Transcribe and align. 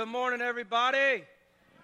Good 0.00 0.06
morning, 0.06 0.40
everybody. 0.40 1.24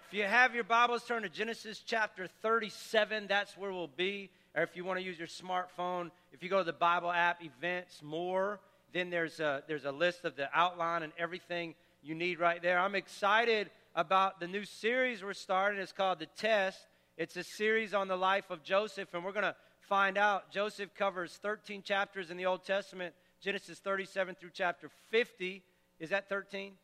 If 0.07 0.13
you 0.13 0.23
have 0.23 0.55
your 0.55 0.63
Bibles, 0.63 1.03
turn 1.03 1.23
to 1.23 1.29
Genesis 1.29 1.83
chapter 1.85 2.27
37. 2.41 3.27
That's 3.27 3.57
where 3.57 3.73
we'll 3.73 3.89
be. 3.89 4.29
Or 4.55 4.63
if 4.63 4.77
you 4.77 4.85
want 4.85 4.99
to 4.99 5.05
use 5.05 5.19
your 5.19 5.27
smartphone, 5.27 6.11
if 6.31 6.41
you 6.41 6.47
go 6.47 6.59
to 6.59 6.63
the 6.63 6.71
Bible 6.71 7.11
app, 7.11 7.43
events, 7.43 8.01
more, 8.01 8.61
then 8.93 9.09
there's 9.09 9.41
a, 9.41 9.63
there's 9.67 9.83
a 9.83 9.91
list 9.91 10.23
of 10.23 10.37
the 10.37 10.47
outline 10.53 11.03
and 11.03 11.11
everything 11.17 11.75
you 12.01 12.15
need 12.15 12.39
right 12.39 12.61
there. 12.61 12.79
I'm 12.79 12.95
excited 12.95 13.69
about 13.95 14.39
the 14.39 14.47
new 14.47 14.63
series 14.63 15.21
we're 15.21 15.33
starting. 15.33 15.81
It's 15.81 15.91
called 15.91 16.19
The 16.19 16.27
Test. 16.37 16.79
It's 17.17 17.35
a 17.35 17.43
series 17.43 17.93
on 17.93 18.07
the 18.07 18.15
life 18.15 18.49
of 18.49 18.63
Joseph, 18.63 19.13
and 19.13 19.25
we're 19.25 19.33
going 19.33 19.43
to 19.43 19.57
find 19.89 20.17
out. 20.17 20.51
Joseph 20.51 20.95
covers 20.95 21.37
13 21.41 21.81
chapters 21.81 22.31
in 22.31 22.37
the 22.37 22.45
Old 22.45 22.63
Testament, 22.63 23.13
Genesis 23.41 23.79
37 23.79 24.35
through 24.35 24.51
chapter 24.53 24.89
50. 25.11 25.61
Is 25.99 26.11
that 26.11 26.29
13? 26.29 26.75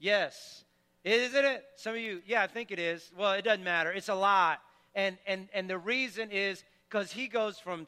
Yes. 0.00 0.64
Isn't 1.04 1.44
it? 1.44 1.64
Some 1.76 1.94
of 1.94 2.00
you, 2.00 2.22
yeah, 2.26 2.42
I 2.42 2.46
think 2.46 2.72
it 2.72 2.78
is. 2.78 3.12
Well, 3.16 3.32
it 3.32 3.44
doesn't 3.44 3.64
matter. 3.64 3.92
It's 3.92 4.08
a 4.08 4.14
lot. 4.14 4.60
And, 4.94 5.18
and, 5.26 5.48
and 5.54 5.70
the 5.70 5.78
reason 5.78 6.30
is 6.30 6.64
because 6.88 7.12
he 7.12 7.28
goes 7.28 7.58
from 7.58 7.86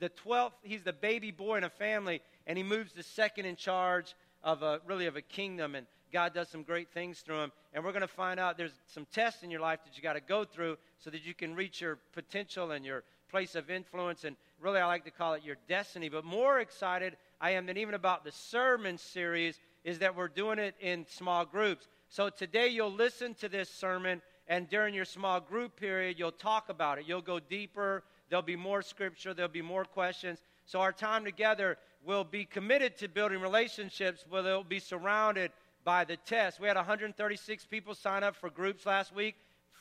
the 0.00 0.10
12th, 0.10 0.52
he's 0.62 0.82
the 0.82 0.92
baby 0.92 1.30
boy 1.30 1.56
in 1.56 1.64
a 1.64 1.70
family, 1.70 2.20
and 2.46 2.58
he 2.58 2.64
moves 2.64 2.92
to 2.92 3.02
second 3.02 3.46
in 3.46 3.56
charge 3.56 4.14
of 4.42 4.62
a, 4.62 4.80
really 4.86 5.06
of 5.06 5.16
a 5.16 5.22
kingdom. 5.22 5.74
And 5.74 5.86
God 6.12 6.34
does 6.34 6.48
some 6.48 6.62
great 6.62 6.90
things 6.92 7.20
through 7.20 7.40
him. 7.40 7.52
And 7.72 7.84
we're 7.84 7.92
going 7.92 8.02
to 8.02 8.08
find 8.08 8.38
out 8.38 8.58
there's 8.58 8.72
some 8.86 9.06
tests 9.12 9.42
in 9.42 9.50
your 9.50 9.60
life 9.60 9.80
that 9.84 9.96
you 9.96 10.02
got 10.02 10.14
to 10.14 10.20
go 10.20 10.44
through 10.44 10.76
so 10.98 11.10
that 11.10 11.24
you 11.24 11.34
can 11.34 11.54
reach 11.54 11.80
your 11.80 11.98
potential 12.12 12.72
and 12.72 12.84
your 12.84 13.04
place 13.30 13.54
of 13.54 13.70
influence. 13.70 14.24
And 14.24 14.36
really, 14.60 14.80
I 14.80 14.86
like 14.86 15.04
to 15.04 15.10
call 15.10 15.34
it 15.34 15.42
your 15.44 15.56
destiny. 15.68 16.08
But 16.08 16.24
more 16.24 16.60
excited 16.60 17.16
I 17.40 17.50
am 17.50 17.66
than 17.66 17.76
even 17.76 17.94
about 17.94 18.24
the 18.24 18.32
sermon 18.32 18.98
series 18.98 19.58
is 19.86 20.00
that 20.00 20.16
we're 20.16 20.28
doing 20.28 20.58
it 20.58 20.74
in 20.80 21.06
small 21.08 21.44
groups. 21.44 21.86
So 22.08 22.28
today 22.28 22.66
you'll 22.66 22.92
listen 22.92 23.34
to 23.34 23.48
this 23.48 23.70
sermon, 23.70 24.20
and 24.48 24.68
during 24.68 24.92
your 24.92 25.04
small 25.04 25.40
group 25.40 25.76
period, 25.76 26.18
you'll 26.18 26.32
talk 26.32 26.68
about 26.68 26.98
it. 26.98 27.04
You'll 27.06 27.22
go 27.22 27.38
deeper. 27.38 28.02
There'll 28.28 28.42
be 28.42 28.56
more 28.56 28.82
scripture. 28.82 29.32
There'll 29.32 29.48
be 29.48 29.62
more 29.62 29.84
questions. 29.84 30.40
So 30.66 30.80
our 30.80 30.92
time 30.92 31.24
together 31.24 31.78
will 32.04 32.24
be 32.24 32.44
committed 32.44 32.98
to 32.98 33.08
building 33.08 33.40
relationships, 33.40 34.24
but 34.28 34.44
it'll 34.44 34.64
be 34.64 34.80
surrounded 34.80 35.52
by 35.84 36.04
the 36.04 36.16
test. 36.16 36.58
We 36.58 36.66
had 36.66 36.76
136 36.76 37.64
people 37.66 37.94
sign 37.94 38.24
up 38.24 38.34
for 38.34 38.50
groups 38.50 38.86
last 38.86 39.14
week. 39.14 39.36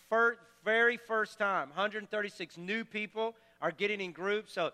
For, 0.07 0.37
very 0.63 0.97
first 0.97 1.39
time, 1.39 1.69
136 1.69 2.57
new 2.57 2.85
people 2.85 3.35
are 3.59 3.71
getting 3.71 4.01
in 4.01 4.11
groups. 4.11 4.53
So 4.53 4.69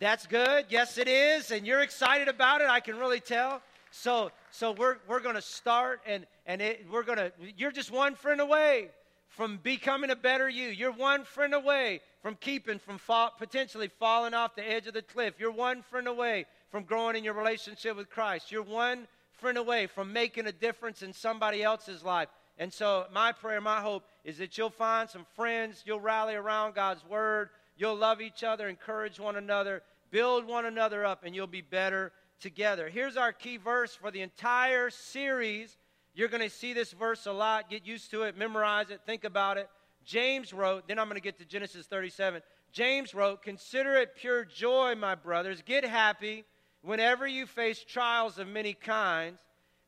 that's 0.00 0.26
good. 0.26 0.66
Yes, 0.70 0.98
it 0.98 1.06
is. 1.06 1.52
And 1.52 1.64
you're 1.64 1.82
excited 1.82 2.26
about 2.26 2.62
it. 2.62 2.68
I 2.68 2.80
can 2.80 2.98
really 2.98 3.20
tell. 3.20 3.62
So, 3.90 4.30
so 4.50 4.72
we're, 4.72 4.96
we're 5.08 5.20
going 5.20 5.36
to 5.36 5.42
start, 5.42 6.00
and, 6.06 6.26
and 6.44 6.60
it, 6.60 6.86
we're 6.90 7.02
going 7.02 7.18
to, 7.18 7.32
you're 7.56 7.72
just 7.72 7.90
one 7.90 8.14
friend 8.14 8.40
away 8.40 8.90
from 9.28 9.58
becoming 9.62 10.10
a 10.10 10.16
better 10.16 10.48
you. 10.48 10.68
You're 10.68 10.92
one 10.92 11.24
friend 11.24 11.54
away 11.54 12.00
from 12.22 12.36
keeping 12.36 12.78
from 12.78 12.98
fall, 12.98 13.32
potentially 13.38 13.88
falling 13.98 14.34
off 14.34 14.56
the 14.56 14.68
edge 14.68 14.86
of 14.86 14.94
the 14.94 15.02
cliff. 15.02 15.34
You're 15.38 15.52
one 15.52 15.82
friend 15.82 16.08
away 16.08 16.46
from 16.70 16.84
growing 16.84 17.16
in 17.16 17.24
your 17.24 17.34
relationship 17.34 17.96
with 17.96 18.10
Christ. 18.10 18.50
You're 18.50 18.62
one 18.62 19.06
friend 19.32 19.58
away 19.58 19.86
from 19.86 20.12
making 20.12 20.46
a 20.46 20.52
difference 20.52 21.02
in 21.02 21.12
somebody 21.12 21.62
else's 21.62 22.02
life. 22.02 22.28
And 22.58 22.72
so, 22.72 23.04
my 23.12 23.32
prayer, 23.32 23.60
my 23.60 23.80
hope 23.80 24.04
is 24.24 24.38
that 24.38 24.56
you'll 24.56 24.70
find 24.70 25.10
some 25.10 25.26
friends, 25.36 25.82
you'll 25.84 26.00
rally 26.00 26.34
around 26.34 26.74
God's 26.74 27.04
word, 27.04 27.50
you'll 27.76 27.96
love 27.96 28.22
each 28.22 28.42
other, 28.42 28.66
encourage 28.66 29.20
one 29.20 29.36
another, 29.36 29.82
build 30.10 30.46
one 30.46 30.64
another 30.64 31.04
up, 31.04 31.22
and 31.22 31.34
you'll 31.34 31.46
be 31.46 31.60
better 31.60 32.12
together. 32.40 32.88
Here's 32.88 33.16
our 33.16 33.32
key 33.32 33.56
verse 33.56 33.94
for 33.94 34.10
the 34.10 34.20
entire 34.20 34.90
series. 34.90 35.76
You're 36.14 36.28
going 36.28 36.42
to 36.42 36.50
see 36.50 36.72
this 36.72 36.92
verse 36.92 37.26
a 37.26 37.32
lot. 37.32 37.70
Get 37.70 37.86
used 37.86 38.10
to 38.12 38.22
it, 38.22 38.36
memorize 38.36 38.90
it, 38.90 39.00
think 39.06 39.24
about 39.24 39.58
it. 39.58 39.68
James 40.04 40.52
wrote, 40.52 40.86
then 40.88 40.98
I'm 40.98 41.06
going 41.06 41.16
to 41.16 41.22
get 41.22 41.38
to 41.38 41.44
Genesis 41.44 41.86
37. 41.86 42.42
James 42.72 43.14
wrote, 43.14 43.42
Consider 43.42 43.94
it 43.94 44.16
pure 44.16 44.44
joy, 44.44 44.94
my 44.94 45.14
brothers. 45.14 45.62
Get 45.62 45.84
happy 45.84 46.44
whenever 46.82 47.26
you 47.26 47.46
face 47.46 47.82
trials 47.82 48.38
of 48.38 48.46
many 48.46 48.72
kinds, 48.72 49.38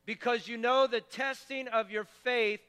because 0.05 0.47
you 0.47 0.57
know 0.57 0.87
the 0.87 1.01
testing 1.01 1.67
of 1.69 1.91
your 1.91 2.05
faith 2.23 2.59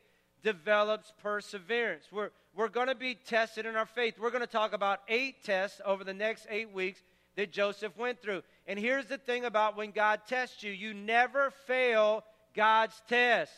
develops 0.42 1.12
perseverance. 1.22 2.04
We're, 2.12 2.30
we're 2.54 2.68
going 2.68 2.88
to 2.88 2.94
be 2.94 3.14
tested 3.14 3.66
in 3.66 3.76
our 3.76 3.86
faith. 3.86 4.14
We're 4.18 4.30
going 4.30 4.42
to 4.42 4.46
talk 4.46 4.72
about 4.72 5.00
eight 5.08 5.44
tests 5.44 5.80
over 5.84 6.04
the 6.04 6.14
next 6.14 6.46
eight 6.48 6.72
weeks 6.72 7.02
that 7.36 7.52
Joseph 7.52 7.96
went 7.96 8.20
through. 8.20 8.42
And 8.70 8.78
here's 8.78 9.06
the 9.06 9.18
thing 9.18 9.44
about 9.44 9.76
when 9.76 9.90
God 9.90 10.20
tests 10.28 10.62
you 10.62 10.70
you 10.70 10.94
never 10.94 11.50
fail 11.66 12.22
God's 12.54 13.02
test. 13.08 13.52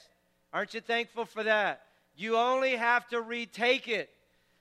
Aren't 0.55 0.73
you 0.73 0.81
thankful 0.81 1.27
for 1.27 1.43
that? 1.43 1.83
You 2.17 2.39
only 2.39 2.77
have 2.77 3.06
to 3.09 3.21
retake 3.21 3.89
it. 3.89 4.09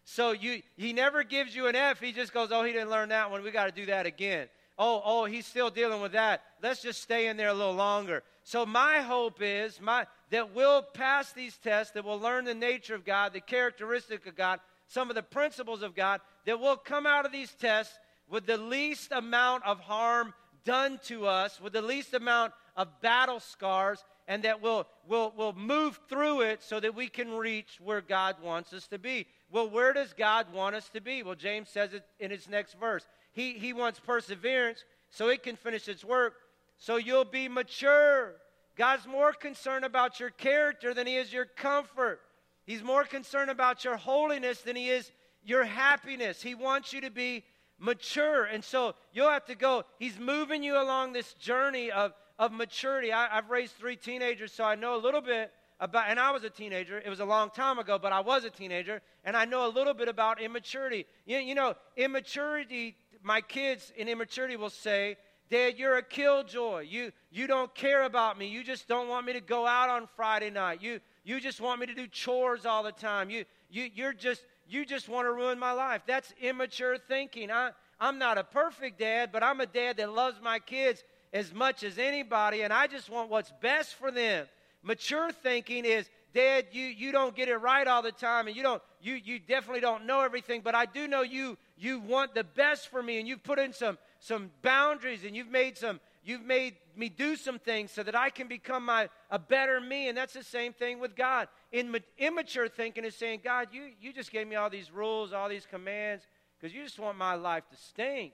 So 0.04 0.32
you, 0.32 0.62
he 0.76 0.92
never 0.92 1.24
gives 1.24 1.56
you 1.56 1.68
an 1.68 1.78
F. 1.78 2.02
He 2.02 2.12
just 2.12 2.34
goes, 2.34 2.50
oh, 2.52 2.66
he 2.66 2.74
didn't 2.74 2.90
learn 2.90 3.08
that 3.10 3.32
one. 3.32 3.44
We 3.44 3.52
got 3.52 3.68
to 3.68 3.72
do 3.72 3.86
that 3.86 4.06
again. 4.06 4.50
Oh, 4.78 5.02
oh, 5.06 5.24
he's 5.24 5.48
still 5.48 5.70
dealing 5.70 6.02
with 6.02 6.12
that. 6.12 6.42
Let's 6.62 6.82
just 6.82 7.02
stay 7.02 7.28
in 7.28 7.38
there 7.38 7.48
a 7.48 7.54
little 7.54 7.72
longer. 7.72 8.22
So 8.44 8.66
my 8.66 9.00
hope 9.00 9.38
is 9.40 9.80
my, 9.80 10.06
that 10.32 10.54
we'll 10.54 10.82
pass 10.82 11.32
these 11.32 11.56
tests, 11.64 11.94
that 11.94 12.04
we'll 12.04 12.20
learn 12.20 12.44
the 12.44 12.54
nature 12.54 12.94
of 12.94 13.06
God, 13.06 13.32
the 13.32 13.40
characteristic 13.40 14.28
of 14.28 14.36
God, 14.36 14.60
some 14.90 15.08
of 15.08 15.16
the 15.16 15.24
principles 15.24 15.82
of 15.82 15.96
God, 15.96 16.20
that 16.46 16.60
we'll 16.60 16.76
come 16.76 17.06
out 17.06 17.26
of 17.26 17.32
these 17.32 17.54
tests 17.54 17.98
with 18.30 18.46
the 18.46 18.58
least 18.58 19.14
amount 19.14 19.64
of 19.66 19.80
harm 19.80 20.34
done 20.66 21.00
to 21.06 21.28
us, 21.28 21.60
with 21.60 21.74
the 21.74 21.82
least 21.82 22.14
amount 22.14 22.54
of 22.76 23.02
battle 23.02 23.40
scars, 23.40 24.04
and 24.28 24.44
that 24.44 24.62
we'll, 24.62 24.88
we'll, 25.08 25.34
we'll 25.36 25.54
move 25.54 26.00
through 26.08 26.42
it 26.42 26.64
so 26.64 26.80
that 26.80 26.96
we 26.96 27.08
can 27.08 27.32
reach 27.32 27.80
where 27.84 28.02
God 28.02 28.38
wants 28.42 28.72
us 28.74 28.88
to 28.88 29.00
be. 29.00 29.28
Well, 29.52 29.70
where 29.70 29.94
does 29.94 30.14
God 30.14 30.54
want 30.54 30.76
us 30.76 30.90
to 30.90 31.02
be? 31.02 31.24
Well, 31.24 31.36
James 31.36 31.70
says 31.70 31.94
it 31.94 32.06
in 32.20 32.32
his 32.32 32.48
next 32.48 32.76
verse. 32.80 33.06
He, 33.34 33.54
he 33.54 33.74
wants 33.74 34.00
perseverance 34.00 34.84
so 35.10 35.28
it 35.28 35.44
can 35.44 35.56
finish 35.56 35.88
its 35.88 36.06
work, 36.06 36.36
so 36.78 36.96
you'll 36.96 37.26
be 37.26 37.50
mature. 37.50 38.36
God's 38.78 39.06
more 39.06 39.34
concerned 39.34 39.84
about 39.84 40.20
your 40.20 40.30
character 40.30 40.94
than 40.94 41.08
he 41.08 41.18
is 41.18 41.34
your 41.34 41.46
comfort. 41.46 42.22
He's 42.66 42.84
more 42.84 43.04
concerned 43.04 43.52
about 43.52 43.84
your 43.84 43.98
holiness 43.98 44.62
than 44.62 44.76
he 44.76 44.90
is 44.90 45.12
your 45.44 45.64
happiness. 45.64 46.42
He 46.42 46.56
wants 46.56 46.94
you 46.94 47.02
to 47.02 47.10
be 47.10 47.44
mature. 47.82 48.46
And 48.46 48.64
so 48.64 48.96
you'll 49.12 49.30
have 49.30 49.46
to 49.46 49.56
go. 49.56 49.84
He's 50.00 50.18
moving 50.18 50.64
you 50.64 50.82
along 50.82 51.14
this 51.14 51.34
journey 51.34 51.92
of, 51.92 52.14
of 52.40 52.54
maturity. 52.54 53.12
I, 53.12 53.38
I've 53.38 53.50
raised 53.50 53.74
three 53.74 53.96
teenagers, 53.98 54.54
so 54.54 54.64
I 54.64 54.76
know 54.76 54.96
a 54.96 55.02
little 55.02 55.22
bit 55.22 55.52
about, 55.80 56.06
and 56.08 56.20
I 56.20 56.32
was 56.32 56.44
a 56.44 56.50
teenager. 56.50 57.00
It 57.00 57.10
was 57.10 57.20
a 57.20 57.26
long 57.26 57.50
time 57.50 57.80
ago, 57.80 57.98
but 58.00 58.14
I 58.14 58.20
was 58.20 58.46
a 58.46 58.50
teenager, 58.50 59.02
and 59.26 59.36
I 59.36 59.46
know 59.46 59.68
a 59.68 59.72
little 59.74 59.96
bit 59.96 60.08
about 60.08 60.40
immaturity. 60.40 61.08
You, 61.26 61.40
you 61.40 61.56
know, 61.56 61.74
immaturity, 61.98 62.96
my 63.24 63.42
kids 63.42 63.92
in 63.98 64.08
immaturity 64.08 64.56
will 64.56 64.70
say, 64.70 65.18
Dad, 65.50 65.74
you're 65.78 65.98
a 65.98 66.04
killjoy. 66.04 66.86
You, 66.88 67.12
you 67.30 67.46
don't 67.46 67.74
care 67.76 68.04
about 68.04 68.38
me. 68.38 68.48
You 68.48 68.64
just 68.64 68.88
don't 68.88 69.10
want 69.10 69.26
me 69.26 69.34
to 69.34 69.42
go 69.42 69.68
out 69.68 69.90
on 69.90 70.08
Friday 70.16 70.50
night. 70.50 70.82
You, 70.82 71.02
you 71.26 71.42
just 71.42 71.60
want 71.60 71.82
me 71.82 71.88
to 71.88 71.94
do 71.94 72.08
chores 72.08 72.66
all 72.66 72.84
the 72.84 72.94
time. 72.94 73.30
You, 73.30 73.44
you, 73.70 73.90
you're 73.94 74.14
just, 74.14 74.46
you 74.72 74.86
just 74.86 75.10
want 75.10 75.28
to 75.28 75.34
ruin 75.34 75.60
my 75.60 75.72
life. 75.72 76.02
That's 76.06 76.34
immature 76.42 76.98
thinking. 76.98 77.52
I, 77.52 77.72
I'm 78.00 78.18
not 78.18 78.38
a 78.38 78.44
perfect 78.44 79.00
dad, 79.00 79.32
but 79.32 79.44
I'm 79.44 79.60
a 79.62 79.66
dad 79.66 79.98
that 79.98 80.14
loves 80.14 80.40
my 80.42 80.60
kids 80.60 81.04
as 81.34 81.54
much 81.54 81.84
as 81.84 81.98
anybody, 81.98 82.62
and 82.62 82.74
I 82.74 82.88
just 82.88 83.10
want 83.10 83.30
what's 83.30 83.52
best 83.62 83.96
for 83.96 84.12
them. 84.12 84.48
Mature 84.84 85.32
thinking 85.32 85.86
is, 85.86 86.10
Dad, 86.34 86.68
you, 86.72 86.86
you 86.86 87.12
don't 87.12 87.36
get 87.36 87.50
it 87.50 87.58
right 87.58 87.86
all 87.86 88.02
the 88.02 88.12
time, 88.12 88.48
and 88.48 88.56
you 88.56 88.64
don't 88.64 88.82
you 89.02 89.16
you 89.16 89.38
definitely 89.38 89.82
don't 89.82 90.06
know 90.06 90.22
everything, 90.22 90.62
but 90.64 90.76
I 90.76 90.86
do 90.86 91.08
know 91.08 91.24
you 91.24 91.58
you 91.78 92.00
want 92.00 92.34
the 92.34 92.44
best 92.44 92.88
for 92.88 93.04
me, 93.04 93.20
and 93.20 93.28
you've 93.28 93.44
put 93.44 93.60
in 93.60 93.74
some 93.74 93.98
some 94.20 94.50
boundaries, 94.62 95.26
and 95.26 95.36
you've 95.36 95.52
made 95.52 95.78
some 95.78 96.00
you've 96.24 96.44
made 96.44 96.76
me 96.96 97.10
do 97.10 97.36
some 97.36 97.60
things 97.60 97.92
so 97.92 98.04
that 98.04 98.16
I 98.16 98.30
can 98.30 98.48
become 98.48 98.86
my, 98.86 99.10
a 99.30 99.40
better 99.40 99.80
me. 99.80 100.08
And 100.08 100.18
that's 100.18 100.34
the 100.34 100.44
same 100.44 100.74
thing 100.74 101.00
with 101.00 101.16
God. 101.16 101.48
In 101.72 101.96
immature 102.18 102.68
thinking 102.68 103.06
is 103.06 103.16
saying, 103.16 103.42
God, 103.44 103.70
you, 103.72 103.90
you 104.00 104.14
just 104.14 104.32
gave 104.32 104.48
me 104.48 104.56
all 104.56 104.70
these 104.70 104.92
rules, 104.92 105.34
all 105.34 105.50
these 105.50 105.66
commands, 105.66 106.26
because 106.60 106.76
you 106.76 106.84
just 106.84 107.00
want 107.00 107.18
my 107.18 107.36
life 107.36 107.68
to 107.70 107.76
stink. 107.76 108.34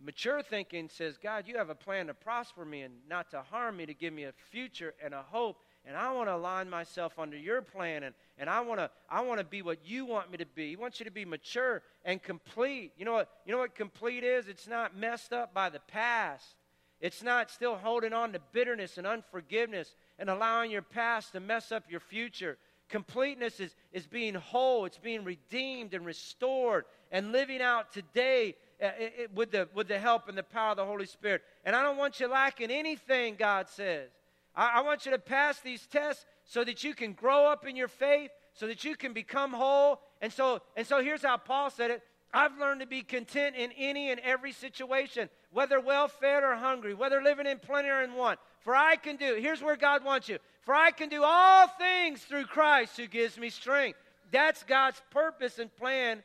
Mature 0.00 0.42
thinking 0.42 0.88
says, 0.88 1.18
God, 1.20 1.44
you 1.48 1.56
have 1.56 1.70
a 1.70 1.74
plan 1.74 2.06
to 2.06 2.14
prosper 2.14 2.64
me 2.64 2.82
and 2.82 2.94
not 3.08 3.30
to 3.32 3.42
harm 3.42 3.78
me, 3.78 3.86
to 3.86 3.94
give 3.94 4.12
me 4.12 4.24
a 4.24 4.32
future 4.50 4.94
and 5.04 5.12
a 5.12 5.22
hope. 5.22 5.58
And 5.84 5.96
I 5.96 6.12
want 6.12 6.28
to 6.28 6.34
align 6.34 6.70
myself 6.70 7.18
under 7.18 7.36
your 7.36 7.62
plan, 7.62 8.02
and, 8.04 8.14
and 8.36 8.50
I 8.50 8.60
want 8.60 8.78
to 8.78 8.90
I 9.10 9.22
want 9.22 9.38
to 9.38 9.44
be 9.44 9.62
what 9.62 9.78
you 9.84 10.04
want 10.04 10.30
me 10.30 10.36
to 10.36 10.46
be. 10.46 10.68
He 10.68 10.76
wants 10.76 11.00
you 11.00 11.04
to 11.04 11.10
be 11.10 11.24
mature 11.24 11.82
and 12.04 12.22
complete. 12.22 12.92
You 12.98 13.06
know 13.06 13.14
what? 13.14 13.30
You 13.46 13.52
know 13.52 13.58
what 13.58 13.74
complete 13.74 14.22
is? 14.22 14.48
It's 14.48 14.68
not 14.68 14.96
messed 14.96 15.32
up 15.32 15.54
by 15.54 15.70
the 15.70 15.80
past. 15.80 16.56
It's 17.00 17.22
not 17.22 17.50
still 17.50 17.76
holding 17.76 18.12
on 18.12 18.32
to 18.32 18.40
bitterness 18.52 18.98
and 18.98 19.06
unforgiveness 19.06 19.94
and 20.18 20.28
allowing 20.28 20.70
your 20.70 20.82
past 20.82 21.32
to 21.32 21.40
mess 21.40 21.70
up 21.70 21.84
your 21.88 22.00
future. 22.00 22.58
Completeness 22.88 23.60
is, 23.60 23.74
is 23.92 24.06
being 24.06 24.34
whole, 24.34 24.84
it's 24.84 24.98
being 24.98 25.22
redeemed 25.22 25.94
and 25.94 26.04
restored 26.04 26.86
and 27.12 27.32
living 27.32 27.60
out 27.60 27.92
today 27.92 28.56
uh, 28.82 28.90
it, 28.98 29.30
with, 29.34 29.50
the, 29.50 29.68
with 29.74 29.88
the 29.88 29.98
help 29.98 30.28
and 30.28 30.36
the 30.36 30.42
power 30.42 30.70
of 30.70 30.76
the 30.76 30.84
Holy 30.84 31.06
Spirit. 31.06 31.42
And 31.64 31.76
I 31.76 31.82
don't 31.82 31.96
want 31.96 32.18
you 32.18 32.28
lacking 32.28 32.70
anything, 32.70 33.36
God 33.38 33.68
says. 33.68 34.08
I, 34.56 34.78
I 34.78 34.80
want 34.80 35.04
you 35.04 35.12
to 35.12 35.18
pass 35.18 35.60
these 35.60 35.86
tests 35.86 36.24
so 36.44 36.64
that 36.64 36.82
you 36.82 36.94
can 36.94 37.12
grow 37.12 37.46
up 37.46 37.66
in 37.66 37.76
your 37.76 37.88
faith, 37.88 38.30
so 38.54 38.66
that 38.66 38.84
you 38.84 38.96
can 38.96 39.12
become 39.12 39.52
whole. 39.52 40.00
And 40.20 40.32
so, 40.32 40.62
and 40.76 40.86
so 40.86 41.02
here's 41.02 41.22
how 41.22 41.36
Paul 41.36 41.70
said 41.70 41.90
it 41.90 42.02
I've 42.32 42.58
learned 42.58 42.80
to 42.80 42.86
be 42.86 43.02
content 43.02 43.56
in 43.56 43.72
any 43.72 44.10
and 44.10 44.20
every 44.20 44.52
situation, 44.52 45.28
whether 45.52 45.80
well 45.80 46.08
fed 46.08 46.42
or 46.42 46.54
hungry, 46.54 46.94
whether 46.94 47.22
living 47.22 47.46
in 47.46 47.58
plenty 47.58 47.88
or 47.88 48.02
in 48.02 48.14
want. 48.14 48.38
For 48.60 48.74
I 48.74 48.96
can 48.96 49.16
do, 49.16 49.36
here's 49.40 49.62
where 49.62 49.76
God 49.76 50.04
wants 50.04 50.28
you. 50.28 50.38
For 50.62 50.74
I 50.74 50.90
can 50.90 51.08
do 51.08 51.22
all 51.24 51.66
things 51.66 52.22
through 52.22 52.44
Christ 52.44 52.96
who 52.96 53.06
gives 53.06 53.38
me 53.38 53.48
strength. 53.48 53.98
That's 54.30 54.62
God's 54.64 55.00
purpose 55.10 55.58
and 55.58 55.74
plan 55.76 56.22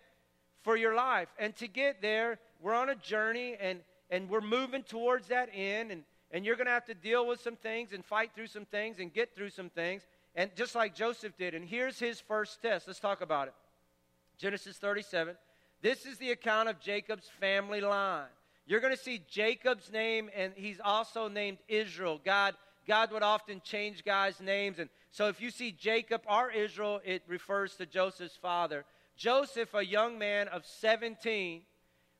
for 0.63 0.75
your 0.75 0.95
life. 0.95 1.29
And 1.39 1.55
to 1.57 1.67
get 1.67 2.01
there, 2.01 2.39
we're 2.61 2.73
on 2.73 2.89
a 2.89 2.95
journey 2.95 3.55
and, 3.59 3.79
and 4.09 4.29
we're 4.29 4.41
moving 4.41 4.83
towards 4.83 5.29
that 5.29 5.49
end. 5.53 5.91
And, 5.91 6.03
and 6.31 6.45
you're 6.45 6.55
going 6.57 6.67
to 6.67 6.73
have 6.73 6.85
to 6.85 6.93
deal 6.93 7.25
with 7.25 7.39
some 7.39 7.55
things 7.55 7.93
and 7.93 8.03
fight 8.03 8.31
through 8.35 8.47
some 8.47 8.65
things 8.65 8.99
and 8.99 9.13
get 9.13 9.33
through 9.33 9.51
some 9.51 9.69
things. 9.69 10.01
And 10.35 10.53
just 10.55 10.75
like 10.75 10.95
Joseph 10.95 11.37
did. 11.37 11.53
And 11.53 11.63
here's 11.63 11.99
his 11.99 12.19
first 12.19 12.61
test. 12.61 12.87
Let's 12.87 12.99
talk 12.99 13.21
about 13.21 13.47
it. 13.47 13.53
Genesis 14.37 14.77
37. 14.77 15.35
This 15.81 16.05
is 16.05 16.17
the 16.17 16.31
account 16.31 16.69
of 16.69 16.79
Jacob's 16.79 17.29
family 17.39 17.81
line. 17.81 18.25
You're 18.65 18.79
going 18.79 18.95
to 18.95 19.01
see 19.01 19.21
Jacob's 19.29 19.91
name, 19.91 20.29
and 20.35 20.53
he's 20.55 20.79
also 20.83 21.27
named 21.27 21.57
Israel. 21.67 22.19
God, 22.23 22.55
God 22.87 23.11
would 23.11 23.23
often 23.23 23.61
change 23.63 24.05
guys' 24.05 24.39
names. 24.39 24.79
And 24.79 24.89
so 25.11 25.27
if 25.27 25.41
you 25.41 25.51
see 25.51 25.71
Jacob 25.71 26.21
or 26.29 26.49
Israel, 26.51 27.01
it 27.03 27.23
refers 27.27 27.75
to 27.75 27.85
Joseph's 27.85 28.37
father. 28.37 28.85
Joseph, 29.17 29.73
a 29.73 29.85
young 29.85 30.17
man 30.17 30.47
of 30.47 30.65
17, 30.65 31.61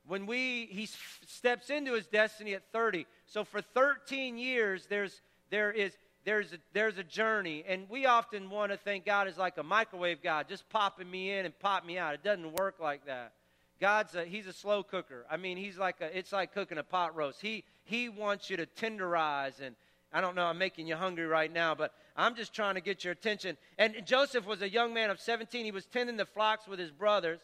when 0.05 0.25
we 0.25 0.67
he 0.69 0.87
steps 1.25 1.69
into 1.69 1.93
his 1.93 2.07
destiny 2.07 2.53
at 2.53 2.63
30. 2.71 3.05
So 3.25 3.45
for 3.45 3.61
13 3.61 4.37
years, 4.37 4.85
there's 4.89 5.21
there 5.49 5.71
is 5.71 5.93
there's 6.25 6.53
a, 6.53 6.57
there's 6.73 6.97
a 6.97 7.03
journey, 7.03 7.63
and 7.67 7.89
we 7.89 8.05
often 8.05 8.49
want 8.49 8.71
to 8.71 8.77
think 8.77 9.05
God 9.05 9.27
is 9.27 9.37
like 9.37 9.57
a 9.57 9.63
microwave 9.63 10.21
God, 10.21 10.47
just 10.47 10.69
popping 10.69 11.09
me 11.09 11.31
in 11.31 11.45
and 11.45 11.57
pop 11.59 11.85
me 11.85 11.97
out. 11.97 12.13
It 12.13 12.23
doesn't 12.23 12.53
work 12.53 12.75
like 12.79 13.05
that. 13.07 13.33
God's 13.79 14.15
a, 14.15 14.25
he's 14.25 14.47
a 14.47 14.53
slow 14.53 14.83
cooker. 14.83 15.25
I 15.29 15.37
mean, 15.37 15.57
he's 15.57 15.77
like 15.77 16.01
a, 16.01 16.17
it's 16.17 16.31
like 16.31 16.53
cooking 16.53 16.77
a 16.77 16.83
pot 16.83 17.15
roast. 17.15 17.41
He, 17.41 17.63
he 17.83 18.09
wants 18.09 18.49
you 18.49 18.57
to 18.57 18.65
tenderize. 18.65 19.59
And 19.61 19.75
I 20.11 20.21
don't 20.21 20.35
know, 20.35 20.45
I'm 20.45 20.57
making 20.57 20.87
you 20.87 20.95
hungry 20.95 21.25
right 21.25 21.51
now, 21.51 21.75
but 21.75 21.93
I'm 22.15 22.35
just 22.35 22.53
trying 22.53 22.75
to 22.75 22.81
get 22.81 23.03
your 23.03 23.13
attention. 23.13 23.57
And 23.77 23.95
Joseph 24.05 24.45
was 24.45 24.61
a 24.61 24.69
young 24.69 24.93
man 24.93 25.09
of 25.09 25.19
17. 25.19 25.65
He 25.65 25.71
was 25.71 25.85
tending 25.85 26.17
the 26.17 26.25
flocks 26.25 26.67
with 26.67 26.79
his 26.79 26.91
brothers. 26.91 27.39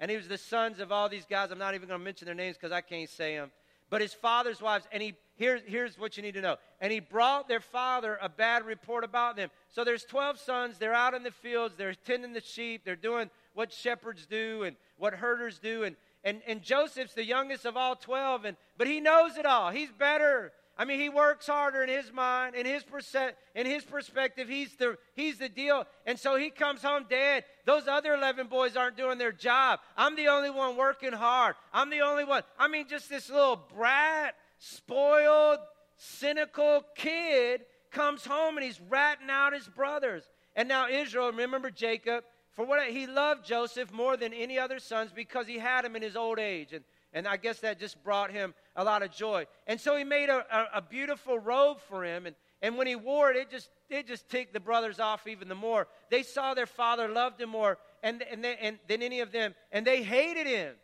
And 0.00 0.10
he 0.10 0.16
was 0.16 0.26
the 0.26 0.38
sons 0.38 0.80
of 0.80 0.90
all 0.90 1.08
these 1.08 1.26
guys. 1.26 1.50
I'm 1.50 1.58
not 1.58 1.74
even 1.74 1.88
going 1.88 2.00
to 2.00 2.04
mention 2.04 2.26
their 2.26 2.34
names 2.34 2.56
because 2.56 2.72
I 2.72 2.80
can't 2.80 3.08
say 3.08 3.36
them. 3.36 3.52
But 3.90 4.00
his 4.00 4.12
father's 4.14 4.60
wives, 4.60 4.88
and 4.90 5.02
he 5.02 5.14
here's, 5.36 5.62
here's 5.66 5.98
what 5.98 6.16
you 6.16 6.22
need 6.22 6.34
to 6.34 6.40
know. 6.40 6.56
And 6.80 6.92
he 6.92 7.00
brought 7.00 7.48
their 7.48 7.60
father 7.60 8.18
a 8.20 8.28
bad 8.28 8.64
report 8.64 9.04
about 9.04 9.36
them. 9.36 9.50
So 9.68 9.84
there's 9.84 10.04
12 10.04 10.38
sons. 10.38 10.78
They're 10.78 10.94
out 10.94 11.14
in 11.14 11.22
the 11.22 11.30
fields. 11.30 11.74
They're 11.76 11.94
tending 11.94 12.32
the 12.32 12.40
sheep. 12.40 12.82
They're 12.84 12.96
doing 12.96 13.30
what 13.54 13.72
shepherds 13.72 14.26
do 14.26 14.64
and 14.64 14.76
what 14.98 15.14
herders 15.14 15.58
do. 15.58 15.84
And, 15.84 15.96
and, 16.22 16.42
and 16.46 16.62
Joseph's 16.62 17.14
the 17.14 17.24
youngest 17.24 17.64
of 17.64 17.76
all 17.76 17.96
12, 17.96 18.44
and, 18.44 18.56
but 18.76 18.86
he 18.86 19.00
knows 19.00 19.36
it 19.36 19.46
all. 19.46 19.70
He's 19.70 19.90
better. 19.90 20.52
I 20.76 20.84
mean, 20.84 20.98
he 20.98 21.08
works 21.08 21.46
harder 21.46 21.84
in 21.84 21.88
his 21.88 22.12
mind, 22.12 22.56
in 22.56 22.66
his, 22.66 22.82
perse- 22.82 23.32
in 23.54 23.66
his 23.66 23.84
perspective, 23.84 24.48
he's 24.48 24.74
the, 24.74 24.98
he's 25.14 25.38
the 25.38 25.48
deal. 25.48 25.84
And 26.04 26.18
so 26.18 26.36
he 26.36 26.50
comes 26.50 26.82
home 26.82 27.06
dead. 27.08 27.44
Those 27.64 27.86
other 27.86 28.14
11 28.14 28.48
boys 28.48 28.76
aren't 28.76 28.96
doing 28.96 29.18
their 29.18 29.32
job. 29.32 29.78
I'm 29.96 30.16
the 30.16 30.28
only 30.28 30.50
one 30.50 30.76
working 30.76 31.12
hard. 31.12 31.54
I'm 31.72 31.90
the 31.90 32.00
only 32.00 32.24
one. 32.24 32.42
I 32.58 32.66
mean, 32.66 32.88
just 32.88 33.08
this 33.08 33.30
little 33.30 33.60
brat, 33.76 34.34
spoiled, 34.58 35.58
cynical 35.96 36.82
kid 36.96 37.62
comes 37.92 38.24
home 38.24 38.56
and 38.56 38.64
he's 38.64 38.80
ratting 38.88 39.30
out 39.30 39.52
his 39.52 39.68
brothers. 39.68 40.24
And 40.56 40.68
now 40.68 40.88
Israel, 40.88 41.30
remember 41.30 41.70
Jacob, 41.70 42.24
for 42.54 42.64
what 42.64 42.88
he 42.88 43.06
loved 43.06 43.44
Joseph 43.44 43.92
more 43.92 44.16
than 44.16 44.32
any 44.32 44.58
other 44.58 44.78
sons 44.78 45.10
because 45.14 45.46
he 45.46 45.58
had 45.58 45.84
him 45.84 45.96
in 45.96 46.02
his 46.02 46.16
old 46.16 46.38
age. 46.38 46.72
And, 46.72 46.84
and 47.12 47.28
I 47.28 47.36
guess 47.36 47.60
that 47.60 47.78
just 47.78 48.02
brought 48.02 48.30
him 48.30 48.54
a 48.76 48.84
lot 48.84 49.02
of 49.02 49.10
joy. 49.10 49.46
And 49.66 49.80
so 49.80 49.96
he 49.96 50.04
made 50.04 50.28
a, 50.28 50.44
a, 50.50 50.78
a 50.78 50.82
beautiful 50.82 51.38
robe 51.38 51.80
for 51.88 52.04
him. 52.04 52.26
And, 52.26 52.36
and 52.62 52.76
when 52.76 52.86
he 52.86 52.96
wore 52.96 53.30
it, 53.30 53.36
it 53.36 53.50
just, 53.50 53.70
it 53.90 54.06
just 54.06 54.28
ticked 54.28 54.52
the 54.52 54.60
brothers 54.60 54.98
off 54.98 55.26
even 55.26 55.48
the 55.48 55.54
more. 55.54 55.88
They 56.10 56.22
saw 56.22 56.54
their 56.54 56.66
father 56.66 57.08
loved 57.08 57.40
him 57.40 57.50
more 57.50 57.78
and, 58.04 58.22
and, 58.30 58.44
they, 58.44 58.56
and, 58.60 58.78
than 58.86 59.02
any 59.02 59.20
of 59.20 59.32
them, 59.32 59.54
and 59.72 59.86
they 59.86 60.02
hated 60.02 60.46
him. 60.46 60.74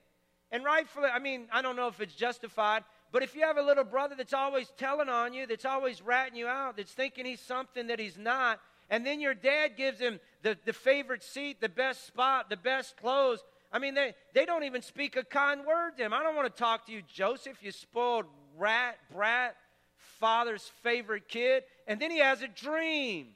And 0.51 0.65
rightfully, 0.65 1.09
I 1.13 1.21
mean, 1.21 1.47
I 1.53 1.63
don't 1.63 1.77
know 1.77 1.87
if 1.87 2.01
it's 2.01 2.15
justified, 2.15 2.83
but 3.13 3.23
if 3.23 3.35
you 3.37 3.43
have 3.43 3.59
a 3.59 3.63
little 3.63 3.85
brother 3.85 4.15
that's 4.17 4.33
always 4.33 4.73
telling 4.77 5.09
on 5.09 5.35
you, 5.35 5.47
that's 5.47 5.67
always 5.67 6.03
ratting 6.03 6.37
you 6.37 6.49
out, 6.49 6.77
that's 6.77 6.93
thinking 6.93 7.27
he's 7.27 7.41
something 7.41 7.89
that 7.89 8.01
he's 8.01 8.19
not, 8.19 8.59
and 8.91 9.07
then 9.07 9.21
your 9.21 9.35
dad 9.35 9.77
gives 9.77 10.01
him 10.01 10.19
the, 10.43 10.59
the 10.67 10.73
favorite 10.73 11.23
seat, 11.23 11.61
the 11.61 11.69
best 11.69 12.07
spot, 12.07 12.51
the 12.51 12.57
best 12.57 12.97
clothes. 12.97 13.43
I 13.73 13.79
mean, 13.79 13.95
they, 13.95 14.15
they 14.35 14.45
don't 14.45 14.65
even 14.65 14.83
speak 14.83 15.17
a 15.17 15.23
kind 15.23 15.65
word 15.65 15.97
to 15.97 16.05
him. 16.05 16.13
I 16.13 16.25
don't 16.25 16.35
want 16.35 16.55
to 16.55 16.61
talk 16.61 16.87
to 16.87 16.93
you, 16.93 17.03
Joseph, 17.07 17.63
you 17.63 17.71
spoiled 17.71 18.27
rat, 18.59 18.99
brat, 19.13 19.57
father's 20.19 20.71
favorite 20.83 21.29
kid. 21.29 21.63
And 21.87 22.01
then 22.01 22.11
he 22.11 22.19
has 22.19 22.43
a 22.43 22.49
dream. 22.49 23.29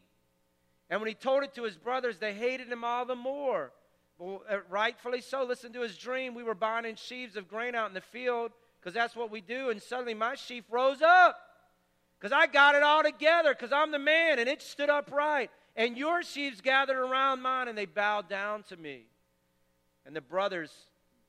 And 0.91 1.01
when 1.01 1.09
he 1.09 1.15
told 1.15 1.45
it 1.45 1.55
to 1.55 1.63
his 1.63 1.77
brothers, 1.77 2.19
they 2.19 2.35
hated 2.35 2.69
him 2.69 2.83
all 2.83 3.05
the 3.05 3.15
more. 3.15 3.73
Well, 4.19 4.43
uh, 4.51 4.59
rightfully 4.69 5.21
so. 5.21 5.45
Listen 5.45 5.73
to 5.73 5.81
his 5.81 5.97
dream. 5.97 6.35
We 6.35 6.43
were 6.43 6.55
binding 6.55 6.97
sheaves 6.97 7.37
of 7.37 7.49
grain 7.49 7.77
out 7.77 7.89
in 7.89 7.95
the 7.95 8.01
field 8.01 8.53
because 8.81 8.93
that's 8.93 9.15
what 9.15 9.31
we 9.31 9.41
do. 9.41 9.71
And 9.71 9.81
suddenly 9.81 10.15
my 10.15 10.35
sheaf 10.35 10.65
rose 10.69 11.01
up 11.01 11.39
because 12.25 12.35
I 12.35 12.47
got 12.47 12.75
it 12.75 12.83
all 12.83 13.03
together 13.03 13.53
because 13.53 13.71
I'm 13.71 13.91
the 13.91 13.99
man 13.99 14.39
and 14.39 14.49
it 14.49 14.63
stood 14.63 14.89
upright. 14.89 15.51
And 15.77 15.95
your 15.95 16.23
sheaves 16.23 16.63
gathered 16.63 16.97
around 16.97 17.43
mine 17.43 17.69
and 17.69 17.77
they 17.77 17.85
bowed 17.85 18.31
down 18.31 18.63
to 18.71 18.79
me. 18.79 19.03
And 20.07 20.17
the 20.17 20.23
brothers, 20.23 20.73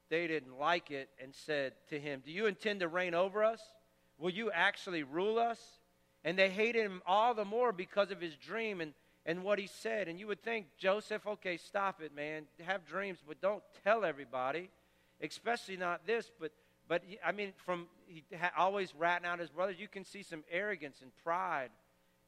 they 0.07 0.25
didn't 0.25 0.57
like 0.57 0.91
it 0.91 1.09
and 1.21 1.35
said 1.35 1.73
to 1.89 1.99
him, 1.99 2.21
Do 2.25 2.31
you 2.31 2.45
intend 2.45 2.79
to 2.79 2.87
reign 2.87 3.13
over 3.13 3.43
us? 3.43 3.59
Will 4.17 4.29
you 4.29 4.51
actually 4.51 5.03
rule 5.03 5.37
us? 5.37 5.59
And 6.23 6.39
they 6.39 6.49
hated 6.49 6.85
him 6.85 7.01
all 7.05 7.33
the 7.33 7.43
more 7.43 7.73
because 7.73 8.09
of 8.09 8.21
his 8.21 8.37
dream 8.37 8.79
and, 8.79 8.93
and 9.25 9.43
what 9.43 9.59
he 9.59 9.67
said. 9.67 10.07
And 10.07 10.17
you 10.17 10.27
would 10.27 10.43
think, 10.43 10.67
Joseph, 10.77 11.27
okay, 11.27 11.57
stop 11.57 12.01
it, 12.01 12.15
man. 12.15 12.43
Have 12.65 12.85
dreams, 12.85 13.17
but 13.27 13.41
don't 13.41 13.63
tell 13.83 14.05
everybody, 14.05 14.69
especially 15.19 15.75
not 15.75 16.07
this. 16.07 16.31
But 16.39 16.53
but 16.87 17.03
I 17.25 17.31
mean, 17.31 17.51
from 17.65 17.87
he 18.07 18.23
ha- 18.37 18.51
always 18.57 18.93
ratting 18.95 19.25
out 19.25 19.39
his 19.39 19.49
brothers, 19.49 19.79
you 19.79 19.87
can 19.87 20.03
see 20.03 20.23
some 20.23 20.43
arrogance 20.51 21.01
and 21.01 21.11
pride, 21.23 21.69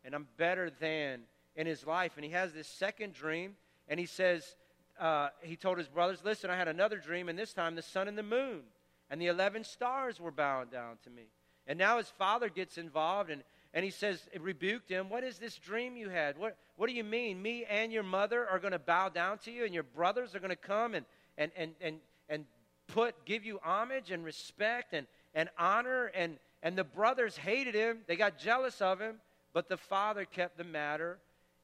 and 0.03 0.13
I'm 0.13 0.27
better 0.37 0.69
than 0.69 1.21
in 1.55 1.67
his 1.67 1.85
life. 1.85 2.13
And 2.15 2.25
he 2.25 2.31
has 2.31 2.53
this 2.53 2.67
second 2.67 3.13
dream, 3.13 3.55
and 3.87 3.99
he 3.99 4.05
says, 4.05 4.55
uh, 4.99 5.29
he 5.41 5.55
told 5.55 5.77
his 5.77 5.87
brothers, 5.87 6.19
"Listen, 6.23 6.49
I 6.49 6.55
had 6.55 6.67
another 6.67 6.97
dream, 6.97 7.29
and 7.29 7.37
this 7.37 7.53
time 7.53 7.75
the 7.75 7.81
sun 7.81 8.07
and 8.07 8.17
the 8.17 8.23
moon 8.23 8.63
and 9.09 9.21
the 9.21 9.27
eleven 9.27 9.63
stars 9.63 10.19
were 10.19 10.31
bowing 10.31 10.69
down 10.69 10.97
to 11.03 11.09
me." 11.09 11.27
And 11.67 11.77
now 11.77 11.97
his 11.97 12.09
father 12.17 12.49
gets 12.49 12.77
involved, 12.77 13.29
and 13.29 13.43
and 13.73 13.83
he 13.83 13.91
says, 13.91 14.27
rebuked 14.39 14.89
him, 14.89 15.09
What 15.09 15.23
is 15.23 15.37
this 15.37 15.55
dream 15.57 15.97
you 15.97 16.09
had? 16.09 16.37
What, 16.37 16.57
what 16.77 16.87
do 16.87 16.95
you 16.95 17.03
mean? 17.03 17.41
Me 17.41 17.65
and 17.69 17.91
your 17.91 18.01
mother 18.01 18.47
are 18.47 18.59
going 18.59 18.71
to 18.71 18.79
bow 18.79 19.09
down 19.09 19.37
to 19.39 19.51
you, 19.51 19.65
and 19.65 19.73
your 19.73 19.83
brothers 19.83 20.33
are 20.33 20.39
going 20.39 20.49
to 20.49 20.55
come 20.55 20.95
and, 20.95 21.05
and, 21.37 21.51
and, 21.55 21.75
and, 21.81 21.97
and 22.29 22.45
put 22.87 23.25
give 23.25 23.45
you 23.45 23.59
homage 23.63 24.09
and 24.09 24.23
respect 24.23 24.93
and, 24.93 25.05
and 25.33 25.49
honor 25.57 26.05
and 26.07 26.37
and 26.63 26.77
the 26.77 26.83
brothers 26.83 27.37
hated 27.37 27.75
him. 27.75 27.99
They 28.07 28.15
got 28.15 28.37
jealous 28.37 28.81
of 28.81 28.99
him 28.99 29.17
but 29.57 29.69
the 29.69 29.77
father 29.77 30.23
kept 30.23 30.55
the 30.55 30.63
matter 30.63 31.17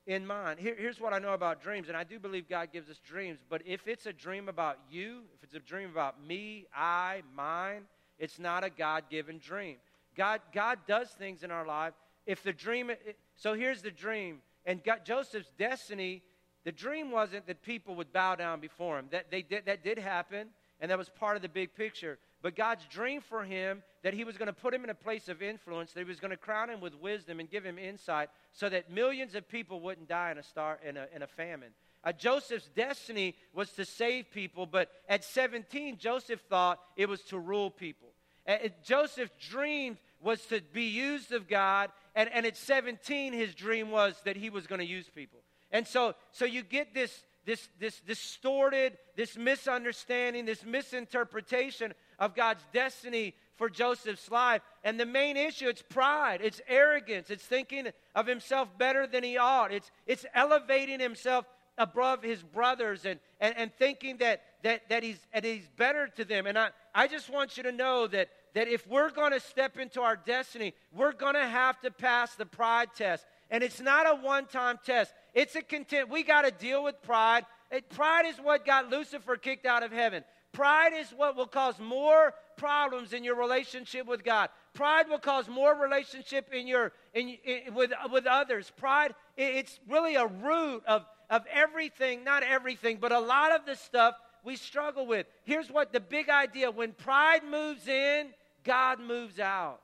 in 0.08 0.26
mind. 0.26 0.60
Here, 0.60 0.76
here's 0.76 1.00
what 1.00 1.14
i 1.14 1.20
know 1.20 1.34
about 1.34 1.62
dreams 1.62 1.90
and 1.90 1.96
i 1.96 2.04
do 2.04 2.20
believe 2.20 2.50
god 2.50 2.72
gives 2.74 2.90
us 2.90 3.00
dreams 3.00 3.38
but 3.50 3.62
if 3.66 3.88
it's 3.88 4.08
a 4.08 4.14
dream 4.14 4.50
about 4.50 4.80
you 4.90 5.22
if 5.36 5.44
it's 5.44 5.54
a 5.54 5.60
dream 5.60 5.92
about 5.92 6.26
me 6.26 6.66
i 6.76 7.22
mine 7.36 7.84
it's 8.20 8.40
not 8.40 8.64
a 8.64 8.70
god-given 8.70 9.40
dream. 9.40 9.78
God 10.16 10.42
god 10.54 10.80
does 10.88 11.10
things 11.10 11.44
in 11.44 11.52
our 11.52 11.66
life. 11.66 11.94
If 12.26 12.42
the 12.42 12.54
dream 12.54 12.92
so 13.36 13.54
here's 13.54 13.82
the 13.84 13.92
dream 13.92 14.40
and 14.66 14.84
god, 14.84 15.02
joseph's 15.06 15.52
destiny 15.58 16.24
the 16.64 16.72
dream 16.72 17.12
wasn't 17.12 17.46
that 17.46 17.62
people 17.62 17.96
would 17.96 18.12
bow 18.12 18.36
down 18.36 18.60
before 18.60 18.98
him. 18.98 19.06
That 19.12 19.30
they 19.30 19.44
did 19.44 19.68
that 19.68 19.84
did 19.84 20.00
happen 20.00 20.48
and 20.80 20.90
that 20.90 20.98
was 20.98 21.10
part 21.10 21.36
of 21.36 21.42
the 21.44 21.50
big 21.50 21.76
picture. 21.76 22.18
But 22.44 22.58
God's 22.58 22.86
dream 22.88 23.22
for 23.22 23.44
him 23.44 23.82
that 24.04 24.14
he 24.14 24.26
was 24.26 24.38
going 24.38 24.48
to 24.48 24.54
put 24.54 24.74
him 24.74 24.84
in 24.84 24.90
a 24.90 24.96
place 24.96 25.30
of 25.30 25.42
influence, 25.42 25.94
that 25.94 26.02
he 26.02 26.06
was 26.06 26.20
going 26.20 26.32
to 26.32 26.38
crown 26.38 26.70
him 26.70 26.82
with 26.82 26.94
wisdom 26.94 27.40
and 27.40 27.50
give 27.50 27.64
him 27.64 27.80
insight 27.80 28.30
so 28.52 28.68
that 28.68 28.92
millions 28.92 29.34
of 29.34 29.48
people 29.48 29.80
wouldn't 29.80 30.10
die 30.10 30.30
in 30.30 30.38
a, 30.38 30.44
star, 30.44 30.78
in 30.86 30.98
a, 30.98 31.08
in 31.16 31.22
a 31.22 31.28
famine. 31.28 31.70
Uh, 32.04 32.12
Joseph's 32.12 32.68
destiny 32.76 33.34
was 33.54 33.72
to 33.72 33.86
save 33.86 34.30
people, 34.30 34.66
but 34.66 34.92
at 35.08 35.24
17, 35.24 35.98
Joseph 35.98 36.42
thought 36.50 36.82
it 36.98 37.08
was 37.08 37.22
to 37.22 37.40
rule 37.40 37.72
people. 37.72 38.10
Uh, 38.46 38.58
Joseph 38.84 39.30
dreamed 39.40 39.98
was 40.22 40.42
to 40.48 40.60
be 40.74 40.84
used 40.84 41.32
of 41.32 41.48
God, 41.48 41.92
and, 42.14 42.30
and 42.34 42.46
at 42.46 42.58
17, 42.58 43.32
his 43.32 43.56
dream 43.56 43.90
was 43.90 44.20
that 44.26 44.36
he 44.36 44.50
was 44.50 44.68
going 44.68 44.80
to 44.80 44.86
use 44.86 45.10
people. 45.16 45.40
And 45.72 45.88
so, 45.88 46.14
so 46.34 46.44
you 46.44 46.62
get 46.62 46.94
this, 46.94 47.24
this, 47.46 47.70
this 47.80 48.02
distorted, 48.02 48.98
this 49.16 49.38
misunderstanding, 49.38 50.46
this 50.46 50.66
misinterpretation 50.66 51.94
of 52.20 52.36
God's 52.36 52.64
destiny 52.74 53.34
for 53.56 53.70
Joseph's 53.70 54.30
life. 54.32 54.62
And 54.84 55.00
the 55.00 55.06
main 55.06 55.38
issue, 55.38 55.68
it's 55.68 55.82
pride, 55.82 56.42
it's 56.44 56.62
arrogance, 56.68 57.30
it's 57.30 57.46
thinking 57.46 57.88
of 58.16 58.28
himself 58.28 58.78
better 58.78 59.08
than 59.08 59.24
he 59.24 59.38
ought, 59.38 59.72
it's, 59.72 59.92
it's 60.06 60.26
elevating 60.34 61.00
himself 61.00 61.46
above 61.78 62.22
his 62.22 62.44
brothers 62.44 63.06
and, 63.06 63.20
and, 63.40 63.56
and 63.58 63.74
thinking 63.74 64.18
that, 64.18 64.44
that, 64.64 64.88
that, 64.90 65.04
he's, 65.04 65.20
that 65.34 65.44
he's 65.44 65.68
better 65.78 66.08
to 66.08 66.24
them. 66.26 66.46
And 66.46 66.58
I, 66.58 66.70
I 66.94 67.08
just 67.08 67.30
want 67.30 67.58
you 67.58 67.64
to 67.64 67.72
know 67.72 68.08
that, 68.08 68.30
that 68.54 68.68
if 68.68 68.86
we're 68.88 69.10
going 69.10 69.32
to 69.32 69.40
step 69.40 69.78
into 69.80 70.02
our 70.02 70.16
destiny, 70.16 70.74
we're 70.96 71.14
going 71.14 71.34
to 71.34 71.48
have 71.48 71.80
to 71.82 71.92
pass 71.92 72.36
the 72.36 72.46
pride 72.46 72.90
test. 72.96 73.26
And 73.50 73.64
it's 73.64 73.80
not 73.80 74.08
a 74.08 74.16
one 74.16 74.46
time 74.46 74.80
test, 74.86 75.14
it's 75.34 75.56
a 75.56 75.62
content. 75.62 76.10
We 76.10 76.24
got 76.24 76.44
to 76.44 76.52
deal 76.52 76.84
with 76.84 77.02
pride. 77.02 77.46
It, 77.72 77.90
pride 77.90 78.26
is 78.28 78.38
what 78.38 78.66
got 78.66 78.90
Lucifer 78.90 79.36
kicked 79.36 79.66
out 79.66 79.84
of 79.84 79.92
heaven. 79.92 80.24
Pride 80.54 80.94
is 80.94 81.10
what 81.10 81.36
will 81.36 81.48
cause 81.48 81.80
more 81.80 82.34
problems 82.58 83.12
in 83.12 83.24
your 83.24 83.36
relationship 83.36 84.06
with 84.06 84.24
God. 84.24 84.50
Pride 84.74 85.10
will 85.10 85.20
cause 85.20 85.48
more 85.48 85.76
relationship 85.76 86.54
in 86.54 86.68
your 86.68 86.94
in, 87.14 87.38
in 87.44 87.74
with 87.74 87.92
with 88.12 88.26
others. 88.28 88.72
Pride 88.78 89.16
it's 89.36 89.80
really 89.90 90.16
a 90.16 90.28
root 90.28 90.84
of 90.88 91.06
of 91.30 91.44
everything, 91.52 92.24
not 92.24 92.44
everything, 92.44 92.98
but 93.02 93.12
a 93.12 93.20
lot 93.20 93.52
of 93.52 93.66
the 93.66 93.76
stuff 93.76 94.16
we 94.44 94.56
struggle 94.56 95.08
with. 95.08 95.26
Here's 95.44 95.72
what 95.72 95.92
the 95.92 96.00
big 96.00 96.30
idea 96.30 96.70
when 96.70 96.92
pride 96.92 97.42
moves 97.44 97.88
in, 97.88 98.30
God 98.64 99.00
moves 99.00 99.40
out. 99.40 99.80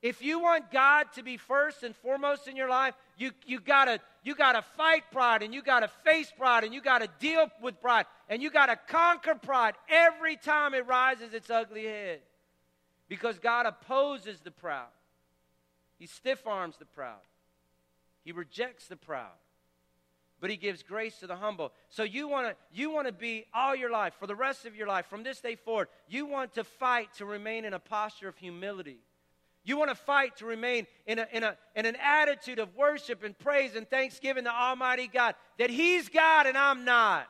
If 0.00 0.20
you 0.20 0.40
want 0.40 0.72
God 0.72 1.06
to 1.14 1.22
be 1.22 1.36
first 1.36 1.84
and 1.84 1.94
foremost 1.94 2.48
in 2.48 2.56
your 2.56 2.68
life, 2.68 2.94
you, 3.16 3.30
you 3.46 3.60
gotta 3.60 4.00
you 4.22 4.34
gotta 4.34 4.62
fight 4.76 5.02
pride 5.10 5.42
and 5.42 5.52
you 5.52 5.62
gotta 5.62 5.88
face 6.04 6.32
pride 6.36 6.64
and 6.64 6.72
you 6.72 6.80
gotta 6.80 7.08
deal 7.18 7.50
with 7.60 7.80
pride 7.80 8.06
and 8.28 8.40
you 8.42 8.50
gotta 8.50 8.78
conquer 8.88 9.34
pride 9.34 9.74
every 9.88 10.36
time 10.36 10.74
it 10.74 10.86
rises 10.86 11.34
its 11.34 11.50
ugly 11.50 11.84
head. 11.84 12.20
Because 13.08 13.38
God 13.38 13.66
opposes 13.66 14.40
the 14.40 14.52
proud. 14.52 14.86
He 15.98 16.06
stiff 16.06 16.46
arms 16.46 16.76
the 16.78 16.84
proud. 16.84 17.20
He 18.24 18.32
rejects 18.32 18.86
the 18.86 18.96
proud. 18.96 19.32
But 20.40 20.50
he 20.50 20.56
gives 20.56 20.82
grace 20.82 21.18
to 21.20 21.26
the 21.26 21.36
humble. 21.36 21.72
So 21.88 22.02
you 22.02 22.28
want 22.28 22.48
to 22.48 22.56
you 22.72 22.90
want 22.90 23.06
to 23.06 23.12
be 23.12 23.46
all 23.52 23.76
your 23.76 23.90
life, 23.90 24.14
for 24.18 24.26
the 24.26 24.34
rest 24.34 24.66
of 24.66 24.74
your 24.74 24.86
life, 24.86 25.06
from 25.06 25.22
this 25.22 25.40
day 25.40 25.56
forward, 25.56 25.88
you 26.08 26.26
want 26.26 26.54
to 26.54 26.64
fight 26.64 27.12
to 27.18 27.24
remain 27.24 27.64
in 27.64 27.74
a 27.74 27.78
posture 27.78 28.28
of 28.28 28.36
humility 28.36 28.98
you 29.64 29.76
want 29.76 29.90
to 29.90 29.94
fight 29.94 30.36
to 30.38 30.46
remain 30.46 30.86
in, 31.06 31.18
a, 31.18 31.28
in, 31.32 31.44
a, 31.44 31.56
in 31.76 31.86
an 31.86 31.96
attitude 32.02 32.58
of 32.58 32.74
worship 32.74 33.22
and 33.22 33.38
praise 33.38 33.74
and 33.76 33.88
thanksgiving 33.88 34.44
to 34.44 34.50
Almighty 34.50 35.08
God 35.12 35.34
that 35.58 35.70
He's 35.70 36.08
God 36.08 36.46
and 36.46 36.56
I'm 36.56 36.84
not. 36.84 37.28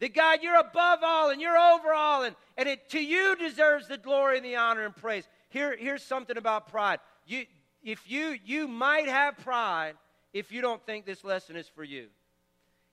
That 0.00 0.14
God, 0.14 0.40
you're 0.42 0.60
above 0.60 1.00
all 1.02 1.30
and 1.30 1.40
you're 1.40 1.56
over 1.56 1.94
all, 1.94 2.24
and, 2.24 2.36
and 2.58 2.68
it 2.68 2.90
to 2.90 3.02
you 3.02 3.34
deserves 3.36 3.88
the 3.88 3.96
glory 3.96 4.36
and 4.36 4.44
the 4.44 4.56
honor 4.56 4.84
and 4.84 4.94
praise. 4.94 5.26
Here, 5.48 5.74
here's 5.78 6.02
something 6.02 6.36
about 6.36 6.68
pride. 6.68 6.98
You, 7.26 7.46
if 7.82 8.10
you, 8.10 8.36
you 8.44 8.68
might 8.68 9.08
have 9.08 9.38
pride 9.38 9.94
if 10.34 10.52
you 10.52 10.60
don't 10.60 10.84
think 10.84 11.06
this 11.06 11.24
lesson 11.24 11.56
is 11.56 11.68
for 11.68 11.82
you. 11.82 12.08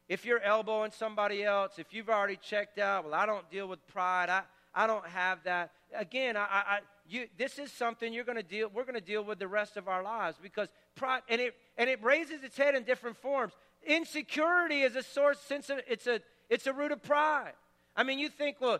If 0.08 0.26
you're 0.26 0.40
elbowing 0.40 0.92
somebody 0.92 1.44
else, 1.44 1.74
if 1.78 1.94
you've 1.94 2.10
already 2.10 2.38
checked 2.38 2.78
out, 2.78 3.06
well, 3.06 3.14
I 3.14 3.26
don't 3.26 3.50
deal 3.50 3.68
with 3.68 3.86
pride, 3.88 4.30
I, 4.30 4.44
I 4.74 4.88
don't 4.88 5.06
have 5.08 5.44
that. 5.44 5.72
Again, 5.94 6.38
I, 6.38 6.42
I, 6.42 6.80
you, 7.08 7.28
this 7.38 7.60
is 7.60 7.72
something 7.72 8.14
you're 8.14 8.24
going 8.24 8.38
to 8.38 8.44
deal 8.44 8.70
we're 8.74 8.84
going 8.84 8.96
to 8.96 9.02
deal 9.02 9.24
with 9.24 9.40
the 9.40 9.48
rest 9.48 9.76
of 9.78 9.88
our 9.88 10.04
lives 10.04 10.38
because 10.42 10.70
pride 10.96 11.22
and 11.28 11.42
it 11.42 11.54
and 11.78 11.90
it 11.90 12.02
raises 12.04 12.44
its 12.44 12.58
head 12.58 12.76
in 12.76 12.84
different 12.84 13.18
forms. 13.18 13.54
Insecurity 13.86 14.82
is 14.82 14.96
a 14.96 15.04
source 15.04 15.40
of 15.52 15.82
it's 15.88 16.08
a 16.08 16.22
it's 16.50 16.68
a 16.68 16.74
root 16.74 16.92
of 16.92 17.04
pride. 17.04 17.54
I 17.96 18.04
mean 18.04 18.20
you 18.20 18.30
think 18.30 18.58
well 18.62 18.80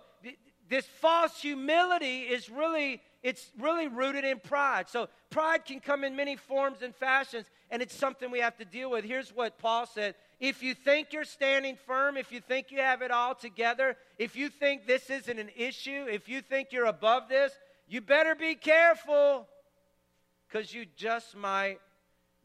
this 0.70 0.86
false 0.86 1.42
humility 1.42 2.22
is 2.22 2.50
really 2.50 3.02
it's 3.22 3.52
really 3.60 3.88
rooted 3.88 4.24
in 4.24 4.40
pride. 4.40 4.90
So 4.90 5.10
pride 5.30 5.66
can 5.66 5.80
come 5.80 6.04
in 6.04 6.16
many 6.16 6.38
forms 6.38 6.82
and 6.82 6.96
fashions 6.96 7.48
and 7.70 7.82
it's 7.82 7.96
something 7.96 8.32
we 8.32 8.40
have 8.40 8.58
to 8.58 8.66
deal 8.66 8.90
with. 8.90 9.04
Here's 9.04 9.36
what 9.36 9.60
paul 9.60 9.86
said. 9.86 10.16
If 10.40 10.64
you 10.64 10.74
think 10.74 11.12
you're 11.12 11.26
standing 11.26 11.78
firm 11.86 12.16
if 12.16 12.32
you 12.32 12.40
think 12.40 12.72
you 12.72 12.80
have 12.80 13.02
it 13.02 13.12
all 13.12 13.36
together 13.36 13.98
if 14.18 14.38
you 14.38 14.48
think 14.48 14.88
this 14.88 15.10
isn't 15.10 15.40
an 15.40 15.50
issue 15.58 16.06
if 16.10 16.30
you 16.30 16.42
think 16.42 16.70
you're 16.72 16.86
above 16.86 17.28
this 17.28 17.52
you 17.88 18.02
better 18.02 18.36
be 18.36 18.56
careful 18.56 19.48
because 20.48 20.74
you 20.74 20.86
just 20.96 21.36
might 21.36 21.80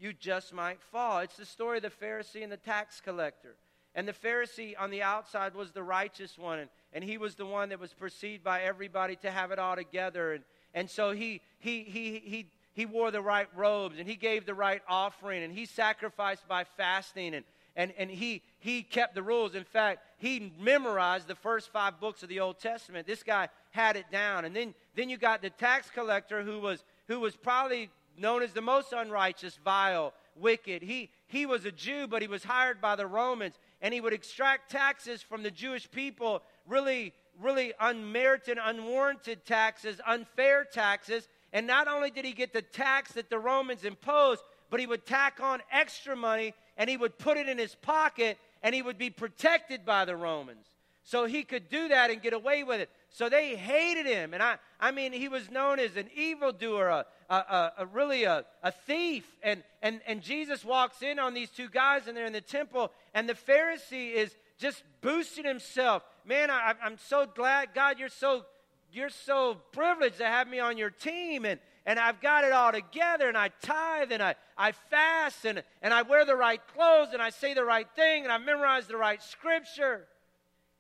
you 0.00 0.12
just 0.12 0.52
might 0.52 0.80
fall. 0.80 1.18
It's 1.18 1.37
the 1.37 1.45
story 1.45 1.78
of 1.78 1.83
the 1.83 1.90
Pharisee 1.90 2.42
and 2.42 2.52
the 2.52 2.57
tax 2.57 3.00
collector. 3.00 3.57
And 3.95 4.07
the 4.07 4.12
Pharisee 4.12 4.75
on 4.78 4.90
the 4.90 5.02
outside 5.02 5.54
was 5.54 5.73
the 5.73 5.83
righteous 5.83 6.38
one, 6.38 6.61
and, 6.61 6.71
and 6.92 7.02
he 7.02 7.18
was 7.18 7.35
the 7.35 7.47
one 7.47 7.71
that 7.71 7.80
was 7.80 7.92
perceived 7.92 8.45
by 8.45 8.62
everybody 8.62 9.16
to 9.16 9.30
have 9.30 9.50
it 9.50 9.59
all 9.59 9.75
together. 9.75 10.35
And, 10.35 10.45
and 10.73 10.88
so 10.88 11.11
he, 11.11 11.40
he, 11.59 11.83
he, 11.83 12.23
he, 12.25 12.47
he 12.75 12.87
wore 12.87 13.11
the 13.11 13.21
right 13.21 13.49
robes, 13.57 13.99
and 13.99 14.09
he 14.09 14.14
gave 14.14 14.47
the 14.47 14.54
right 14.54 14.83
offering, 14.88 15.42
and 15.42 15.52
he 15.52 15.66
sacrificed 15.66 16.47
by 16.47 16.62
fasting, 16.62 17.35
and, 17.35 17.45
and, 17.78 17.92
and 17.97 18.11
he, 18.11 18.42
he 18.58 18.82
kept 18.82 19.14
the 19.14 19.23
rules. 19.23 19.54
In 19.54 19.62
fact, 19.62 20.00
he 20.18 20.52
memorized 20.61 21.28
the 21.28 21.37
first 21.37 21.70
five 21.73 22.00
books 22.00 22.25
of 22.25 22.28
the 22.28 22.40
Old 22.40 22.58
Testament. 22.58 23.06
This 23.06 23.23
guy 23.23 23.49
had 23.70 23.94
it 23.94 24.11
down. 24.11 24.44
And 24.44 24.54
then, 24.54 24.75
then 24.97 25.08
you 25.08 25.16
got 25.16 25.42
the 25.42 25.50
tax 25.50 25.88
collector 25.88 26.42
who 26.42 26.58
was, 26.58 26.82
who 27.06 27.20
was 27.20 27.37
probably 27.37 27.88
known 28.18 28.42
as 28.42 28.52
the 28.52 28.61
most 28.61 28.92
unrighteous, 28.92 29.61
vile, 29.64 30.12
wicked. 30.35 30.82
He, 30.82 31.08
he 31.28 31.47
was 31.47 31.64
a 31.66 31.70
Jew, 31.70 32.08
but 32.08 32.20
he 32.20 32.26
was 32.26 32.42
hired 32.42 32.80
by 32.80 32.97
the 32.97 33.06
Romans, 33.06 33.54
and 33.80 33.94
he 33.94 34.00
would 34.00 34.12
extract 34.12 34.73
taxes 34.73 35.23
from 35.23 35.44
the 35.44 35.50
Jewish 35.50 35.88
people, 35.88 36.42
really, 36.66 37.14
really 37.40 37.75
unmerited, 37.78 38.58
unwarranted 38.61 39.47
taxes, 39.47 40.00
unfair 40.04 40.64
taxes. 40.64 41.28
And 41.52 41.68
not 41.68 41.87
only 41.87 42.11
did 42.11 42.25
he 42.25 42.32
get 42.32 42.52
the 42.52 42.62
tax 42.62 43.12
that 43.12 43.30
the 43.30 43.38
Romans 43.38 43.85
imposed, 43.85 44.42
but 44.68 44.80
he 44.80 44.87
would 44.88 45.06
tack 45.06 45.38
on 45.40 45.62
extra 45.70 46.16
money 46.16 46.54
and 46.78 46.88
he 46.88 46.97
would 46.97 47.18
put 47.18 47.37
it 47.37 47.49
in 47.49 47.58
his 47.58 47.75
pocket 47.75 48.38
and 48.62 48.75
he 48.75 48.80
would 48.80 48.97
be 48.97 49.11
protected 49.11 49.85
by 49.85 50.06
the 50.06 50.16
Romans. 50.16 50.64
So 51.04 51.25
he 51.25 51.42
could 51.42 51.70
do 51.70 51.88
that 51.88 52.11
and 52.11 52.20
get 52.20 52.35
away 52.35 52.64
with 52.64 52.80
it. 52.80 52.90
So 53.11 53.28
they 53.28 53.56
hated 53.56 54.04
him. 54.04 54.35
And 54.35 54.42
I, 54.42 54.56
I 54.78 54.90
mean, 54.90 55.12
he 55.12 55.28
was 55.28 55.50
known 55.50 55.78
as 55.78 55.97
an 55.97 56.08
evildoer, 56.14 56.88
a, 56.88 57.06
a, 57.30 57.35
a, 57.35 57.73
a 57.78 57.87
really 57.87 58.25
a, 58.25 58.44
a 58.62 58.70
thief. 58.70 59.25
And, 59.42 59.62
and, 59.80 60.02
and 60.06 60.20
Jesus 60.20 60.64
walks 60.64 61.00
in 61.02 61.18
on 61.18 61.32
these 61.32 61.49
two 61.49 61.68
guys, 61.70 62.06
and 62.06 62.16
they're 62.16 62.26
in 62.26 62.35
the 62.35 62.42
temple, 62.42 62.92
and 63.14 63.26
the 63.26 63.35
Pharisee 63.35 64.12
is 64.12 64.37
just 64.58 64.82
boosting 65.00 65.47
himself. 65.47 66.02
Man, 66.26 66.50
I, 66.50 66.75
I'm 66.85 66.99
so 66.99 67.25
glad, 67.25 67.70
God, 67.75 67.99
you're 67.99 68.11
so 68.11 68.44
you're 68.90 69.11
so 69.11 69.56
privileged 69.73 70.18
to 70.18 70.26
have 70.26 70.49
me 70.49 70.61
on 70.61 70.78
your 70.78 70.90
team 70.90 71.44
and, 71.44 71.61
and 71.88 71.99
I've 71.99 72.21
got 72.21 72.45
it 72.45 72.52
all 72.52 72.71
together 72.71 73.28
and 73.28 73.37
I 73.37 73.49
tithe 73.62 74.12
and 74.12 74.23
I, 74.23 74.35
I 74.59 74.73
fast 74.73 75.47
and, 75.47 75.62
and 75.80 75.95
I 75.95 76.02
wear 76.02 76.26
the 76.26 76.37
right 76.37 76.61
clothes 76.75 77.14
and 77.14 77.23
I 77.23 77.30
say 77.30 77.54
the 77.54 77.64
right 77.64 77.87
thing 77.97 78.25
and 78.25 78.30
I 78.30 78.37
memorize 78.37 78.87
the 78.87 78.99
right 78.99 79.23
scripture. 79.23 80.07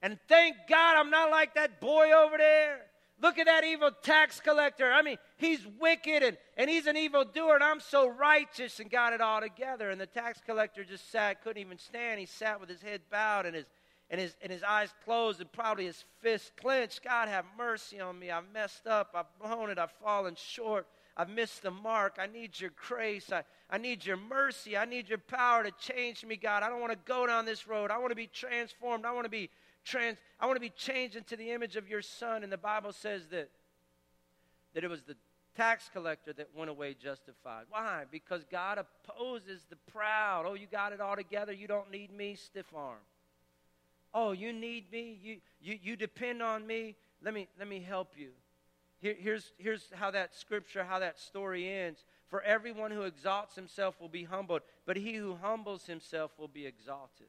And 0.02 0.18
thank 0.28 0.56
God 0.68 0.96
I'm 0.96 1.08
not 1.08 1.30
like 1.30 1.54
that 1.54 1.80
boy 1.80 2.12
over 2.12 2.36
there. 2.36 2.80
Look 3.22 3.38
at 3.38 3.46
that 3.46 3.64
evil 3.64 3.90
tax 4.02 4.38
collector. 4.38 4.92
I 4.92 5.00
mean, 5.00 5.16
he's 5.38 5.66
wicked 5.80 6.22
and, 6.22 6.36
and 6.58 6.68
he's 6.68 6.86
an 6.86 6.98
evil 6.98 7.24
doer, 7.24 7.54
and 7.54 7.64
I'm 7.64 7.80
so 7.80 8.06
righteous 8.06 8.78
and 8.78 8.90
got 8.90 9.14
it 9.14 9.22
all 9.22 9.40
together. 9.40 9.88
And 9.88 9.98
the 9.98 10.06
tax 10.06 10.42
collector 10.44 10.84
just 10.84 11.10
sat, 11.10 11.42
couldn't 11.42 11.60
even 11.60 11.78
stand. 11.78 12.20
He 12.20 12.26
sat 12.26 12.60
with 12.60 12.68
his 12.68 12.82
head 12.82 13.00
bowed 13.10 13.46
and 13.46 13.56
his, 13.56 13.64
and 14.10 14.20
his, 14.20 14.36
and 14.42 14.52
his 14.52 14.62
eyes 14.62 14.90
closed 15.06 15.40
and 15.40 15.50
probably 15.50 15.86
his 15.86 16.04
fist 16.20 16.52
clenched. 16.60 17.02
God, 17.02 17.28
have 17.28 17.46
mercy 17.56 17.98
on 17.98 18.18
me. 18.18 18.30
I've 18.30 18.52
messed 18.52 18.86
up. 18.86 19.14
I've 19.14 19.38
blown 19.42 19.70
it. 19.70 19.78
I've 19.78 19.90
fallen 20.02 20.36
short. 20.36 20.86
I've 21.18 21.28
missed 21.28 21.62
the 21.62 21.72
mark. 21.72 22.16
I 22.20 22.26
need 22.26 22.58
your 22.60 22.70
grace. 22.88 23.32
I, 23.32 23.42
I 23.68 23.76
need 23.76 24.06
your 24.06 24.16
mercy. 24.16 24.76
I 24.76 24.84
need 24.84 25.08
your 25.08 25.18
power 25.18 25.64
to 25.64 25.72
change 25.72 26.24
me, 26.24 26.36
God. 26.36 26.62
I 26.62 26.68
don't 26.68 26.80
want 26.80 26.92
to 26.92 26.98
go 27.04 27.26
down 27.26 27.44
this 27.44 27.66
road. 27.66 27.90
I 27.90 27.98
want 27.98 28.12
to 28.12 28.16
be 28.16 28.28
transformed. 28.28 29.04
I 29.04 29.12
want 29.12 29.24
to 29.24 29.30
be 29.30 29.50
trans 29.84 30.18
I 30.38 30.46
want 30.46 30.56
to 30.56 30.60
be 30.60 30.70
changed 30.70 31.16
into 31.16 31.34
the 31.34 31.50
image 31.50 31.74
of 31.74 31.88
your 31.88 32.02
son. 32.02 32.44
And 32.44 32.52
the 32.52 32.56
Bible 32.56 32.92
says 32.92 33.26
that 33.32 33.50
that 34.74 34.84
it 34.84 34.88
was 34.88 35.02
the 35.02 35.16
tax 35.56 35.90
collector 35.92 36.32
that 36.34 36.50
went 36.54 36.70
away 36.70 36.94
justified. 36.94 37.64
Why? 37.68 38.04
Because 38.12 38.44
God 38.48 38.78
opposes 38.78 39.62
the 39.68 39.76
proud. 39.90 40.44
Oh, 40.46 40.54
you 40.54 40.68
got 40.70 40.92
it 40.92 41.00
all 41.00 41.16
together. 41.16 41.52
You 41.52 41.66
don't 41.66 41.90
need 41.90 42.12
me, 42.12 42.36
stiff 42.36 42.66
arm. 42.76 42.98
Oh, 44.14 44.30
you 44.30 44.52
need 44.52 44.92
me. 44.92 45.18
You 45.20 45.38
you 45.60 45.78
you 45.82 45.96
depend 45.96 46.42
on 46.42 46.64
me. 46.64 46.94
Let 47.24 47.34
me 47.34 47.48
let 47.58 47.66
me 47.66 47.80
help 47.80 48.12
you. 48.16 48.28
Here, 49.00 49.16
here's 49.18 49.52
here's 49.58 49.84
how 49.94 50.10
that 50.10 50.34
scripture, 50.34 50.84
how 50.84 50.98
that 50.98 51.18
story 51.18 51.68
ends. 51.68 52.04
For 52.28 52.42
everyone 52.42 52.90
who 52.90 53.02
exalts 53.02 53.54
himself 53.54 54.00
will 54.00 54.08
be 54.08 54.24
humbled, 54.24 54.62
but 54.86 54.96
he 54.96 55.14
who 55.14 55.36
humbles 55.40 55.86
himself 55.86 56.32
will 56.38 56.48
be 56.48 56.66
exalted. 56.66 57.28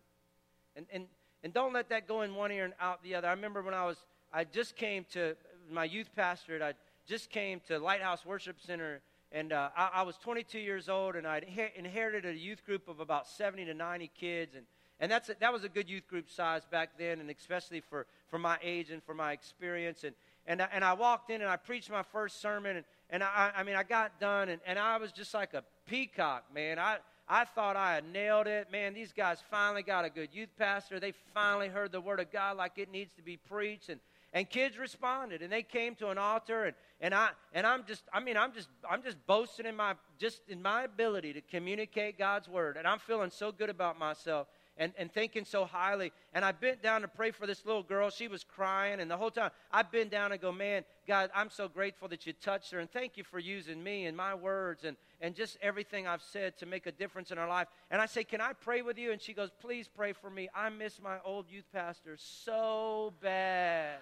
And 0.76 0.86
and 0.92 1.06
and 1.44 1.54
don't 1.54 1.74
let 1.74 1.90
that 1.90 2.08
go 2.08 2.22
in 2.22 2.36
one 2.36 2.52
ear 2.52 2.66
and 2.66 2.74
out 2.80 3.02
the 3.04 3.16
other. 3.16 3.28
I 3.28 3.32
remember 3.32 3.62
when 3.62 3.74
I 3.74 3.86
was, 3.86 3.98
I 4.34 4.44
just 4.44 4.76
came 4.76 5.06
to 5.14 5.36
my 5.72 5.86
youth 5.86 6.10
pastorate, 6.16 6.62
I 6.62 6.74
just 7.08 7.30
came 7.30 7.62
to 7.68 7.80
Lighthouse 7.80 8.26
Worship 8.26 8.58
Center, 8.60 9.02
and 9.32 9.54
uh, 9.54 9.70
I, 9.76 9.90
I, 9.96 10.02
was 10.02 10.18
22 10.18 10.60
years 10.60 10.90
old, 10.90 11.16
and 11.16 11.26
I 11.26 11.42
inherited 11.76 12.26
a 12.26 12.38
youth 12.38 12.66
group 12.66 12.88
of 12.88 13.00
about 13.00 13.28
70 13.28 13.66
to 13.66 13.74
90 13.74 14.12
kids. 14.20 14.56
And, 14.56 14.66
and 15.00 15.12
that's 15.12 15.30
a, 15.30 15.36
that 15.40 15.54
was 15.54 15.64
a 15.64 15.70
good 15.70 15.90
youth 15.90 16.08
group 16.08 16.30
size 16.30 16.64
back 16.70 16.98
then, 16.98 17.20
and 17.20 17.30
especially 17.30 17.80
for, 17.80 18.06
for 18.30 18.38
my 18.38 18.58
age 18.62 18.90
and 18.90 19.02
for 19.04 19.14
my 19.14 19.32
experience. 19.32 20.04
And, 20.04 20.16
and, 20.46 20.62
I, 20.62 20.68
and 20.74 20.84
I 20.84 20.94
walked 20.94 21.30
in 21.30 21.42
and 21.42 21.50
I 21.50 21.56
preached 21.56 21.90
my 21.90 22.04
first 22.04 22.42
sermon. 22.42 22.78
And, 22.78 22.86
and 23.10 23.24
I, 23.24 23.52
I 23.56 23.64
mean, 23.64 23.76
I 23.76 23.84
got 23.84 24.20
done 24.20 24.50
and, 24.50 24.62
and 24.66 24.80
I 24.80 24.98
was 24.98 25.12
just 25.12 25.34
like 25.34 25.54
a 25.54 25.64
peacock, 25.88 26.46
man. 26.54 26.80
I, 26.80 26.98
I 27.28 27.46
thought 27.46 27.76
I 27.76 27.94
had 27.94 28.12
nailed 28.12 28.48
it. 28.48 28.72
Man, 28.72 28.94
these 28.94 29.14
guys 29.14 29.38
finally 29.52 29.84
got 29.84 30.06
a 30.06 30.10
good 30.10 30.30
youth 30.34 30.50
pastor. 30.58 31.00
They 31.00 31.14
finally 31.34 31.68
heard 31.68 31.92
the 31.92 32.02
word 32.02 32.20
of 32.20 32.32
God 32.32 32.58
like 32.58 32.74
it 32.78 32.92
needs 32.92 33.14
to 33.14 33.22
be 33.22 33.38
preached. 33.38 33.90
And, 33.90 34.00
and 34.34 34.50
kids 34.50 34.78
responded 34.78 35.42
and 35.42 35.52
they 35.52 35.64
came 35.64 35.96
to 35.96 36.10
an 36.10 36.18
altar 36.18 36.66
and, 36.66 36.76
and 37.02 37.16
I 37.16 37.30
and 37.54 37.66
I'm 37.66 37.84
just 37.86 38.04
I 38.14 38.20
mean 38.20 38.38
I'm 38.38 38.54
just 38.54 38.70
I'm 38.88 39.02
just 39.02 39.18
boasting 39.26 39.66
in 39.66 39.76
my 39.76 39.96
just 40.20 40.42
in 40.48 40.62
my 40.62 40.84
ability 40.84 41.34
to 41.34 41.42
communicate 41.42 42.18
God's 42.18 42.48
word. 42.48 42.78
And 42.78 42.88
I'm 42.88 43.00
feeling 43.00 43.32
so 43.32 43.52
good 43.52 43.70
about 43.70 43.98
myself 43.98 44.48
and, 44.80 44.94
and 44.98 45.12
thinking 45.12 45.46
so 45.46 45.66
highly. 45.66 46.12
And 46.34 46.44
I 46.44 46.54
bent 46.54 46.82
down 46.82 47.02
to 47.02 47.08
pray 47.08 47.32
for 47.32 47.46
this 47.46 47.66
little 47.66 47.84
girl. 47.84 48.10
She 48.10 48.30
was 48.30 48.44
crying, 48.44 49.02
and 49.02 49.12
the 49.12 49.18
whole 49.18 49.30
time 49.30 49.52
I 49.72 49.84
bent 49.84 50.10
down 50.10 50.32
and 50.32 50.42
go, 50.42 50.52
Man, 50.52 50.86
God, 51.06 51.30
I'm 51.36 51.50
so 51.52 51.68
grateful 51.68 52.08
that 52.08 52.26
you 52.26 52.34
touched 52.34 52.72
her, 52.72 52.80
and 52.80 52.90
thank 52.90 53.18
you 53.18 53.24
for 53.26 53.38
using 53.38 53.84
me 53.84 54.06
and 54.06 54.16
my 54.16 54.34
words 54.34 54.86
and, 54.86 54.96
and 55.22 55.36
just 55.36 55.58
everything 55.62 56.08
I've 56.08 56.24
said 56.24 56.58
to 56.60 56.66
make 56.66 56.88
a 56.88 56.92
difference 56.92 57.30
in 57.30 57.38
her 57.38 57.48
life. 57.48 57.68
And 57.92 58.02
I 58.02 58.06
say, 58.06 58.24
Can 58.24 58.42
I 58.42 58.54
pray 58.54 58.82
with 58.82 58.98
you? 58.98 59.12
And 59.12 59.22
she 59.22 59.34
goes, 59.34 59.52
Please 59.62 59.88
pray 59.94 60.14
for 60.14 60.30
me. 60.30 60.48
I 60.56 60.70
miss 60.70 61.00
my 61.02 61.18
old 61.26 61.46
youth 61.52 61.68
pastor 61.74 62.16
so 62.18 63.14
bad. 63.22 63.98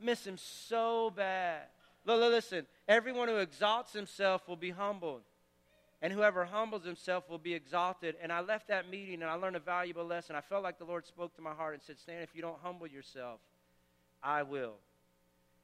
miss 0.00 0.26
him 0.26 0.36
so 0.36 1.10
bad. 1.10 1.62
Listen, 2.04 2.66
everyone 2.86 3.28
who 3.28 3.36
exalts 3.36 3.92
himself 3.92 4.46
will 4.48 4.56
be 4.56 4.70
humbled 4.70 5.22
and 6.00 6.12
whoever 6.12 6.44
humbles 6.44 6.84
himself 6.84 7.28
will 7.28 7.38
be 7.38 7.54
exalted. 7.54 8.14
And 8.22 8.32
I 8.32 8.40
left 8.40 8.68
that 8.68 8.88
meeting 8.88 9.14
and 9.14 9.24
I 9.24 9.34
learned 9.34 9.56
a 9.56 9.60
valuable 9.60 10.04
lesson. 10.04 10.36
I 10.36 10.40
felt 10.40 10.62
like 10.62 10.78
the 10.78 10.84
Lord 10.84 11.06
spoke 11.06 11.34
to 11.36 11.42
my 11.42 11.52
heart 11.52 11.74
and 11.74 11.82
said, 11.82 11.98
Stan, 11.98 12.22
if 12.22 12.34
you 12.34 12.42
don't 12.42 12.58
humble 12.62 12.86
yourself, 12.86 13.40
I 14.22 14.42
will. 14.42 14.74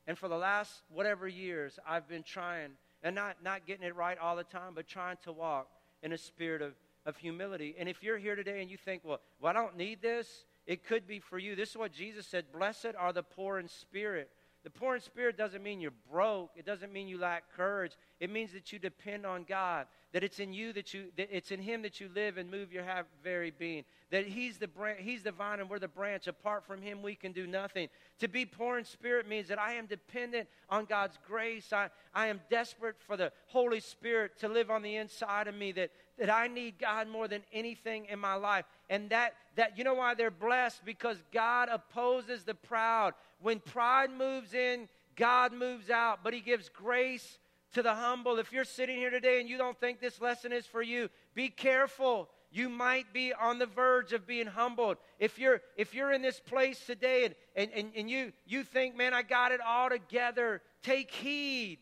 And 0.06 0.18
for 0.18 0.28
the 0.28 0.36
last 0.36 0.82
whatever 0.88 1.28
years, 1.28 1.78
I've 1.88 2.08
been 2.08 2.22
trying, 2.22 2.72
and 3.02 3.14
not, 3.14 3.36
not 3.42 3.66
getting 3.66 3.86
it 3.86 3.94
right 3.96 4.18
all 4.18 4.36
the 4.36 4.44
time, 4.44 4.72
but 4.74 4.86
trying 4.88 5.16
to 5.24 5.32
walk 5.32 5.68
in 6.02 6.12
a 6.12 6.18
spirit 6.18 6.62
of, 6.62 6.74
of 7.06 7.16
humility. 7.16 7.74
And 7.78 7.88
if 7.88 8.02
you're 8.02 8.18
here 8.18 8.34
today 8.34 8.60
and 8.60 8.70
you 8.70 8.76
think, 8.76 9.02
well, 9.04 9.20
well, 9.40 9.50
I 9.50 9.54
don't 9.54 9.76
need 9.76 10.02
this, 10.02 10.44
it 10.66 10.84
could 10.84 11.06
be 11.06 11.20
for 11.20 11.38
you. 11.38 11.54
This 11.54 11.70
is 11.70 11.76
what 11.76 11.92
Jesus 11.92 12.26
said 12.26 12.46
Blessed 12.52 12.94
are 12.98 13.12
the 13.12 13.22
poor 13.22 13.58
in 13.58 13.68
spirit. 13.68 14.30
The 14.64 14.70
poor 14.70 14.94
in 14.94 15.00
spirit 15.02 15.36
doesn't 15.36 15.62
mean 15.62 15.80
you're 15.80 15.92
broke. 16.10 16.50
It 16.56 16.64
doesn't 16.64 16.92
mean 16.92 17.06
you 17.06 17.18
lack 17.18 17.44
courage. 17.54 17.92
It 18.18 18.30
means 18.30 18.52
that 18.52 18.72
you 18.72 18.78
depend 18.78 19.26
on 19.26 19.44
God 19.44 19.86
that 20.14 20.22
it's 20.22 20.38
in 20.38 20.52
you 20.52 20.72
that 20.72 20.94
you 20.94 21.06
that 21.16 21.28
it's 21.30 21.50
in 21.50 21.60
him 21.60 21.82
that 21.82 22.00
you 22.00 22.08
live 22.14 22.38
and 22.38 22.48
move 22.48 22.72
your 22.72 22.84
very 23.22 23.50
being 23.50 23.82
that 24.12 24.24
he's 24.24 24.58
the 24.58 24.68
branch 24.68 25.00
he's 25.02 25.24
the 25.24 25.32
vine 25.32 25.58
and 25.58 25.68
we're 25.68 25.80
the 25.80 25.88
branch. 25.88 26.28
Apart 26.28 26.64
from 26.64 26.80
him 26.80 27.02
we 27.02 27.16
can 27.16 27.32
do 27.32 27.48
nothing. 27.48 27.88
To 28.20 28.28
be 28.28 28.46
poor 28.46 28.78
in 28.78 28.84
spirit 28.84 29.28
means 29.28 29.48
that 29.48 29.58
i 29.58 29.72
am 29.74 29.86
dependent 29.86 30.48
on 30.70 30.84
god's 30.84 31.18
grace. 31.26 31.72
I, 31.72 31.88
I 32.14 32.28
am 32.28 32.40
desperate 32.48 32.94
for 33.00 33.16
the 33.16 33.32
holy 33.46 33.80
spirit 33.80 34.38
to 34.38 34.48
live 34.48 34.70
on 34.70 34.82
the 34.82 34.96
inside 34.96 35.48
of 35.48 35.54
me 35.56 35.72
that 35.72 35.90
that 36.16 36.30
i 36.30 36.46
need 36.46 36.78
god 36.78 37.08
more 37.08 37.26
than 37.26 37.42
anything 37.52 38.06
in 38.06 38.20
my 38.20 38.34
life. 38.34 38.66
And 38.88 39.10
that 39.10 39.34
that 39.56 39.76
you 39.76 39.82
know 39.82 39.94
why 39.94 40.14
they're 40.14 40.30
blessed? 40.30 40.84
Because 40.84 41.18
god 41.32 41.68
opposes 41.68 42.44
the 42.44 42.54
proud 42.54 43.14
when 43.44 43.60
pride 43.60 44.10
moves 44.10 44.54
in 44.54 44.88
god 45.16 45.52
moves 45.52 45.90
out 45.90 46.20
but 46.24 46.34
he 46.34 46.40
gives 46.40 46.68
grace 46.68 47.38
to 47.74 47.82
the 47.82 47.94
humble. 47.94 48.38
If 48.38 48.52
you're 48.52 48.64
sitting 48.64 48.96
here 48.96 49.10
today 49.10 49.40
and 49.40 49.48
you 49.48 49.58
don't 49.58 49.78
think 49.78 50.00
this 50.00 50.20
lesson 50.20 50.52
is 50.52 50.66
for 50.66 50.82
you, 50.82 51.10
be 51.34 51.48
careful. 51.48 52.28
You 52.50 52.68
might 52.68 53.12
be 53.12 53.32
on 53.32 53.58
the 53.58 53.66
verge 53.66 54.12
of 54.12 54.26
being 54.26 54.46
humbled. 54.46 54.96
If 55.18 55.38
you're 55.38 55.60
if 55.76 55.92
you're 55.92 56.12
in 56.12 56.22
this 56.22 56.40
place 56.40 56.84
today 56.86 57.24
and, 57.24 57.34
and, 57.56 57.70
and, 57.74 57.92
and 57.96 58.10
you 58.10 58.32
you 58.46 58.62
think, 58.62 58.96
man, 58.96 59.12
I 59.12 59.22
got 59.22 59.52
it 59.52 59.60
all 59.60 59.90
together, 59.90 60.62
take 60.82 61.10
heed. 61.10 61.78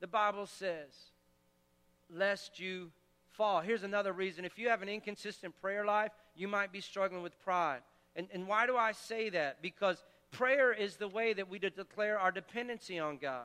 The 0.00 0.06
Bible 0.06 0.46
says, 0.46 0.90
lest 2.10 2.60
you 2.60 2.90
fall. 3.30 3.60
Here's 3.60 3.84
another 3.84 4.12
reason. 4.12 4.44
If 4.44 4.58
you 4.58 4.68
have 4.68 4.82
an 4.82 4.88
inconsistent 4.88 5.58
prayer 5.62 5.86
life, 5.86 6.12
you 6.36 6.48
might 6.48 6.72
be 6.72 6.80
struggling 6.80 7.22
with 7.22 7.38
pride. 7.40 7.80
And, 8.14 8.28
and 8.34 8.46
why 8.46 8.66
do 8.66 8.76
I 8.76 8.92
say 8.92 9.30
that? 9.30 9.62
Because 9.62 10.04
prayer 10.32 10.72
is 10.72 10.96
the 10.96 11.08
way 11.08 11.32
that 11.32 11.48
we 11.48 11.58
declare 11.58 12.18
our 12.18 12.32
dependency 12.32 12.98
on 12.98 13.18
God. 13.18 13.44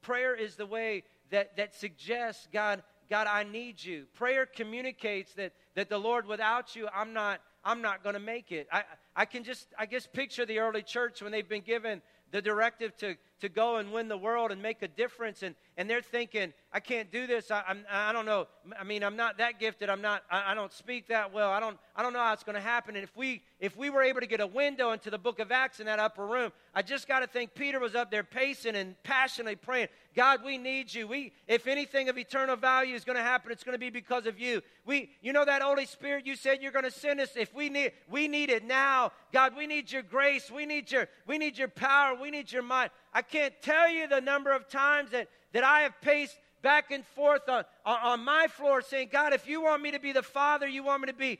Prayer 0.00 0.34
is 0.34 0.56
the 0.56 0.66
way 0.66 1.04
that, 1.30 1.56
that 1.56 1.74
suggests, 1.74 2.48
God, 2.52 2.82
God, 3.10 3.26
I 3.26 3.42
need 3.42 3.82
you. 3.82 4.06
Prayer 4.14 4.46
communicates 4.46 5.34
that, 5.34 5.52
that 5.74 5.88
the 5.88 5.98
Lord, 5.98 6.26
without 6.26 6.74
you, 6.74 6.88
I'm 6.94 7.12
not, 7.12 7.40
I'm 7.64 7.82
not 7.82 8.02
going 8.02 8.14
to 8.14 8.20
make 8.20 8.52
it. 8.52 8.68
I, 8.72 8.84
I 9.14 9.24
can 9.24 9.44
just, 9.44 9.66
I 9.78 9.86
guess, 9.86 10.06
picture 10.06 10.46
the 10.46 10.60
early 10.60 10.82
church 10.82 11.20
when 11.20 11.32
they've 11.32 11.48
been 11.48 11.62
given 11.62 12.00
the 12.30 12.40
directive 12.40 12.96
to, 12.98 13.16
to 13.40 13.48
go 13.48 13.76
and 13.76 13.92
win 13.92 14.08
the 14.08 14.16
world 14.16 14.50
and 14.50 14.62
make 14.62 14.82
a 14.82 14.88
difference. 14.88 15.42
And, 15.42 15.54
and 15.76 15.88
they're 15.88 16.02
thinking, 16.02 16.52
I 16.72 16.80
can't 16.80 17.10
do 17.10 17.26
this. 17.26 17.50
I, 17.50 17.62
I'm, 17.66 17.84
I 17.90 18.12
don't 18.12 18.26
know. 18.26 18.46
I 18.78 18.84
mean, 18.84 19.02
I'm 19.02 19.16
not 19.16 19.38
that 19.38 19.58
gifted. 19.60 19.88
I'm 19.88 20.02
not, 20.02 20.22
I, 20.30 20.52
I 20.52 20.54
don't 20.54 20.72
speak 20.72 21.08
that 21.08 21.32
well. 21.32 21.50
I 21.50 21.60
don't, 21.60 21.78
I 21.96 22.02
don't 22.02 22.12
know 22.12 22.18
how 22.18 22.32
it's 22.32 22.44
going 22.44 22.56
to 22.56 22.60
happen. 22.60 22.96
And 22.96 23.04
if 23.04 23.16
we, 23.16 23.42
if 23.60 23.76
we 23.76 23.90
were 23.90 24.02
able 24.02 24.20
to 24.20 24.26
get 24.26 24.40
a 24.40 24.46
window 24.46 24.92
into 24.92 25.10
the 25.10 25.18
book 25.18 25.38
of 25.38 25.50
Acts 25.50 25.80
in 25.80 25.86
that 25.86 25.98
upper 25.98 26.26
room, 26.26 26.52
I 26.74 26.82
just 26.82 27.08
got 27.08 27.20
to 27.20 27.26
think 27.26 27.54
Peter 27.54 27.80
was 27.80 27.94
up 27.94 28.10
there 28.10 28.22
pacing 28.22 28.76
and 28.76 28.94
passionately 29.02 29.56
praying, 29.56 29.88
God, 30.14 30.44
we 30.44 30.58
need 30.58 30.92
you. 30.92 31.06
We, 31.06 31.32
if 31.46 31.66
anything 31.66 32.08
of 32.08 32.18
eternal 32.18 32.56
value 32.56 32.94
is 32.94 33.04
going 33.04 33.16
to 33.16 33.22
happen, 33.22 33.52
it's 33.52 33.64
going 33.64 33.74
to 33.74 33.78
be 33.78 33.90
because 33.90 34.26
of 34.26 34.38
you. 34.38 34.62
We, 34.84 35.10
you 35.22 35.32
know 35.32 35.44
that 35.44 35.62
Holy 35.62 35.86
Spirit 35.86 36.26
you 36.26 36.34
said 36.34 36.58
you're 36.60 36.72
going 36.72 36.84
to 36.84 36.90
send 36.90 37.20
us. 37.20 37.30
If 37.36 37.54
we 37.54 37.68
need, 37.68 37.92
we 38.10 38.26
need 38.26 38.50
it 38.50 38.64
now. 38.64 39.12
God, 39.32 39.56
we 39.56 39.66
need 39.66 39.92
your 39.92 40.02
grace. 40.02 40.50
We 40.50 40.66
need 40.66 40.90
your, 40.90 41.08
we 41.26 41.38
need 41.38 41.56
your 41.56 41.68
power. 41.68 42.16
We 42.20 42.30
need 42.30 42.50
your 42.50 42.62
might. 42.62 42.90
I 43.12 43.22
can't 43.22 43.54
tell 43.62 43.90
you 43.90 44.06
the 44.08 44.20
number 44.20 44.52
of 44.52 44.68
times 44.68 45.10
that, 45.10 45.28
that 45.52 45.64
I 45.64 45.80
have 45.80 46.00
paced 46.00 46.36
back 46.62 46.90
and 46.90 47.04
forth 47.04 47.48
on, 47.48 47.64
on, 47.84 48.24
my 48.24 48.46
floor 48.48 48.82
saying, 48.82 49.08
God, 49.12 49.32
if 49.32 49.48
you 49.48 49.62
want 49.62 49.82
me 49.82 49.92
to 49.92 50.00
be 50.00 50.12
the 50.12 50.22
father 50.22 50.66
you 50.66 50.82
want 50.82 51.02
me 51.02 51.06
to 51.06 51.14
be, 51.14 51.38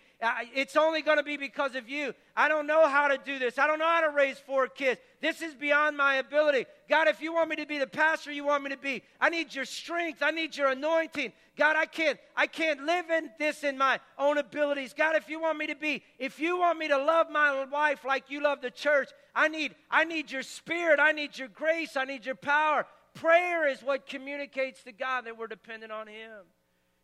it's 0.54 0.76
only 0.76 1.02
going 1.02 1.18
to 1.18 1.22
be 1.22 1.36
because 1.36 1.74
of 1.74 1.88
you. 1.88 2.14
I 2.36 2.48
don't 2.48 2.66
know 2.66 2.88
how 2.88 3.08
to 3.08 3.18
do 3.18 3.38
this. 3.38 3.58
I 3.58 3.66
don't 3.66 3.78
know 3.78 3.86
how 3.86 4.00
to 4.02 4.10
raise 4.10 4.38
four 4.38 4.68
kids. 4.68 5.00
This 5.20 5.42
is 5.42 5.54
beyond 5.54 5.96
my 5.96 6.16
ability. 6.16 6.66
God, 6.88 7.08
if 7.08 7.20
you 7.20 7.34
want 7.34 7.50
me 7.50 7.56
to 7.56 7.66
be 7.66 7.78
the 7.78 7.86
pastor 7.86 8.30
you 8.30 8.44
want 8.44 8.62
me 8.62 8.70
to 8.70 8.76
be, 8.76 9.02
I 9.20 9.30
need 9.30 9.54
your 9.54 9.64
strength. 9.64 10.22
I 10.22 10.30
need 10.30 10.56
your 10.56 10.68
anointing. 10.68 11.32
God, 11.56 11.74
I 11.74 11.86
can't, 11.86 12.18
I 12.36 12.46
can't 12.46 12.84
live 12.84 13.10
in 13.10 13.30
this 13.38 13.64
in 13.64 13.76
my 13.76 13.98
own 14.16 14.38
abilities. 14.38 14.94
God, 14.96 15.16
if 15.16 15.28
you 15.28 15.40
want 15.40 15.58
me 15.58 15.66
to 15.66 15.74
be, 15.74 16.04
if 16.18 16.38
you 16.38 16.58
want 16.58 16.78
me 16.78 16.86
to 16.86 16.96
love 16.96 17.30
my 17.30 17.64
wife 17.64 18.04
like 18.04 18.30
you 18.30 18.40
love 18.40 18.60
the 18.60 18.70
church, 18.70 19.10
I 19.34 19.48
need, 19.48 19.74
I 19.90 20.04
need 20.04 20.30
your 20.30 20.42
spirit. 20.42 21.00
I 21.00 21.12
need 21.12 21.36
your 21.36 21.48
grace. 21.48 21.96
I 21.96 22.04
need 22.04 22.24
your 22.24 22.36
power. 22.36 22.86
Prayer 23.20 23.68
is 23.68 23.82
what 23.82 24.06
communicates 24.06 24.84
to 24.84 24.92
God 24.92 25.26
that 25.26 25.36
we're 25.36 25.48
dependent 25.48 25.90
on 25.90 26.06
Him. 26.06 26.44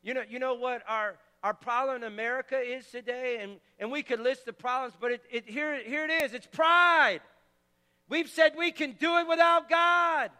You 0.00 0.14
know, 0.14 0.22
you 0.28 0.38
know 0.38 0.54
what 0.54 0.82
our, 0.86 1.16
our 1.42 1.54
problem 1.54 1.96
in 1.96 2.04
America 2.04 2.56
is 2.56 2.86
today? 2.86 3.38
And, 3.40 3.56
and 3.80 3.90
we 3.90 4.04
could 4.04 4.20
list 4.20 4.46
the 4.46 4.52
problems, 4.52 4.94
but 5.00 5.10
it, 5.10 5.22
it, 5.28 5.48
here, 5.48 5.82
here 5.82 6.04
it 6.04 6.22
is 6.22 6.32
it's 6.32 6.46
pride. 6.46 7.20
We've 8.08 8.28
said 8.28 8.52
we 8.56 8.70
can 8.70 8.92
do 8.92 9.16
it 9.16 9.26
without 9.26 9.68
God. 9.68 10.30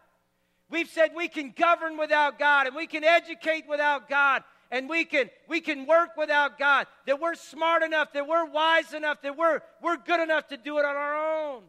We've 0.69 0.87
said 0.87 1.11
we 1.13 1.27
can 1.27 1.53
govern 1.55 1.97
without 1.97 2.39
God 2.39 2.67
and 2.67 2.75
we 2.75 2.87
can 2.87 3.03
educate 3.03 3.67
without 3.67 4.07
God 4.07 4.43
and 4.71 4.87
we 4.87 5.03
can 5.03 5.29
we 5.49 5.59
can 5.59 5.85
work 5.85 6.15
without 6.15 6.57
God. 6.57 6.87
That 7.05 7.19
we're 7.19 7.35
smart 7.35 7.83
enough, 7.83 8.13
that 8.13 8.27
we're 8.27 8.45
wise 8.45 8.93
enough, 8.93 9.21
that 9.23 9.37
we're 9.37 9.59
we're 9.81 9.97
good 9.97 10.21
enough 10.21 10.47
to 10.47 10.57
do 10.57 10.77
it 10.77 10.85
on 10.85 10.95
our 10.95 11.15
own. 11.15 11.63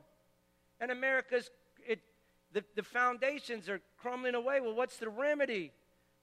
And 0.81 0.91
America's 0.91 1.51
the, 2.57 2.65
the 2.75 2.83
foundations 2.83 3.69
are 3.69 3.83
crumbling 3.99 4.35
away. 4.35 4.61
Well, 4.61 4.75
what's 4.75 4.97
the 4.97 5.11
remedy? 5.11 5.73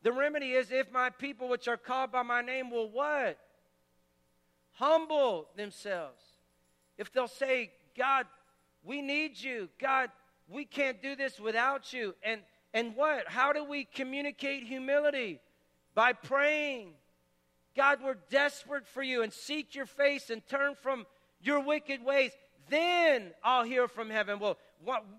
The 0.01 0.11
remedy 0.11 0.53
is 0.53 0.71
if 0.71 0.91
my 0.91 1.11
people 1.11 1.47
which 1.47 1.67
are 1.67 1.77
called 1.77 2.11
by 2.11 2.23
my 2.23 2.41
name 2.41 2.71
will 2.71 2.89
what? 2.89 3.37
Humble 4.71 5.47
themselves. 5.55 6.23
If 6.97 7.13
they'll 7.13 7.27
say, 7.27 7.69
God, 7.95 8.25
we 8.83 9.03
need 9.03 9.39
you. 9.39 9.69
God, 9.79 10.09
we 10.49 10.65
can't 10.65 11.03
do 11.03 11.15
this 11.15 11.39
without 11.39 11.93
you. 11.93 12.15
And 12.23 12.41
and 12.73 12.95
what? 12.95 13.27
How 13.27 13.53
do 13.53 13.63
we 13.63 13.83
communicate 13.85 14.63
humility? 14.63 15.39
By 15.93 16.13
praying. 16.13 16.93
God, 17.75 17.99
we're 18.03 18.17
desperate 18.31 18.87
for 18.87 19.03
you 19.03 19.21
and 19.21 19.31
seek 19.31 19.75
your 19.75 19.85
face 19.85 20.31
and 20.31 20.41
turn 20.47 20.73
from 20.81 21.05
your 21.41 21.59
wicked 21.59 22.03
ways. 22.03 22.31
Then 22.69 23.33
I'll 23.43 23.63
hear 23.63 23.87
from 23.87 24.09
heaven. 24.09 24.39
Well, 24.39 24.57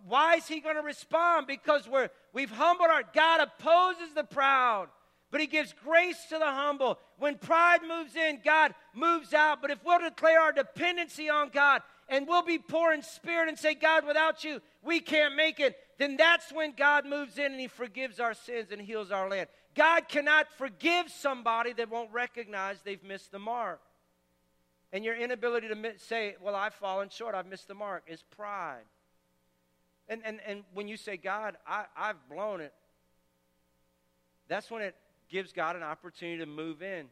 why 0.06 0.36
is 0.36 0.46
he 0.46 0.60
going 0.60 0.76
to 0.76 0.82
respond? 0.82 1.46
Because 1.46 1.88
we're, 1.88 2.10
we've 2.32 2.50
humbled 2.50 2.90
our 2.90 3.02
God 3.14 3.40
opposes 3.40 4.14
the 4.14 4.24
proud, 4.24 4.88
but 5.30 5.40
he 5.40 5.46
gives 5.46 5.74
grace 5.84 6.26
to 6.28 6.38
the 6.38 6.50
humble. 6.50 6.98
When 7.18 7.38
pride 7.38 7.80
moves 7.86 8.16
in, 8.16 8.40
God 8.44 8.74
moves 8.94 9.32
out. 9.32 9.62
But 9.62 9.70
if 9.70 9.84
we'll 9.84 10.00
declare 10.00 10.40
our 10.40 10.52
dependency 10.52 11.28
on 11.28 11.48
God 11.48 11.82
and 12.08 12.26
we'll 12.26 12.44
be 12.44 12.58
poor 12.58 12.92
in 12.92 13.02
spirit 13.02 13.48
and 13.48 13.58
say, 13.58 13.74
God, 13.74 14.06
without 14.06 14.44
you, 14.44 14.60
we 14.82 15.00
can't 15.00 15.34
make 15.34 15.60
it, 15.60 15.76
then 15.98 16.16
that's 16.16 16.52
when 16.52 16.72
God 16.76 17.06
moves 17.06 17.38
in 17.38 17.52
and 17.52 17.60
he 17.60 17.68
forgives 17.68 18.20
our 18.20 18.34
sins 18.34 18.68
and 18.70 18.80
heals 18.80 19.10
our 19.10 19.28
land. 19.28 19.48
God 19.74 20.08
cannot 20.08 20.46
forgive 20.56 21.10
somebody 21.10 21.72
that 21.74 21.90
won't 21.90 22.12
recognize 22.12 22.80
they've 22.82 23.02
missed 23.02 23.32
the 23.32 23.38
mark. 23.38 23.80
And 24.92 25.04
your 25.04 25.16
inability 25.16 25.68
to 25.68 25.92
say, 25.98 26.36
Well, 26.40 26.54
I've 26.54 26.74
fallen 26.74 27.08
short, 27.08 27.34
I've 27.34 27.46
missed 27.46 27.66
the 27.66 27.74
mark, 27.74 28.04
is 28.06 28.22
pride. 28.36 28.84
And, 30.08 30.20
and, 30.24 30.40
and 30.46 30.64
when 30.74 30.88
you 30.88 30.96
say, 30.96 31.16
God, 31.16 31.56
I, 31.66 31.84
I've 31.96 32.28
blown 32.30 32.60
it, 32.60 32.72
that's 34.48 34.70
when 34.70 34.82
it 34.82 34.94
gives 35.30 35.52
God 35.52 35.76
an 35.76 35.82
opportunity 35.82 36.38
to 36.38 36.46
move 36.46 36.82
in 36.82 37.06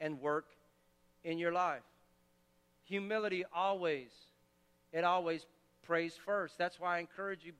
and 0.00 0.20
work 0.20 0.46
in 1.24 1.38
your 1.38 1.52
life. 1.52 1.82
Humility 2.84 3.44
always, 3.54 4.10
it 4.92 5.04
always 5.04 5.46
prays 5.82 6.14
first. 6.24 6.58
That's 6.58 6.78
why 6.78 6.96
I 6.96 7.00
encourage 7.00 7.44
you 7.44 7.52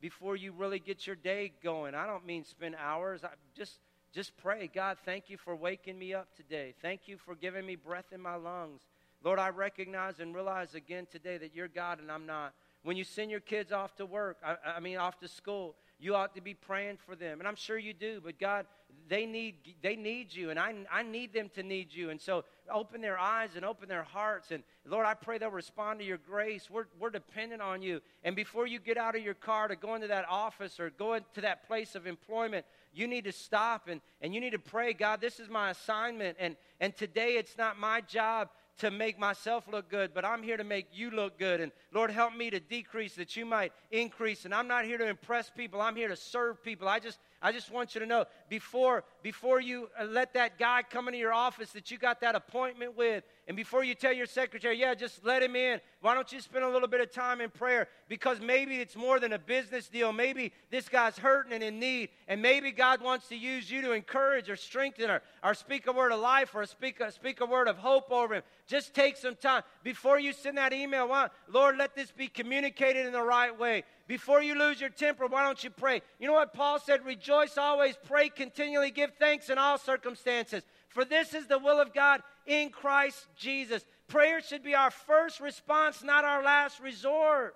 before 0.00 0.34
you 0.34 0.52
really 0.52 0.80
get 0.80 1.06
your 1.06 1.14
day 1.14 1.52
going. 1.62 1.94
I 1.94 2.06
don't 2.06 2.26
mean 2.26 2.44
spend 2.44 2.74
hours. 2.76 3.22
I 3.22 3.28
just 3.56 3.78
just 4.12 4.36
pray, 4.36 4.68
God, 4.72 4.98
thank 5.06 5.30
you 5.30 5.38
for 5.38 5.56
waking 5.56 5.98
me 5.98 6.12
up 6.12 6.28
today. 6.36 6.74
Thank 6.82 7.02
you 7.06 7.16
for 7.16 7.34
giving 7.34 7.64
me 7.64 7.76
breath 7.76 8.12
in 8.12 8.20
my 8.20 8.34
lungs. 8.34 8.82
Lord, 9.24 9.38
I 9.38 9.48
recognize 9.48 10.20
and 10.20 10.34
realize 10.34 10.74
again 10.74 11.06
today 11.10 11.38
that 11.38 11.54
you're 11.54 11.68
God 11.68 11.98
and 11.98 12.10
I'm 12.10 12.26
not. 12.26 12.52
When 12.82 12.96
you 12.96 13.04
send 13.04 13.30
your 13.30 13.40
kids 13.40 13.72
off 13.72 13.94
to 13.96 14.06
work, 14.06 14.38
I, 14.44 14.56
I 14.76 14.80
mean 14.80 14.96
off 14.96 15.18
to 15.20 15.28
school, 15.28 15.76
you 15.98 16.16
ought 16.16 16.34
to 16.34 16.40
be 16.40 16.54
praying 16.54 16.98
for 17.06 17.14
them. 17.14 17.38
And 17.38 17.46
I'm 17.46 17.54
sure 17.54 17.78
you 17.78 17.94
do, 17.94 18.20
but 18.24 18.38
God, 18.38 18.66
they 19.08 19.24
need, 19.24 19.54
they 19.82 19.94
need 19.94 20.34
you, 20.34 20.50
and 20.50 20.58
I, 20.58 20.74
I 20.90 21.02
need 21.04 21.32
them 21.32 21.48
to 21.54 21.62
need 21.62 21.94
you. 21.94 22.10
And 22.10 22.20
so 22.20 22.44
open 22.72 23.00
their 23.00 23.18
eyes 23.18 23.50
and 23.54 23.64
open 23.64 23.88
their 23.88 24.02
hearts. 24.02 24.50
And 24.50 24.64
Lord, 24.84 25.06
I 25.06 25.14
pray 25.14 25.38
they'll 25.38 25.50
respond 25.50 26.00
to 26.00 26.04
your 26.04 26.18
grace. 26.18 26.68
We're, 26.68 26.86
we're 26.98 27.10
dependent 27.10 27.62
on 27.62 27.82
you. 27.82 28.00
And 28.24 28.34
before 28.34 28.66
you 28.66 28.80
get 28.80 28.96
out 28.96 29.14
of 29.14 29.22
your 29.22 29.34
car 29.34 29.68
to 29.68 29.76
go 29.76 29.94
into 29.94 30.08
that 30.08 30.24
office 30.28 30.80
or 30.80 30.90
go 30.90 31.14
into 31.14 31.40
that 31.42 31.66
place 31.68 31.94
of 31.94 32.06
employment, 32.06 32.66
you 32.92 33.06
need 33.06 33.24
to 33.24 33.32
stop 33.32 33.88
and, 33.88 34.00
and 34.20 34.34
you 34.34 34.40
need 34.40 34.50
to 34.50 34.58
pray, 34.58 34.92
God, 34.92 35.20
this 35.20 35.38
is 35.38 35.48
my 35.48 35.70
assignment. 35.70 36.36
And, 36.40 36.56
and 36.80 36.96
today 36.96 37.34
it's 37.34 37.56
not 37.56 37.78
my 37.78 38.00
job 38.00 38.48
to 38.78 38.90
make 38.90 39.18
myself 39.18 39.68
look 39.70 39.88
good, 39.88 40.12
but 40.14 40.24
I'm 40.24 40.42
here 40.42 40.56
to 40.56 40.64
make 40.64 40.86
you 40.92 41.10
look 41.10 41.38
good. 41.38 41.60
And 41.60 41.72
Lord, 41.92 42.10
help 42.10 42.34
me 42.34 42.50
to 42.50 42.60
decrease 42.60 43.14
that 43.16 43.36
you 43.36 43.44
might 43.44 43.72
increase. 43.90 44.44
And 44.44 44.54
I'm 44.54 44.68
not 44.68 44.84
here 44.84 44.98
to 44.98 45.06
impress 45.06 45.50
people, 45.50 45.80
I'm 45.80 45.96
here 45.96 46.08
to 46.08 46.16
serve 46.16 46.62
people. 46.62 46.88
I 46.88 46.98
just 46.98 47.18
I 47.42 47.50
just 47.50 47.70
want 47.70 47.94
you 47.94 48.00
to 48.00 48.06
know 48.06 48.24
before, 48.52 49.02
before 49.22 49.62
you 49.62 49.88
uh, 49.98 50.04
let 50.04 50.34
that 50.34 50.58
guy 50.58 50.82
come 50.82 51.08
into 51.08 51.18
your 51.18 51.32
office 51.32 51.70
that 51.70 51.90
you 51.90 51.96
got 51.96 52.20
that 52.20 52.34
appointment 52.34 52.94
with, 52.94 53.24
and 53.48 53.56
before 53.56 53.82
you 53.82 53.94
tell 53.94 54.12
your 54.12 54.26
secretary, 54.26 54.78
yeah, 54.78 54.94
just 54.94 55.24
let 55.24 55.42
him 55.42 55.56
in, 55.56 55.80
why 56.02 56.12
don't 56.12 56.30
you 56.30 56.38
spend 56.38 56.62
a 56.62 56.68
little 56.68 56.86
bit 56.86 57.00
of 57.00 57.10
time 57.10 57.40
in 57.40 57.48
prayer? 57.48 57.88
Because 58.08 58.40
maybe 58.40 58.76
it's 58.76 58.94
more 58.94 59.18
than 59.18 59.32
a 59.32 59.38
business 59.38 59.88
deal. 59.88 60.12
Maybe 60.12 60.52
this 60.70 60.86
guy's 60.86 61.16
hurting 61.16 61.54
and 61.54 61.62
in 61.62 61.78
need, 61.78 62.10
and 62.28 62.42
maybe 62.42 62.72
God 62.72 63.00
wants 63.00 63.28
to 63.28 63.36
use 63.36 63.70
you 63.70 63.80
to 63.80 63.92
encourage 63.92 64.50
or 64.50 64.56
strengthen 64.56 65.10
or, 65.10 65.22
or 65.42 65.54
speak 65.54 65.86
a 65.86 65.92
word 65.92 66.12
of 66.12 66.20
life 66.20 66.54
or 66.54 66.66
speak 66.66 67.00
a, 67.00 67.10
speak 67.10 67.40
a 67.40 67.46
word 67.46 67.68
of 67.68 67.78
hope 67.78 68.12
over 68.12 68.34
him. 68.34 68.42
Just 68.66 68.92
take 68.92 69.16
some 69.16 69.34
time. 69.34 69.62
Before 69.82 70.20
you 70.20 70.34
send 70.34 70.58
that 70.58 70.74
email, 70.74 71.08
why, 71.08 71.28
Lord, 71.48 71.78
let 71.78 71.94
this 71.94 72.10
be 72.10 72.28
communicated 72.28 73.06
in 73.06 73.12
the 73.12 73.22
right 73.22 73.58
way. 73.58 73.84
Before 74.06 74.42
you 74.42 74.58
lose 74.58 74.80
your 74.80 74.90
temper, 74.90 75.26
why 75.26 75.42
don't 75.42 75.62
you 75.64 75.70
pray? 75.70 76.02
You 76.18 76.26
know 76.26 76.34
what 76.34 76.52
Paul 76.52 76.78
said? 76.78 77.04
Rejoice 77.04 77.56
always, 77.56 77.96
pray 78.04 78.28
continually, 78.42 78.90
give 78.90 79.12
thanks 79.18 79.50
in 79.50 79.58
all 79.58 79.78
circumstances. 79.78 80.64
For 80.88 81.04
this 81.04 81.32
is 81.32 81.46
the 81.46 81.58
will 81.58 81.80
of 81.80 81.94
God 81.94 82.22
in 82.44 82.70
Christ 82.70 83.28
Jesus. 83.36 83.84
Prayer 84.08 84.40
should 84.40 84.64
be 84.64 84.74
our 84.74 84.90
first 84.90 85.40
response, 85.40 86.02
not 86.02 86.24
our 86.24 86.42
last 86.42 86.80
resort. 86.80 87.54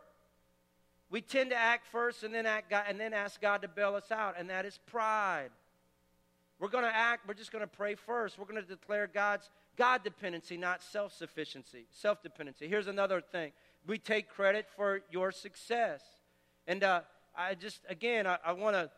We 1.10 1.20
tend 1.20 1.50
to 1.50 1.56
act 1.56 1.86
first 1.88 2.22
and 2.22 2.32
then 2.32 2.46
act 2.46 2.70
God, 2.70 2.84
and 2.88 3.00
then 3.00 3.12
ask 3.12 3.40
God 3.40 3.62
to 3.62 3.68
bail 3.68 3.96
us 3.96 4.12
out, 4.12 4.36
and 4.38 4.48
that 4.50 4.64
is 4.64 4.78
pride. 4.86 5.50
We're 6.60 6.68
going 6.68 6.84
to 6.84 6.94
act, 6.94 7.26
we're 7.26 7.34
just 7.34 7.52
going 7.52 7.64
to 7.64 7.68
pray 7.68 7.96
first. 7.96 8.38
We're 8.38 8.46
going 8.46 8.62
to 8.62 8.68
declare 8.68 9.08
God's 9.12 9.50
God 9.76 10.02
dependency, 10.04 10.56
not 10.56 10.82
self 10.82 11.12
sufficiency, 11.12 11.86
self 11.90 12.22
dependency. 12.22 12.68
Here's 12.68 12.86
another 12.86 13.20
thing 13.20 13.52
we 13.86 13.98
take 13.98 14.28
credit 14.28 14.66
for 14.76 15.00
your 15.10 15.32
success. 15.32 16.02
And 16.66 16.82
uh, 16.82 17.02
I 17.36 17.54
just, 17.54 17.80
again, 17.88 18.26
I, 18.26 18.38
I 18.44 18.52
want 18.52 18.74
to 18.74 18.90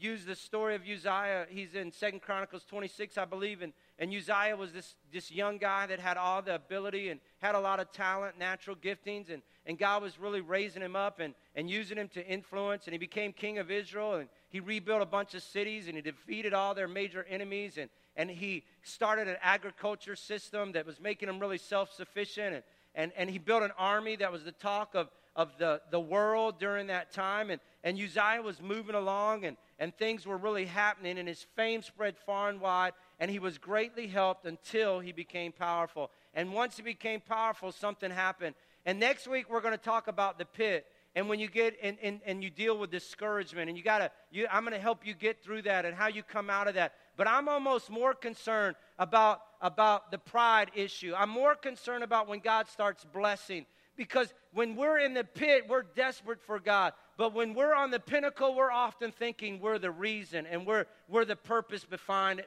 use 0.00 0.24
the 0.24 0.34
story 0.34 0.74
of 0.74 0.82
Uzziah. 0.82 1.46
He's 1.48 1.74
in 1.74 1.92
Second 1.92 2.22
Chronicles 2.22 2.64
26, 2.64 3.18
I 3.18 3.24
believe. 3.24 3.62
And, 3.62 3.72
and 3.98 4.12
Uzziah 4.14 4.56
was 4.56 4.72
this, 4.72 4.94
this 5.12 5.30
young 5.30 5.58
guy 5.58 5.86
that 5.86 5.98
had 5.98 6.16
all 6.16 6.42
the 6.42 6.54
ability 6.54 7.08
and 7.10 7.20
had 7.38 7.54
a 7.54 7.60
lot 7.60 7.80
of 7.80 7.90
talent, 7.92 8.38
natural 8.38 8.76
giftings. 8.76 9.32
And, 9.32 9.42
and 9.66 9.78
God 9.78 10.02
was 10.02 10.18
really 10.18 10.40
raising 10.40 10.82
him 10.82 10.96
up 10.96 11.20
and, 11.20 11.34
and 11.54 11.68
using 11.68 11.96
him 11.96 12.08
to 12.14 12.26
influence. 12.26 12.86
And 12.86 12.92
he 12.92 12.98
became 12.98 13.32
king 13.32 13.58
of 13.58 13.70
Israel. 13.70 14.14
And 14.14 14.28
he 14.50 14.60
rebuilt 14.60 15.02
a 15.02 15.06
bunch 15.06 15.34
of 15.34 15.42
cities 15.42 15.86
and 15.86 15.96
he 15.96 16.02
defeated 16.02 16.54
all 16.54 16.74
their 16.74 16.88
major 16.88 17.26
enemies. 17.28 17.78
And, 17.78 17.90
and 18.16 18.30
he 18.30 18.64
started 18.82 19.28
an 19.28 19.36
agriculture 19.42 20.16
system 20.16 20.72
that 20.72 20.86
was 20.86 21.00
making 21.00 21.28
him 21.28 21.38
really 21.38 21.58
self 21.58 21.92
sufficient. 21.92 22.54
And, 22.54 22.62
and, 22.94 23.12
and 23.16 23.30
he 23.30 23.38
built 23.38 23.62
an 23.62 23.72
army 23.78 24.16
that 24.16 24.32
was 24.32 24.44
the 24.44 24.52
talk 24.52 24.94
of, 24.94 25.08
of 25.36 25.50
the, 25.58 25.80
the 25.90 26.00
world 26.00 26.58
during 26.58 26.88
that 26.88 27.12
time. 27.12 27.50
And, 27.50 27.60
and 27.84 27.96
Uzziah 27.98 28.42
was 28.42 28.60
moving 28.60 28.94
along, 28.94 29.44
and, 29.44 29.56
and 29.78 29.96
things 29.96 30.26
were 30.26 30.36
really 30.36 30.66
happening, 30.66 31.18
and 31.18 31.28
his 31.28 31.46
fame 31.54 31.82
spread 31.82 32.16
far 32.18 32.48
and 32.48 32.60
wide, 32.60 32.92
and 33.20 33.30
he 33.30 33.38
was 33.38 33.58
greatly 33.58 34.06
helped 34.06 34.46
until 34.46 35.00
he 35.00 35.12
became 35.12 35.52
powerful. 35.52 36.10
And 36.34 36.52
once 36.52 36.76
he 36.76 36.82
became 36.82 37.20
powerful, 37.20 37.70
something 37.72 38.10
happened. 38.10 38.54
And 38.84 38.98
next 38.98 39.28
week, 39.28 39.48
we're 39.48 39.60
going 39.60 39.76
to 39.76 39.78
talk 39.78 40.08
about 40.08 40.38
the 40.38 40.44
pit. 40.44 40.86
And 41.14 41.28
when 41.28 41.40
you 41.40 41.48
get 41.48 41.76
and, 41.82 41.96
and, 42.02 42.20
and 42.26 42.44
you 42.44 42.50
deal 42.50 42.78
with 42.78 42.90
discouragement, 42.90 43.68
and 43.68 43.76
you 43.76 43.82
gotta, 43.82 44.10
you, 44.30 44.46
I'm 44.50 44.62
going 44.62 44.74
to 44.74 44.80
help 44.80 45.06
you 45.06 45.14
get 45.14 45.42
through 45.42 45.62
that 45.62 45.84
and 45.84 45.94
how 45.94 46.08
you 46.08 46.22
come 46.22 46.50
out 46.50 46.68
of 46.68 46.74
that. 46.74 46.94
But 47.16 47.26
I'm 47.26 47.48
almost 47.48 47.90
more 47.90 48.14
concerned 48.14 48.76
about, 48.98 49.40
about 49.60 50.10
the 50.10 50.18
pride 50.18 50.70
issue. 50.74 51.14
I'm 51.16 51.30
more 51.30 51.54
concerned 51.54 52.04
about 52.04 52.28
when 52.28 52.40
God 52.40 52.68
starts 52.68 53.04
blessing 53.04 53.66
because 53.96 54.32
when 54.52 54.76
we're 54.76 54.98
in 55.00 55.12
the 55.12 55.24
pit, 55.24 55.64
we're 55.68 55.82
desperate 55.82 56.40
for 56.40 56.60
God. 56.60 56.92
But 57.18 57.34
when 57.34 57.52
we're 57.52 57.74
on 57.74 57.90
the 57.90 57.98
pinnacle, 57.98 58.54
we're 58.54 58.70
often 58.70 59.10
thinking 59.10 59.60
we're 59.60 59.80
the 59.80 59.90
reason 59.90 60.46
and 60.46 60.64
we're, 60.64 60.86
we're 61.08 61.24
the 61.24 61.36
purpose 61.36 61.84
behind, 61.84 62.40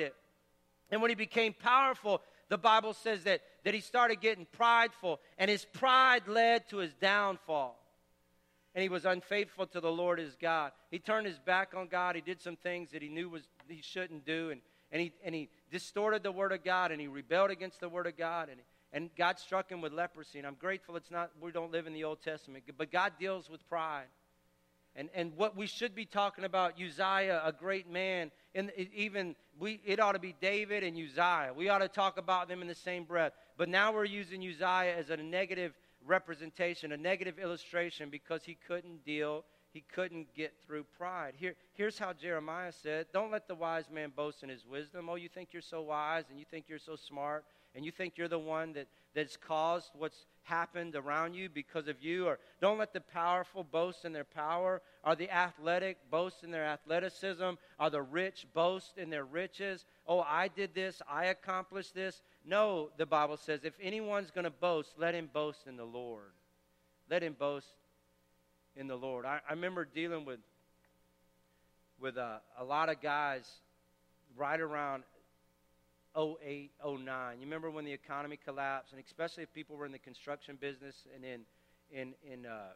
it. 0.00 0.14
And 0.90 1.02
when 1.02 1.10
he 1.10 1.16
became 1.16 1.52
powerful, 1.52 2.22
the 2.48 2.56
Bible 2.56 2.92
says 2.92 3.24
that, 3.24 3.40
that 3.64 3.74
he 3.74 3.80
started 3.80 4.20
getting 4.20 4.46
prideful, 4.52 5.18
and 5.36 5.50
his 5.50 5.64
pride 5.64 6.28
led 6.28 6.68
to 6.68 6.76
his 6.76 6.94
downfall. 6.94 7.76
And 8.76 8.82
he 8.82 8.88
was 8.88 9.04
unfaithful 9.04 9.66
to 9.68 9.80
the 9.80 9.90
Lord 9.90 10.20
his 10.20 10.36
God. 10.36 10.70
He 10.92 11.00
turned 11.00 11.26
his 11.26 11.40
back 11.40 11.74
on 11.76 11.88
God. 11.88 12.14
He 12.14 12.20
did 12.20 12.40
some 12.40 12.56
things 12.56 12.92
that 12.92 13.02
he 13.02 13.08
knew 13.08 13.28
was, 13.28 13.42
he 13.68 13.82
shouldn't 13.82 14.24
do, 14.24 14.50
and, 14.50 14.60
and, 14.92 15.02
he, 15.02 15.12
and 15.24 15.34
he 15.34 15.48
distorted 15.72 16.22
the 16.22 16.30
Word 16.30 16.52
of 16.52 16.62
God, 16.62 16.92
and 16.92 17.00
he 17.00 17.08
rebelled 17.08 17.50
against 17.50 17.80
the 17.80 17.88
Word 17.88 18.06
of 18.06 18.16
God, 18.16 18.48
and 18.48 18.60
and 18.94 19.10
God 19.18 19.40
struck 19.40 19.68
him 19.68 19.80
with 19.80 19.92
leprosy. 19.92 20.38
And 20.38 20.46
I'm 20.46 20.54
grateful 20.54 20.96
it's 20.96 21.10
not, 21.10 21.32
we 21.42 21.50
don't 21.50 21.72
live 21.72 21.88
in 21.88 21.92
the 21.92 22.04
Old 22.04 22.22
Testament, 22.22 22.62
but 22.78 22.92
God 22.92 23.14
deals 23.18 23.50
with 23.50 23.68
pride. 23.68 24.06
And, 24.94 25.10
and 25.12 25.36
what 25.36 25.56
we 25.56 25.66
should 25.66 25.96
be 25.96 26.06
talking 26.06 26.44
about, 26.44 26.74
Uzziah, 26.80 27.42
a 27.44 27.50
great 27.50 27.90
man, 27.90 28.30
and 28.54 28.70
even 28.94 29.34
we, 29.58 29.80
it 29.84 29.98
ought 29.98 30.12
to 30.12 30.20
be 30.20 30.36
David 30.40 30.84
and 30.84 30.96
Uzziah. 30.96 31.52
We 31.54 31.68
ought 31.68 31.78
to 31.78 31.88
talk 31.88 32.18
about 32.18 32.46
them 32.46 32.62
in 32.62 32.68
the 32.68 32.74
same 32.76 33.02
breath. 33.02 33.32
But 33.58 33.68
now 33.68 33.92
we're 33.92 34.04
using 34.04 34.40
Uzziah 34.40 34.94
as 34.96 35.10
a 35.10 35.16
negative 35.16 35.72
representation, 36.06 36.92
a 36.92 36.96
negative 36.96 37.40
illustration, 37.40 38.10
because 38.10 38.44
he 38.44 38.56
couldn't 38.68 39.04
deal, 39.04 39.44
he 39.72 39.82
couldn't 39.92 40.32
get 40.36 40.54
through 40.64 40.84
pride. 40.96 41.34
Here, 41.36 41.56
here's 41.72 41.98
how 41.98 42.12
Jeremiah 42.12 42.70
said 42.70 43.06
Don't 43.12 43.32
let 43.32 43.48
the 43.48 43.56
wise 43.56 43.90
man 43.92 44.12
boast 44.14 44.44
in 44.44 44.48
his 44.48 44.64
wisdom. 44.64 45.08
Oh, 45.10 45.16
you 45.16 45.28
think 45.28 45.48
you're 45.50 45.62
so 45.62 45.82
wise 45.82 46.26
and 46.30 46.38
you 46.38 46.44
think 46.48 46.66
you're 46.68 46.78
so 46.78 46.94
smart 46.94 47.44
and 47.74 47.84
you 47.84 47.90
think 47.90 48.14
you're 48.16 48.28
the 48.28 48.38
one 48.38 48.72
that, 48.74 48.86
that's 49.14 49.36
caused 49.36 49.90
what's 49.98 50.26
happened 50.44 50.94
around 50.94 51.34
you 51.34 51.48
because 51.48 51.88
of 51.88 52.00
you. 52.00 52.26
Or 52.26 52.38
don't 52.60 52.78
let 52.78 52.92
the 52.92 53.00
powerful 53.00 53.64
boast 53.64 54.04
in 54.04 54.12
their 54.12 54.24
power. 54.24 54.80
Or 55.04 55.16
the 55.16 55.30
athletic 55.30 55.98
boast 56.10 56.44
in 56.44 56.50
their 56.50 56.64
athleticism. 56.64 57.50
Or 57.80 57.90
the 57.90 58.02
rich 58.02 58.46
boast 58.54 58.96
in 58.96 59.10
their 59.10 59.24
riches. 59.24 59.86
Oh, 60.06 60.20
I 60.20 60.48
did 60.48 60.74
this. 60.74 61.02
I 61.08 61.26
accomplished 61.26 61.94
this. 61.94 62.22
No, 62.44 62.90
the 62.96 63.06
Bible 63.06 63.36
says, 63.36 63.60
if 63.64 63.74
anyone's 63.82 64.30
going 64.30 64.44
to 64.44 64.50
boast, 64.50 64.90
let 64.96 65.14
him 65.14 65.28
boast 65.32 65.66
in 65.66 65.76
the 65.76 65.84
Lord. 65.84 66.32
Let 67.10 67.22
him 67.22 67.34
boast 67.36 67.72
in 68.76 68.86
the 68.86 68.96
Lord. 68.96 69.26
I, 69.26 69.40
I 69.48 69.52
remember 69.52 69.84
dealing 69.84 70.24
with 70.24 70.40
with 72.00 72.16
a, 72.16 72.40
a 72.58 72.64
lot 72.64 72.88
of 72.88 73.00
guys 73.00 73.48
right 74.36 74.60
around 74.60 75.04
08, 76.16 76.70
09. 76.84 77.36
You 77.38 77.44
remember 77.44 77.70
when 77.70 77.84
the 77.84 77.92
economy 77.92 78.38
collapsed, 78.42 78.92
and 78.92 79.02
especially 79.04 79.42
if 79.42 79.52
people 79.52 79.76
were 79.76 79.86
in 79.86 79.92
the 79.92 79.98
construction 79.98 80.56
business 80.60 81.06
and 81.14 81.24
in, 81.24 81.40
in, 81.90 82.14
in 82.30 82.46
uh, 82.46 82.72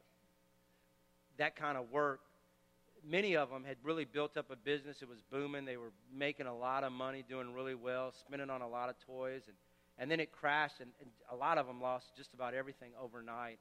that 1.38 1.57
kind 1.57 1.79
of 1.79 1.90
work. 1.90 2.20
Many 3.09 3.37
of 3.37 3.48
them 3.48 3.62
had 3.64 3.77
really 3.85 4.05
built 4.05 4.37
up 4.37 4.51
a 4.51 4.57
business. 4.57 5.03
It 5.03 5.09
was 5.09 5.20
booming. 5.31 5.64
They 5.64 5.77
were 5.77 5.92
making 6.12 6.46
a 6.46 6.57
lot 6.57 6.83
of 6.83 6.92
money, 6.92 7.24
doing 7.29 7.55
really 7.55 7.77
well, 7.77 8.12
spending 8.12 8.51
on 8.51 8.61
a 8.61 8.68
lot 8.68 8.88
of 8.88 8.96
toys. 9.07 9.42
And, 9.46 9.57
and 9.98 10.11
then 10.11 10.18
it 10.18 10.33
crashed, 10.33 10.81
and, 10.81 10.90
and 11.01 11.11
a 11.31 11.37
lot 11.37 11.59
of 11.59 11.66
them 11.66 11.81
lost 11.81 12.16
just 12.16 12.35
about 12.35 12.55
everything 12.55 12.90
overnight. 13.01 13.61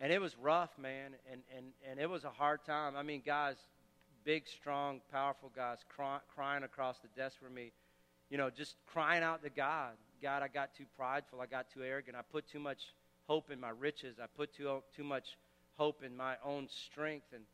And 0.00 0.12
it 0.12 0.20
was 0.20 0.36
rough, 0.38 0.70
man, 0.78 1.12
and, 1.30 1.40
and, 1.56 1.66
and 1.88 1.98
it 1.98 2.08
was 2.08 2.24
a 2.24 2.30
hard 2.30 2.64
time. 2.64 2.94
I 2.96 3.02
mean, 3.02 3.22
guys, 3.24 3.56
big, 4.24 4.46
strong, 4.48 5.00
powerful 5.10 5.50
guys 5.54 5.78
cry, 5.88 6.18
crying 6.34 6.62
across 6.62 6.98
the 6.98 7.08
desk 7.20 7.36
for 7.40 7.50
me 7.50 7.72
you 8.30 8.38
know, 8.38 8.50
just 8.50 8.76
crying 8.86 9.22
out 9.22 9.42
to 9.42 9.50
God, 9.50 9.92
God, 10.24 10.42
I 10.42 10.48
got 10.48 10.74
too 10.74 10.86
prideful. 10.96 11.42
I 11.42 11.46
got 11.46 11.70
too 11.70 11.82
arrogant. 11.82 12.16
I 12.16 12.22
put 12.22 12.48
too 12.48 12.58
much 12.58 12.94
hope 13.26 13.50
in 13.50 13.60
my 13.60 13.68
riches. 13.68 14.16
I 14.18 14.26
put 14.26 14.54
too, 14.54 14.82
too 14.96 15.04
much 15.04 15.36
hope 15.76 16.02
in 16.02 16.16
my 16.16 16.36
own 16.42 16.66
strength. 16.68 17.26
And, 17.34 17.44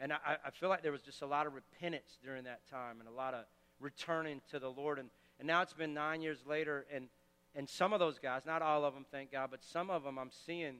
and 0.00 0.12
I, 0.12 0.36
I 0.44 0.50
feel 0.50 0.68
like 0.68 0.82
there 0.82 0.90
was 0.90 1.02
just 1.02 1.22
a 1.22 1.26
lot 1.26 1.46
of 1.46 1.54
repentance 1.54 2.18
during 2.24 2.44
that 2.44 2.68
time 2.68 2.98
and 2.98 3.08
a 3.08 3.12
lot 3.12 3.32
of 3.32 3.44
returning 3.80 4.40
to 4.50 4.58
the 4.58 4.68
Lord. 4.68 4.98
And, 4.98 5.08
and 5.38 5.46
now 5.46 5.62
it's 5.62 5.72
been 5.72 5.94
nine 5.94 6.20
years 6.20 6.38
later, 6.48 6.84
and, 6.92 7.08
and 7.54 7.68
some 7.68 7.92
of 7.92 8.00
those 8.00 8.18
guys, 8.18 8.42
not 8.44 8.60
all 8.60 8.84
of 8.84 8.92
them, 8.94 9.06
thank 9.12 9.30
God, 9.30 9.50
but 9.52 9.62
some 9.62 9.88
of 9.88 10.02
them 10.02 10.18
I'm 10.18 10.32
seeing, 10.46 10.78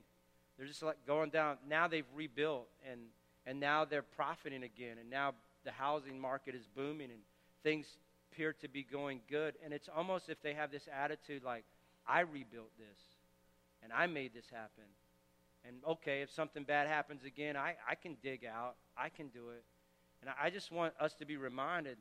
they're 0.58 0.66
just 0.66 0.82
like 0.82 0.96
going 1.06 1.30
down. 1.30 1.58
Now 1.68 1.86
they've 1.86 2.04
rebuilt, 2.14 2.66
and, 2.90 3.00
and 3.46 3.60
now 3.60 3.84
they're 3.84 4.02
profiting 4.02 4.64
again, 4.64 4.96
and 4.98 5.08
now 5.08 5.34
the 5.64 5.70
housing 5.70 6.18
market 6.18 6.54
is 6.56 6.66
booming, 6.74 7.10
and 7.10 7.20
things 7.62 7.98
appear 8.36 8.52
to 8.52 8.68
be 8.68 8.82
going 8.82 9.20
good. 9.30 9.54
And 9.64 9.72
it's 9.72 9.88
almost 9.94 10.28
if 10.28 10.42
they 10.42 10.54
have 10.54 10.70
this 10.70 10.88
attitude 10.92 11.42
like, 11.42 11.64
I 12.06 12.20
rebuilt 12.20 12.70
this, 12.78 12.98
and 13.82 13.92
I 13.92 14.06
made 14.06 14.34
this 14.34 14.46
happen. 14.50 14.84
And 15.66 15.76
okay, 15.88 16.22
if 16.22 16.30
something 16.30 16.62
bad 16.62 16.86
happens 16.86 17.24
again, 17.24 17.56
I, 17.56 17.74
I 17.88 17.94
can 17.94 18.16
dig 18.22 18.44
out. 18.44 18.76
I 18.96 19.08
can 19.08 19.28
do 19.28 19.50
it. 19.50 19.64
And 20.20 20.30
I 20.40 20.50
just 20.50 20.70
want 20.70 20.94
us 21.00 21.14
to 21.14 21.26
be 21.26 21.36
reminded 21.36 21.96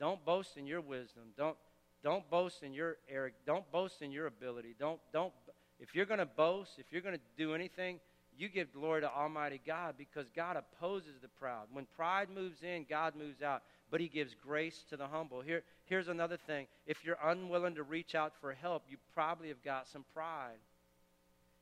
don't 0.00 0.22
boast 0.24 0.56
in 0.56 0.66
your 0.66 0.80
wisdom. 0.80 1.22
Don't, 1.38 1.56
don't 2.02 2.28
boast 2.28 2.64
in 2.64 2.74
your 2.74 2.96
Eric. 3.08 3.34
Don't 3.46 3.70
boast 3.70 4.02
in 4.02 4.10
your 4.10 4.26
ability. 4.26 4.74
Don't, 4.78 4.98
don't, 5.12 5.32
if 5.78 5.94
you're 5.94 6.04
going 6.04 6.18
to 6.18 6.26
boast, 6.26 6.72
if 6.78 6.86
you're 6.90 7.00
going 7.00 7.14
to 7.14 7.20
do 7.38 7.54
anything, 7.54 8.00
you 8.36 8.48
give 8.48 8.72
glory 8.72 9.02
to 9.02 9.10
Almighty 9.10 9.60
God 9.64 9.94
because 9.96 10.26
God 10.34 10.56
opposes 10.56 11.20
the 11.22 11.28
proud. 11.28 11.68
When 11.72 11.86
pride 11.96 12.28
moves 12.34 12.62
in, 12.62 12.86
God 12.90 13.14
moves 13.14 13.40
out, 13.40 13.62
but 13.94 14.00
He 14.00 14.08
gives 14.08 14.34
grace 14.34 14.84
to 14.90 14.96
the 14.96 15.06
humble. 15.06 15.40
Here, 15.40 15.62
here's 15.84 16.08
another 16.08 16.36
thing 16.36 16.66
if 16.84 17.04
you're 17.04 17.16
unwilling 17.22 17.76
to 17.76 17.84
reach 17.84 18.16
out 18.16 18.32
for 18.40 18.52
help, 18.52 18.82
you 18.90 18.96
probably 19.14 19.46
have 19.46 19.62
got 19.62 19.86
some 19.86 20.04
pride. 20.12 20.58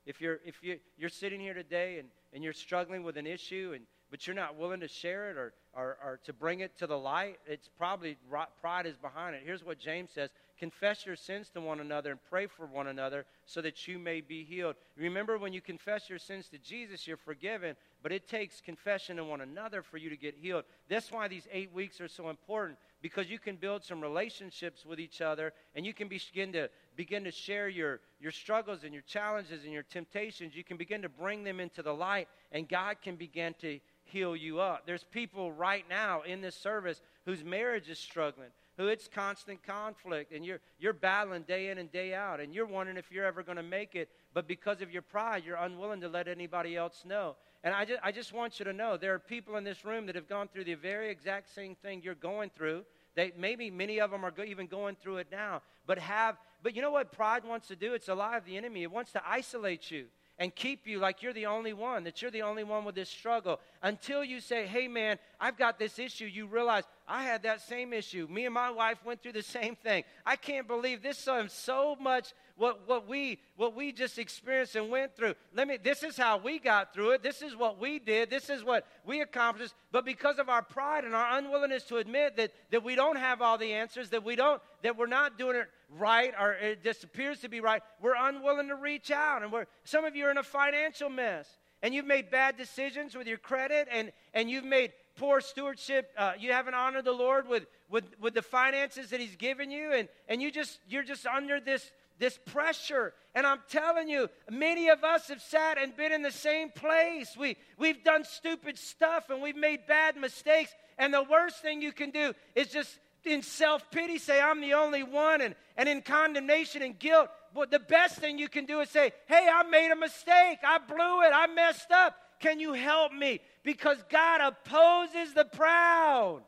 If 0.06 0.18
you're, 0.18 0.40
if 0.42 0.54
you, 0.62 0.78
you're 0.96 1.10
sitting 1.10 1.40
here 1.40 1.52
today 1.52 1.98
and, 1.98 2.08
and 2.32 2.42
you're 2.42 2.54
struggling 2.54 3.02
with 3.02 3.18
an 3.18 3.26
issue, 3.26 3.72
and, 3.74 3.84
but 4.10 4.26
you're 4.26 4.34
not 4.34 4.56
willing 4.56 4.80
to 4.80 4.88
share 4.88 5.30
it 5.30 5.36
or, 5.36 5.52
or, 5.74 5.98
or 6.02 6.20
to 6.24 6.32
bring 6.32 6.60
it 6.60 6.78
to 6.78 6.86
the 6.86 6.96
light, 6.96 7.36
it's 7.46 7.68
probably 7.76 8.16
pride 8.62 8.86
is 8.86 8.96
behind 8.96 9.36
it. 9.36 9.42
Here's 9.44 9.62
what 9.62 9.78
James 9.78 10.10
says 10.14 10.30
Confess 10.58 11.04
your 11.04 11.16
sins 11.16 11.50
to 11.50 11.60
one 11.60 11.80
another 11.80 12.12
and 12.12 12.20
pray 12.30 12.46
for 12.46 12.64
one 12.66 12.86
another 12.86 13.26
so 13.44 13.60
that 13.60 13.88
you 13.88 13.98
may 13.98 14.22
be 14.22 14.42
healed. 14.42 14.76
Remember, 14.96 15.36
when 15.36 15.52
you 15.52 15.60
confess 15.60 16.08
your 16.08 16.20
sins 16.20 16.48
to 16.48 16.58
Jesus, 16.58 17.06
you're 17.06 17.16
forgiven, 17.18 17.76
but 18.02 18.12
it 18.12 18.28
takes 18.28 18.60
confession 18.60 19.16
to 19.16 19.24
one 19.24 19.40
another 19.40 19.82
for 19.82 19.96
you 19.96 20.10
to 20.10 20.16
get 20.16 20.34
healed. 20.34 20.64
That's 20.88 21.12
why 21.12 21.28
these 21.28 21.46
eight 21.52 21.72
weeks 21.72 22.00
are 22.00 22.08
so 22.08 22.30
important 22.30 22.78
because 23.00 23.30
you 23.30 23.38
can 23.38 23.56
build 23.56 23.84
some 23.84 24.00
relationships 24.00 24.84
with 24.84 25.00
each 25.00 25.20
other 25.20 25.52
and 25.74 25.86
you 25.86 25.94
can 25.94 26.08
begin 26.08 26.52
to 26.52 26.68
begin 26.96 27.24
to 27.24 27.30
share 27.30 27.68
your, 27.68 28.00
your 28.20 28.32
struggles 28.32 28.84
and 28.84 28.92
your 28.92 29.02
challenges 29.02 29.64
and 29.64 29.72
your 29.72 29.84
temptations. 29.84 30.54
You 30.54 30.64
can 30.64 30.76
begin 30.76 31.02
to 31.02 31.08
bring 31.08 31.44
them 31.44 31.60
into 31.60 31.82
the 31.82 31.94
light, 31.94 32.28
and 32.50 32.68
God 32.68 32.96
can 33.02 33.16
begin 33.16 33.54
to 33.60 33.80
heal 34.04 34.36
you 34.36 34.60
up. 34.60 34.82
There's 34.86 35.04
people 35.04 35.52
right 35.52 35.84
now 35.88 36.22
in 36.22 36.42
this 36.42 36.54
service 36.54 37.00
whose 37.24 37.42
marriage 37.42 37.88
is 37.88 37.98
struggling 37.98 38.50
who 38.78 38.88
it's 38.88 39.08
constant 39.08 39.62
conflict 39.62 40.32
and 40.32 40.44
you're, 40.44 40.60
you're 40.78 40.92
battling 40.92 41.42
day 41.42 41.68
in 41.68 41.78
and 41.78 41.92
day 41.92 42.14
out 42.14 42.40
and 42.40 42.54
you're 42.54 42.66
wondering 42.66 42.96
if 42.96 43.10
you're 43.10 43.24
ever 43.24 43.42
going 43.42 43.56
to 43.56 43.62
make 43.62 43.94
it 43.94 44.08
but 44.34 44.48
because 44.48 44.80
of 44.80 44.90
your 44.90 45.02
pride 45.02 45.42
you're 45.44 45.56
unwilling 45.56 46.00
to 46.00 46.08
let 46.08 46.26
anybody 46.26 46.76
else 46.76 47.04
know 47.06 47.36
and 47.64 47.75
I 47.75 47.85
just, 47.85 48.01
I 48.03 48.12
just 48.12 48.33
want 48.33 48.59
you 48.59 48.64
to 48.64 48.72
know 48.72 48.96
there 48.96 49.14
are 49.14 49.18
people 49.18 49.57
in 49.57 49.64
this 49.64 49.85
room 49.85 50.07
that 50.07 50.14
have 50.14 50.29
gone 50.29 50.48
through 50.48 50.64
the 50.64 50.75
very 50.75 51.11
exact 51.11 51.55
same 51.55 51.75
thing 51.75 52.03
you're 52.03 52.14
going 52.14 52.51
through. 52.57 52.85
They, 53.14 53.33
maybe 53.37 53.70
many 53.70 54.01
of 54.01 54.11
them 54.11 54.25
are 54.25 54.31
go, 54.31 54.42
even 54.42 54.66
going 54.66 54.96
through 54.96 55.18
it 55.18 55.29
now 55.31 55.62
but 55.87 55.98
have 55.98 56.37
but 56.62 56.77
you 56.77 56.83
know 56.83 56.92
what 56.92 57.11
pride 57.11 57.44
wants 57.44 57.66
to 57.68 57.77
do? 57.77 57.94
It's 57.94 58.09
a 58.09 58.14
lie 58.14 58.37
of 58.37 58.44
the 58.44 58.57
enemy. 58.57 58.85
It 58.85 58.92
wants 58.92 59.11
to 59.12 59.22
isolate 59.29 59.90
you 59.90 60.07
and 60.38 60.55
keep 60.55 60.87
you 60.87 61.01
like 61.01 61.20
you're 61.20 61.33
the 61.33 61.46
only 61.46 61.72
one, 61.72 62.05
that 62.05 62.22
you're 62.22 62.31
the 62.31 62.42
only 62.42 62.62
one 62.62 62.85
with 62.85 62.94
this 62.94 63.09
struggle. 63.09 63.59
Until 63.83 64.22
you 64.22 64.40
say, 64.40 64.66
hey, 64.66 64.87
man, 64.87 65.18
I've 65.42 65.59
got 65.59 65.76
this 65.76 65.98
issue, 65.98 66.26
you 66.26 66.46
realize 66.46 66.85
I 67.09 67.24
had 67.24 67.42
that 67.42 67.61
same 67.62 67.92
issue. 67.92 68.28
Me 68.31 68.44
and 68.44 68.55
my 68.55 68.70
wife 68.70 69.05
went 69.05 69.24
through 69.24 69.33
the 69.33 69.42
same 69.42 69.74
thing. 69.74 70.05
I 70.24 70.37
can't 70.37 70.68
believe 70.68 71.02
this 71.02 71.26
is 71.26 71.52
so 71.52 71.96
much 72.00 72.33
what, 72.57 72.87
what, 72.87 73.09
we, 73.09 73.40
what 73.57 73.74
we 73.74 73.90
just 73.90 74.20
experienced 74.20 74.76
and 74.76 74.88
went 74.88 75.16
through. 75.16 75.35
Let 75.52 75.66
me, 75.66 75.78
this 75.83 76.05
is 76.05 76.16
how 76.16 76.38
we 76.38 76.61
got 76.61 76.94
through 76.94 77.11
it. 77.11 77.24
This 77.24 77.42
is 77.42 77.57
what 77.57 77.81
we 77.81 77.98
did. 77.98 78.31
This 78.31 78.50
is 78.50 78.62
what 78.62 78.87
we 79.05 79.20
accomplished. 79.20 79.74
But 79.90 80.05
because 80.05 80.38
of 80.38 80.48
our 80.48 80.62
pride 80.62 81.05
and 81.05 81.12
our 81.12 81.37
unwillingness 81.37 81.83
to 81.85 81.96
admit 81.96 82.37
that, 82.37 82.52
that 82.70 82.85
we 82.85 82.94
don't 82.94 83.18
have 83.18 83.42
all 83.42 83.59
the 83.59 83.72
answers, 83.72 84.11
that 84.11 84.22
we 84.22 84.37
don't, 84.37 84.62
that 84.85 84.96
we're 84.96 85.07
not 85.07 85.38
doing 85.38 85.57
it 85.57 85.66
right 85.90 86.33
or 86.38 86.52
it 86.52 86.85
just 86.85 87.02
appears 87.02 87.40
to 87.40 87.48
be 87.48 87.61
right, 87.61 87.83
we're 88.00 88.14
unwilling 88.16 88.68
to 88.68 88.76
reach 88.76 89.11
out. 89.11 89.42
And 89.42 89.50
we're, 89.50 89.66
some 89.83 90.05
of 90.05 90.14
you 90.14 90.26
are 90.26 90.31
in 90.31 90.38
a 90.38 90.44
financial 90.44 91.11
mess 91.11 91.48
and 91.83 91.92
you've 91.92 92.07
made 92.07 92.31
bad 92.31 92.57
decisions 92.57 93.16
with 93.16 93.26
your 93.26 93.38
credit 93.38 93.88
and, 93.90 94.12
and 94.33 94.48
you've 94.48 94.64
made 94.64 94.92
poor 95.16 95.40
stewardship 95.40 96.11
uh, 96.16 96.33
you 96.38 96.53
haven't 96.53 96.75
honored 96.75 97.05
the 97.05 97.12
lord 97.12 97.48
with, 97.48 97.66
with, 97.90 98.05
with 98.20 98.35
the 98.35 98.42
finances 98.42 99.11
that 99.11 99.20
he's 99.20 99.37
given 99.37 99.70
you 99.70 99.92
and, 99.92 100.09
and 100.29 100.42
you 100.42 100.51
just 100.51 100.79
you're 100.88 101.03
just 101.03 101.27
under 101.27 101.61
this 101.61 101.90
this 102.18 102.38
pressure 102.46 103.12
and 103.35 103.46
i'm 103.46 103.61
telling 103.68 104.09
you 104.09 104.29
many 104.51 104.88
of 104.88 105.03
us 105.05 105.29
have 105.29 105.40
sat 105.40 105.79
and 105.79 105.96
been 105.96 106.12
in 106.12 106.22
the 106.22 106.31
same 106.31 106.70
place 106.70 107.37
we, 107.37 107.57
we've 107.79 108.05
done 108.05 108.25
stupid 108.25 108.79
stuff 108.79 109.31
and 109.31 109.42
we've 109.42 109.57
made 109.57 109.87
bad 109.87 110.16
mistakes 110.16 110.72
and 110.98 111.12
the 111.12 111.22
worst 111.22 111.61
thing 111.62 111.83
you 111.83 111.92
can 111.92 112.11
do 112.11 112.33
is 112.55 112.68
just 112.68 112.98
in 113.25 113.42
self 113.42 113.90
pity 113.90 114.18
say, 114.18 114.40
I'm 114.40 114.61
the 114.61 114.75
only 114.75 115.03
one, 115.03 115.40
and, 115.40 115.55
and 115.77 115.88
in 115.88 116.03
condemnation 116.03 116.83
and 116.83 116.98
guilt. 116.98 117.29
But 117.55 117.70
the 117.70 117.79
best 117.79 118.18
thing 118.18 118.38
you 118.38 118.48
can 118.48 118.64
do 118.64 118.81
is 118.81 118.90
say, 118.90 119.12
Hey, 119.27 119.48
I 119.53 119.62
made 119.64 119.90
a 119.90 119.96
mistake. 119.96 120.59
I 120.66 120.79
blew 120.79 121.22
it. 121.22 121.33
I 121.35 121.46
messed 121.55 121.90
up. 121.90 122.16
Can 122.42 122.59
you 122.59 122.72
help 122.72 123.12
me? 123.12 123.40
Because 123.62 123.98
God 124.11 124.40
opposes 124.40 125.33
the 125.33 125.44
proud. 125.44 126.42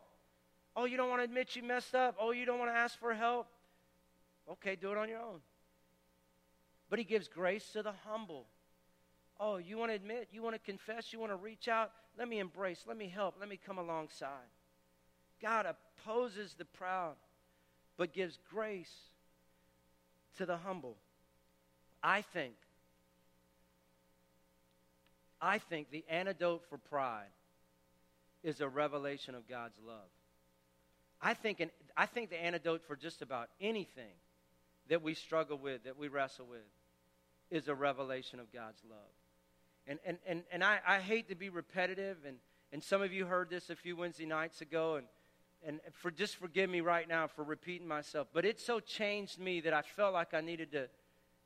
Oh, 0.76 0.85
you 0.85 0.96
don't 0.96 1.09
want 1.09 1.20
to 1.20 1.24
admit 1.24 1.54
you 1.54 1.62
messed 1.62 1.94
up? 1.94 2.16
Oh, 2.20 2.33
you 2.33 2.44
don't 2.44 2.59
want 2.59 2.70
to 2.72 2.76
ask 2.76 2.98
for 2.98 3.14
help? 3.14 3.46
Okay, 4.50 4.76
do 4.76 4.90
it 4.90 4.98
on 4.98 5.09
your 5.09 5.20
own. 5.20 5.38
But 6.90 6.98
He 6.98 7.04
gives 7.04 7.28
grace 7.28 7.70
to 7.72 7.83
the 7.83 7.92
humble. 8.07 8.46
Oh, 9.38 9.57
you 9.57 9.78
want 9.78 9.92
to 9.92 9.94
admit? 9.94 10.28
You 10.33 10.42
want 10.42 10.57
to 10.57 10.61
confess? 10.61 11.12
You 11.12 11.20
want 11.20 11.30
to 11.30 11.37
reach 11.37 11.68
out? 11.68 11.92
Let 12.18 12.28
me 12.28 12.40
embrace. 12.40 12.85
Let 12.87 12.96
me 12.96 13.09
help. 13.09 13.37
Let 13.38 13.48
me 13.48 13.59
come 13.64 13.78
alongside. 13.78 14.50
God 15.40 15.66
opposes 15.66 16.54
the 16.59 16.64
proud, 16.64 17.14
but 17.96 18.12
gives 18.12 18.38
grace 18.50 18.92
to 20.38 20.46
the 20.46 20.57
humble. 20.57 20.96
I 22.02 22.22
think, 22.22 22.54
I 25.40 25.58
think 25.58 25.90
the 25.90 26.04
antidote 26.08 26.62
for 26.68 26.78
pride 26.78 27.32
is 28.42 28.60
a 28.60 28.68
revelation 28.68 29.34
of 29.34 29.48
God's 29.48 29.78
love. 29.86 30.10
I 31.20 31.34
think, 31.34 31.60
an, 31.60 31.70
I 31.96 32.06
think 32.06 32.30
the 32.30 32.42
antidote 32.42 32.82
for 32.86 32.96
just 32.96 33.22
about 33.22 33.48
anything 33.60 34.14
that 34.88 35.02
we 35.02 35.14
struggle 35.14 35.56
with, 35.56 35.84
that 35.84 35.98
we 35.98 36.08
wrestle 36.08 36.46
with, 36.46 36.60
is 37.50 37.68
a 37.68 37.74
revelation 37.74 38.40
of 38.40 38.52
God's 38.52 38.82
love. 38.88 38.98
And, 39.86 39.98
and, 40.04 40.18
and, 40.26 40.42
and 40.52 40.64
I, 40.64 40.78
I 40.86 40.98
hate 40.98 41.28
to 41.28 41.34
be 41.34 41.48
repetitive, 41.48 42.18
and, 42.26 42.36
and 42.72 42.82
some 42.82 43.02
of 43.02 43.12
you 43.12 43.26
heard 43.26 43.50
this 43.50 43.70
a 43.70 43.76
few 43.76 43.96
Wednesday 43.96 44.26
nights 44.26 44.60
ago, 44.60 44.96
and 44.96 45.06
and 45.66 45.80
for 45.92 46.10
just 46.10 46.36
forgive 46.36 46.68
me 46.68 46.80
right 46.80 47.08
now 47.08 47.26
for 47.26 47.42
repeating 47.42 47.88
myself, 47.88 48.28
but 48.32 48.44
it 48.44 48.60
so 48.60 48.80
changed 48.80 49.38
me 49.38 49.60
that 49.62 49.72
I 49.72 49.82
felt 49.82 50.12
like 50.12 50.34
I 50.34 50.40
needed 50.40 50.72
to 50.72 50.88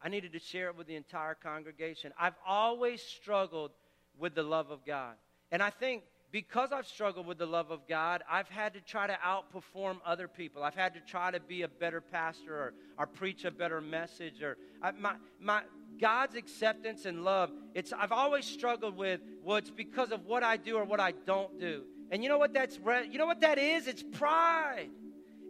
I 0.03 0.09
needed 0.09 0.33
to 0.33 0.39
share 0.39 0.69
it 0.69 0.77
with 0.77 0.87
the 0.87 0.97
entire 0.97 1.35
congregation. 1.35 2.13
I've 2.19 2.37
always 2.47 3.03
struggled 3.03 3.73
with 4.19 4.35
the 4.35 4.43
love 4.43 4.71
of 4.71 4.85
God. 4.85 5.15
And 5.51 5.63
I 5.63 5.71
think 5.71 6.03
because 6.31 6.73
I've 6.73 6.87
struggled 6.87 7.27
with 7.27 7.39
the 7.39 7.47
love 7.47 7.71
of 7.71 7.89
God, 7.89 8.23
I've 8.31 8.49
had 8.49 8.75
to 8.75 8.81
try 8.81 9.07
to 9.07 9.19
outperform 9.25 9.99
other 10.05 10.29
people. 10.29 10.63
I've 10.63 10.75
had 10.75 10.95
to 10.95 11.01
try 11.01 11.31
to 11.31 11.41
be 11.41 11.63
a 11.63 11.69
better 11.69 12.01
pastor 12.01 12.55
or, 12.55 12.75
or 12.99 13.07
preach 13.07 13.45
a 13.45 13.51
better 13.51 13.81
message 13.81 14.43
or 14.43 14.59
I, 14.83 14.91
my, 14.93 15.15
my, 15.41 15.63
God's 15.99 16.37
acceptance 16.37 17.07
and 17.07 17.25
love. 17.25 17.51
It's, 17.75 17.93
I've 17.93 18.13
always 18.13 18.45
struggled 18.45 18.97
with, 18.97 19.21
well, 19.43 19.57
it's 19.57 19.71
because 19.71 20.13
of 20.13 20.27
what 20.27 20.43
I 20.43 20.57
do 20.57 20.77
or 20.77 20.85
what 20.85 21.01
I 21.01 21.13
don't 21.27 21.59
do. 21.59 21.85
And 22.11 22.23
you 22.23 22.29
know 22.29 22.39
what 22.39 22.55
that's 22.55 22.79
you 23.11 23.19
know 23.19 23.27
what 23.27 23.41
that 23.41 23.59
is? 23.59 23.87
It's 23.87 24.03
pride. 24.03 24.89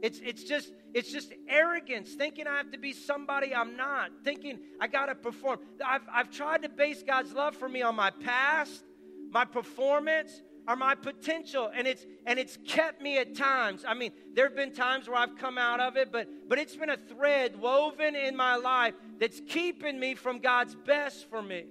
It's 0.03 0.19
it's 0.21 0.45
just 0.45 0.73
it's 0.95 1.13
just 1.13 1.33
arrogance, 1.49 2.15
thinking 2.15 2.47
I 2.47 2.57
have 2.57 2.73
to 2.73 2.79
be 2.79 2.93
somebody 2.93 3.55
I'm 3.55 3.77
not, 3.77 4.11
thinking 4.25 4.59
I 4.81 4.87
got 4.87 5.07
to 5.07 5.15
perform. 5.15 5.59
I've 5.85 6.03
I've 6.13 6.31
tried 6.31 6.63
to 6.63 6.69
base 6.69 7.03
God's 7.03 7.33
love 7.33 7.57
for 7.57 7.69
me 7.69 7.83
on 7.83 7.97
my 7.97 8.11
past, 8.11 8.85
my 9.31 9.45
performance, 9.45 10.43
or 10.69 10.77
my 10.77 10.95
potential 10.95 11.71
and 11.75 11.87
it's 11.87 12.05
and 12.27 12.39
it's 12.39 12.59
kept 12.67 13.01
me 13.01 13.17
at 13.17 13.35
times 13.35 13.85
i 13.89 13.95
mean 13.95 14.13
there 14.35 14.45
have 14.45 14.55
been 14.55 14.73
times 14.73 15.09
where 15.09 15.17
i've 15.17 15.35
come 15.37 15.57
out 15.57 15.81
of 15.81 15.97
it 15.97 16.13
but 16.13 16.29
but 16.47 16.59
it's 16.59 16.77
been 16.77 16.91
a 16.91 16.97
thread 16.97 17.59
woven 17.59 18.15
in 18.15 18.37
my 18.37 18.55
life 18.55 18.93
that's 19.19 19.41
keeping 19.49 19.99
me 19.99 20.15
from 20.15 20.41
god's 20.41 20.75
best 20.75 21.29
for 21.31 21.41
me 21.41 21.65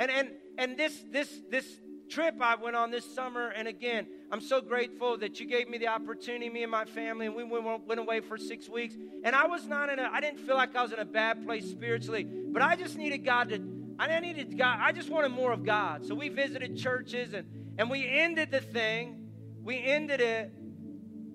and 0.00 0.10
and 0.10 0.30
and 0.58 0.76
this 0.76 1.04
this 1.12 1.40
this 1.48 1.78
trip 2.08 2.34
I 2.40 2.56
went 2.56 2.76
on 2.76 2.90
this 2.90 3.04
summer. 3.14 3.48
And 3.48 3.68
again, 3.68 4.06
I'm 4.30 4.40
so 4.40 4.60
grateful 4.60 5.16
that 5.18 5.40
you 5.40 5.46
gave 5.46 5.68
me 5.68 5.78
the 5.78 5.88
opportunity, 5.88 6.48
me 6.50 6.62
and 6.62 6.70
my 6.70 6.84
family, 6.84 7.26
and 7.26 7.34
we 7.34 7.44
went, 7.44 7.86
went 7.86 8.00
away 8.00 8.20
for 8.20 8.36
six 8.36 8.68
weeks. 8.68 8.94
And 9.24 9.34
I 9.34 9.46
was 9.46 9.66
not 9.66 9.88
in 9.90 9.98
a, 9.98 10.08
I 10.12 10.20
didn't 10.20 10.40
feel 10.40 10.56
like 10.56 10.74
I 10.74 10.82
was 10.82 10.92
in 10.92 10.98
a 10.98 11.04
bad 11.04 11.44
place 11.44 11.68
spiritually, 11.68 12.24
but 12.24 12.62
I 12.62 12.76
just 12.76 12.96
needed 12.96 13.24
God 13.24 13.50
to 13.50 13.78
I 13.98 14.20
needed 14.20 14.56
God. 14.56 14.78
I 14.80 14.92
just 14.92 15.10
wanted 15.10 15.30
more 15.30 15.50
of 15.52 15.64
God. 15.64 16.06
So 16.06 16.14
we 16.14 16.28
visited 16.28 16.76
churches 16.76 17.34
and, 17.34 17.48
and 17.78 17.90
we 17.90 18.08
ended 18.08 18.50
the 18.52 18.60
thing. 18.60 19.28
We 19.60 19.82
ended 19.82 20.20
it. 20.20 20.52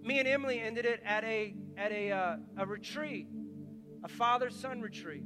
Me 0.02 0.20
and 0.20 0.28
Emily 0.28 0.60
ended 0.60 0.86
it 0.86 1.02
at 1.06 1.24
a 1.26 1.56
at 1.78 1.92
a 1.92 2.12
uh, 2.12 2.36
a 2.58 2.66
retreat, 2.66 3.28
a 4.04 4.08
father 4.08 4.50
son 4.50 4.82
retreat. 4.82 5.24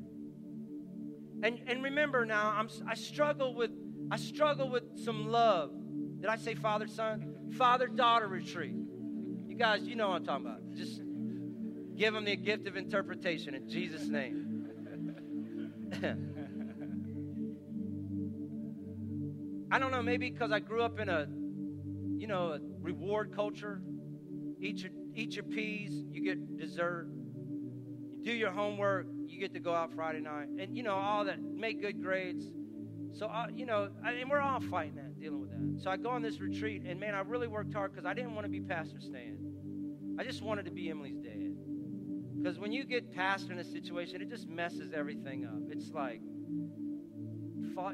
And 1.43 1.59
and 1.67 1.83
remember 1.83 2.25
now, 2.25 2.55
I'm 2.57 2.69
I 2.87 2.95
struggle 2.95 3.53
with 3.53 3.71
I 4.09 4.17
struggle 4.17 4.69
with 4.69 5.03
some 5.03 5.27
love. 5.29 5.71
Did 6.21 6.29
I 6.29 6.37
say 6.37 6.55
father 6.55 6.87
son? 6.87 7.35
Father 7.57 7.87
daughter 7.87 8.27
retreat. 8.27 8.75
You 9.47 9.55
guys, 9.55 9.83
you 9.83 9.95
know 9.95 10.09
what 10.09 10.17
I'm 10.17 10.25
talking 10.25 10.45
about. 10.45 10.61
Just 10.75 11.01
give 11.95 12.13
them 12.13 12.25
the 12.25 12.35
gift 12.35 12.67
of 12.67 12.77
interpretation 12.77 13.55
in 13.55 13.67
Jesus' 13.69 14.07
name. 14.07 14.43
I 19.71 19.79
don't 19.79 19.91
know, 19.91 20.01
maybe 20.01 20.29
because 20.29 20.51
I 20.51 20.59
grew 20.59 20.81
up 20.81 20.99
in 20.99 21.09
a, 21.09 21.27
you 22.17 22.27
know, 22.27 22.53
a 22.53 22.59
reward 22.79 23.35
culture. 23.35 23.81
Eat 24.59 24.79
your, 24.79 24.91
eat 25.13 25.35
your 25.35 25.43
peas, 25.43 25.91
you 26.11 26.23
get 26.23 26.57
dessert. 26.57 27.09
You 28.17 28.23
do 28.23 28.31
your 28.31 28.51
homework, 28.51 29.07
you 29.27 29.39
get 29.39 29.53
to 29.53 29.59
go 29.59 29.73
out 29.73 29.93
Friday 29.93 30.21
night. 30.21 30.47
And, 30.59 30.75
you 30.75 30.83
know, 30.83 30.95
all 30.95 31.25
that, 31.25 31.41
make 31.41 31.81
good 31.81 32.01
grades. 32.01 32.45
So, 33.17 33.25
uh, 33.25 33.47
you 33.53 33.65
know, 33.65 33.89
I, 34.05 34.11
and 34.11 34.29
we're 34.29 34.39
all 34.39 34.59
fighting 34.59 34.95
that, 34.95 35.19
dealing 35.19 35.41
with 35.41 35.49
that. 35.49 35.83
So 35.83 35.89
I 35.89 35.97
go 35.97 36.09
on 36.09 36.21
this 36.21 36.39
retreat, 36.39 36.83
and 36.85 36.99
man, 36.99 37.15
I 37.15 37.21
really 37.21 37.47
worked 37.47 37.73
hard 37.73 37.91
because 37.91 38.05
I 38.05 38.13
didn't 38.13 38.35
want 38.35 38.45
to 38.45 38.51
be 38.51 38.59
Pastor 38.59 38.99
Stan. 38.99 39.37
I 40.19 40.23
just 40.23 40.43
wanted 40.43 40.65
to 40.65 40.71
be 40.71 40.89
Emily's 40.89 41.17
dad. 41.17 41.55
Because 42.37 42.59
when 42.59 42.71
you 42.71 42.83
get 42.83 43.11
pastor 43.11 43.51
in 43.51 43.59
a 43.59 43.63
situation, 43.63 44.21
it 44.21 44.29
just 44.29 44.47
messes 44.47 44.93
everything 44.93 45.45
up. 45.45 45.71
It's 45.71 45.91
like, 45.91 46.21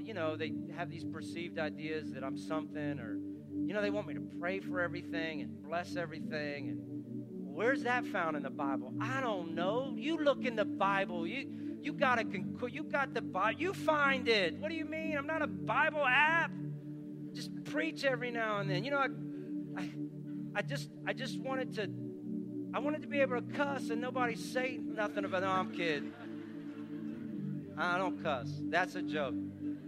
you 0.05 0.13
know, 0.13 0.35
they 0.35 0.53
have 0.75 0.89
these 0.89 1.05
perceived 1.05 1.57
ideas 1.57 2.11
that 2.11 2.23
I'm 2.23 2.37
something, 2.37 2.99
or, 2.99 3.17
you 3.65 3.73
know, 3.73 3.81
they 3.81 3.89
want 3.89 4.07
me 4.07 4.13
to 4.15 4.27
pray 4.39 4.59
for 4.59 4.81
everything 4.81 5.41
and 5.41 5.63
bless 5.63 5.95
everything. 5.95 6.69
And 6.69 6.79
where's 7.45 7.83
that 7.83 8.05
found 8.05 8.35
in 8.35 8.43
the 8.43 8.49
Bible? 8.49 8.93
I 9.01 9.21
don't 9.21 9.55
know. 9.55 9.93
You 9.95 10.17
look 10.17 10.43
in 10.45 10.57
the 10.57 10.65
Bible. 10.65 11.25
You 11.25 11.47
you 11.83 11.93
got 11.93 12.15
to 12.15 12.23
conclude 12.23 12.73
you 12.73 12.83
got 12.83 13.13
the 13.13 13.21
Bible. 13.21 13.59
You 13.59 13.73
find 13.73 14.27
it. 14.27 14.57
What 14.59 14.69
do 14.69 14.75
you 14.75 14.85
mean? 14.85 15.17
I'm 15.17 15.27
not 15.27 15.41
a 15.41 15.47
Bible 15.47 16.05
app. 16.05 16.51
Just 17.33 17.51
preach 17.65 18.03
every 18.05 18.31
now 18.31 18.59
and 18.59 18.69
then. 18.69 18.83
You 18.83 18.91
know, 18.91 18.99
I, 18.99 19.81
I, 19.81 19.89
I 20.55 20.61
just 20.61 20.89
I 21.05 21.13
just 21.13 21.39
wanted 21.39 21.73
to 21.75 21.89
I 22.73 22.79
wanted 22.79 23.01
to 23.01 23.07
be 23.07 23.19
able 23.19 23.35
to 23.35 23.53
cuss 23.53 23.89
and 23.89 23.99
nobody 24.01 24.35
say 24.35 24.79
nothing 24.81 25.25
about. 25.25 25.41
No, 25.41 25.49
I'm 25.49 25.71
kidding. 25.71 26.13
I 27.77 27.97
don't 27.97 28.23
cuss. 28.23 28.49
That's 28.69 28.95
a 28.95 29.01
joke. 29.01 29.35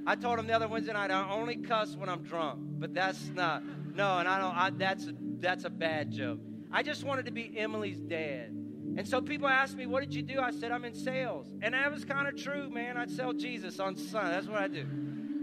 I 0.08 0.16
told 0.16 0.40
him 0.40 0.48
the 0.48 0.54
other 0.54 0.68
Wednesday 0.68 0.94
night 0.94 1.12
I 1.12 1.30
only 1.32 1.58
cuss 1.58 1.96
when 1.96 2.10
I'm 2.10 2.24
drunk, 2.24 2.60
but 2.62 2.94
that's 2.94 3.28
not. 3.30 3.64
No, 3.96 4.20
and 4.20 4.28
I 4.28 4.40
don't. 4.40 4.56
I, 4.56 4.70
that's 4.72 5.08
a, 5.08 5.14
that's 5.40 5.64
a 5.64 5.70
bad 5.70 6.12
joke. 6.12 6.40
I 6.72 6.84
just 6.84 7.04
wanted 7.04 7.26
to 7.26 7.32
be 7.32 7.58
Emily's 7.58 8.00
dad. 8.00 8.65
And 8.98 9.08
so 9.08 9.22
people 9.22 9.48
ask 9.48 9.76
me, 9.76 9.86
"What 9.86 10.02
did 10.02 10.14
you 10.14 10.22
do?" 10.22 10.40
I 10.40 10.52
said, 10.52 10.72
"I'm 10.72 10.86
in 10.86 10.94
sales," 10.94 11.54
and 11.62 11.74
that 11.74 11.92
was 11.92 12.06
kind 12.06 12.28
of 12.28 12.42
true, 12.42 12.70
man. 12.70 12.98
I'd 12.98 13.12
sell 13.12 13.34
Jesus 13.34 13.80
on 13.80 13.98
Sunday. 13.98 14.32
That's 14.32 14.48
what 14.48 14.62
I 14.62 14.68
do. 14.68 14.86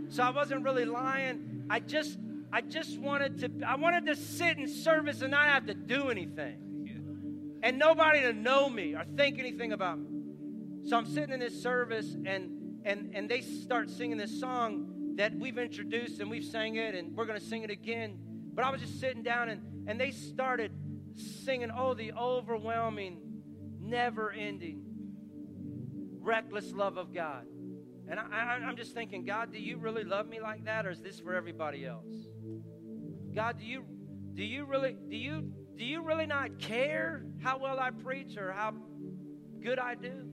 So 0.08 0.22
I 0.22 0.30
wasn't 0.30 0.64
really 0.64 0.84
lying. 0.84 1.64
I 1.68 1.80
just, 1.80 2.18
I 2.52 2.60
just 2.62 2.98
wanted 2.98 3.38
to. 3.40 3.66
I 3.66 3.76
wanted 3.76 4.06
to 4.06 4.16
sit 4.16 4.58
in 4.58 4.68
service 4.68 5.22
and 5.22 5.30
not 5.30 5.46
have 5.46 5.66
to 5.66 5.74
do 5.74 6.08
anything, 6.08 7.58
and 7.62 7.78
nobody 7.78 8.20
to 8.20 8.32
know 8.32 8.70
me 8.70 8.94
or 8.94 9.04
think 9.16 9.38
anything 9.38 9.72
about 9.72 9.98
me. 9.98 10.08
So 10.84 10.96
I'm 10.96 11.06
sitting 11.06 11.34
in 11.34 11.40
this 11.40 11.62
service 11.62 12.16
and 12.26 12.62
and, 12.84 13.10
and 13.14 13.28
they 13.28 13.40
start 13.40 13.90
singing 13.90 14.16
this 14.16 14.40
song 14.40 15.14
that 15.16 15.34
we've 15.38 15.58
introduced 15.58 16.20
and 16.20 16.30
we've 16.30 16.44
sang 16.44 16.76
it 16.76 16.94
and 16.94 17.14
we're 17.16 17.26
going 17.26 17.38
to 17.38 17.44
sing 17.44 17.62
it 17.62 17.70
again. 17.70 18.18
But 18.54 18.64
I 18.64 18.70
was 18.70 18.80
just 18.80 19.00
sitting 19.00 19.22
down 19.22 19.48
and, 19.48 19.62
and 19.86 20.00
they 20.00 20.10
started 20.10 20.72
singing, 21.14 21.70
oh, 21.76 21.94
the 21.94 22.12
overwhelming, 22.12 23.18
never 23.92 24.32
ending, 24.32 24.82
reckless 26.18 26.72
love 26.72 26.96
of 26.96 27.14
God. 27.14 27.46
And 28.08 28.18
I, 28.18 28.58
I'm 28.66 28.76
just 28.76 28.94
thinking, 28.94 29.24
God, 29.24 29.52
do 29.52 29.60
you 29.60 29.76
really 29.76 30.02
love 30.02 30.28
me 30.28 30.40
like 30.40 30.64
that 30.64 30.86
or 30.86 30.90
is 30.90 31.00
this 31.00 31.20
for 31.20 31.34
everybody 31.34 31.86
else? 31.86 32.08
God, 33.34 33.58
do 33.58 33.64
you, 33.64 33.84
do 34.34 34.42
you 34.42 34.64
really, 34.64 34.96
do 35.08 35.16
you, 35.16 35.52
do 35.76 35.84
you 35.84 36.02
really 36.02 36.26
not 36.26 36.58
care 36.58 37.22
how 37.42 37.58
well 37.58 37.78
I 37.78 37.90
preach 37.90 38.36
or 38.38 38.50
how 38.52 38.74
good 39.62 39.78
I 39.78 39.94
do? 39.94 40.30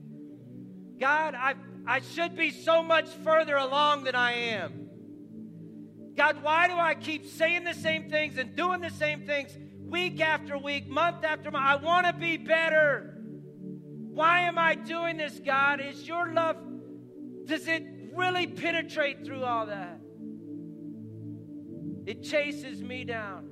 God, 0.98 1.34
I, 1.34 1.54
I 1.86 2.00
should 2.00 2.36
be 2.36 2.50
so 2.50 2.82
much 2.82 3.08
further 3.22 3.56
along 3.56 4.04
than 4.04 4.14
I 4.14 4.32
am. 4.32 4.88
God, 6.16 6.42
why 6.42 6.66
do 6.66 6.74
I 6.74 6.94
keep 6.94 7.26
saying 7.26 7.64
the 7.64 7.74
same 7.74 8.10
things 8.10 8.38
and 8.38 8.56
doing 8.56 8.80
the 8.80 8.90
same 8.90 9.26
things 9.26 9.56
week 9.82 10.20
after 10.20 10.56
week, 10.56 10.88
month 10.88 11.24
after 11.24 11.50
month? 11.50 11.64
I 11.64 11.76
want 11.76 12.06
to 12.06 12.12
be 12.14 12.38
better. 12.38 13.19
Why 14.20 14.40
am 14.40 14.58
I 14.58 14.74
doing 14.74 15.16
this, 15.16 15.40
God? 15.42 15.80
Is 15.80 16.06
your 16.06 16.30
love, 16.34 16.58
does 17.46 17.66
it 17.66 17.82
really 18.14 18.46
penetrate 18.46 19.24
through 19.24 19.44
all 19.44 19.64
that? 19.64 19.98
It 22.04 22.22
chases 22.22 22.82
me 22.82 23.04
down. 23.04 23.48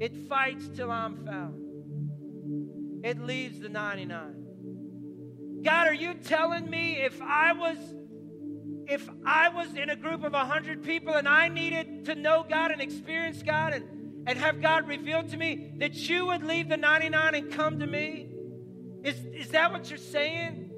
It 0.00 0.16
fights 0.26 0.66
till 0.74 0.90
I'm 0.90 1.26
found. 1.26 3.04
It 3.04 3.20
leaves 3.20 3.60
the 3.60 3.68
99. 3.68 5.60
God, 5.62 5.88
are 5.88 5.92
you 5.92 6.14
telling 6.14 6.70
me 6.70 7.02
if 7.02 7.20
I 7.20 7.52
was 7.52 7.76
if 8.86 9.06
I 9.26 9.50
was 9.50 9.74
in 9.74 9.90
a 9.90 9.96
group 9.96 10.24
of 10.24 10.32
100 10.32 10.84
people 10.84 11.12
and 11.16 11.28
I 11.28 11.48
needed 11.48 12.06
to 12.06 12.14
know 12.14 12.46
God 12.48 12.70
and 12.70 12.80
experience 12.80 13.42
God 13.42 13.74
and, 13.74 14.24
and 14.26 14.38
have 14.38 14.62
God 14.62 14.88
revealed 14.88 15.28
to 15.32 15.36
me, 15.36 15.74
that 15.76 15.94
you 16.08 16.24
would 16.28 16.44
leave 16.44 16.70
the 16.70 16.78
99 16.78 17.34
and 17.34 17.52
come 17.52 17.80
to 17.80 17.86
me? 17.86 18.27
Is, 19.08 19.24
is 19.46 19.48
that 19.52 19.72
what 19.72 19.88
you're 19.88 19.96
saying? 19.96 20.70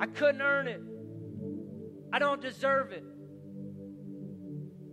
I 0.00 0.06
couldn't 0.06 0.42
earn 0.42 0.66
it. 0.66 0.80
I 2.12 2.18
don't 2.18 2.42
deserve 2.42 2.90
it. 2.90 3.04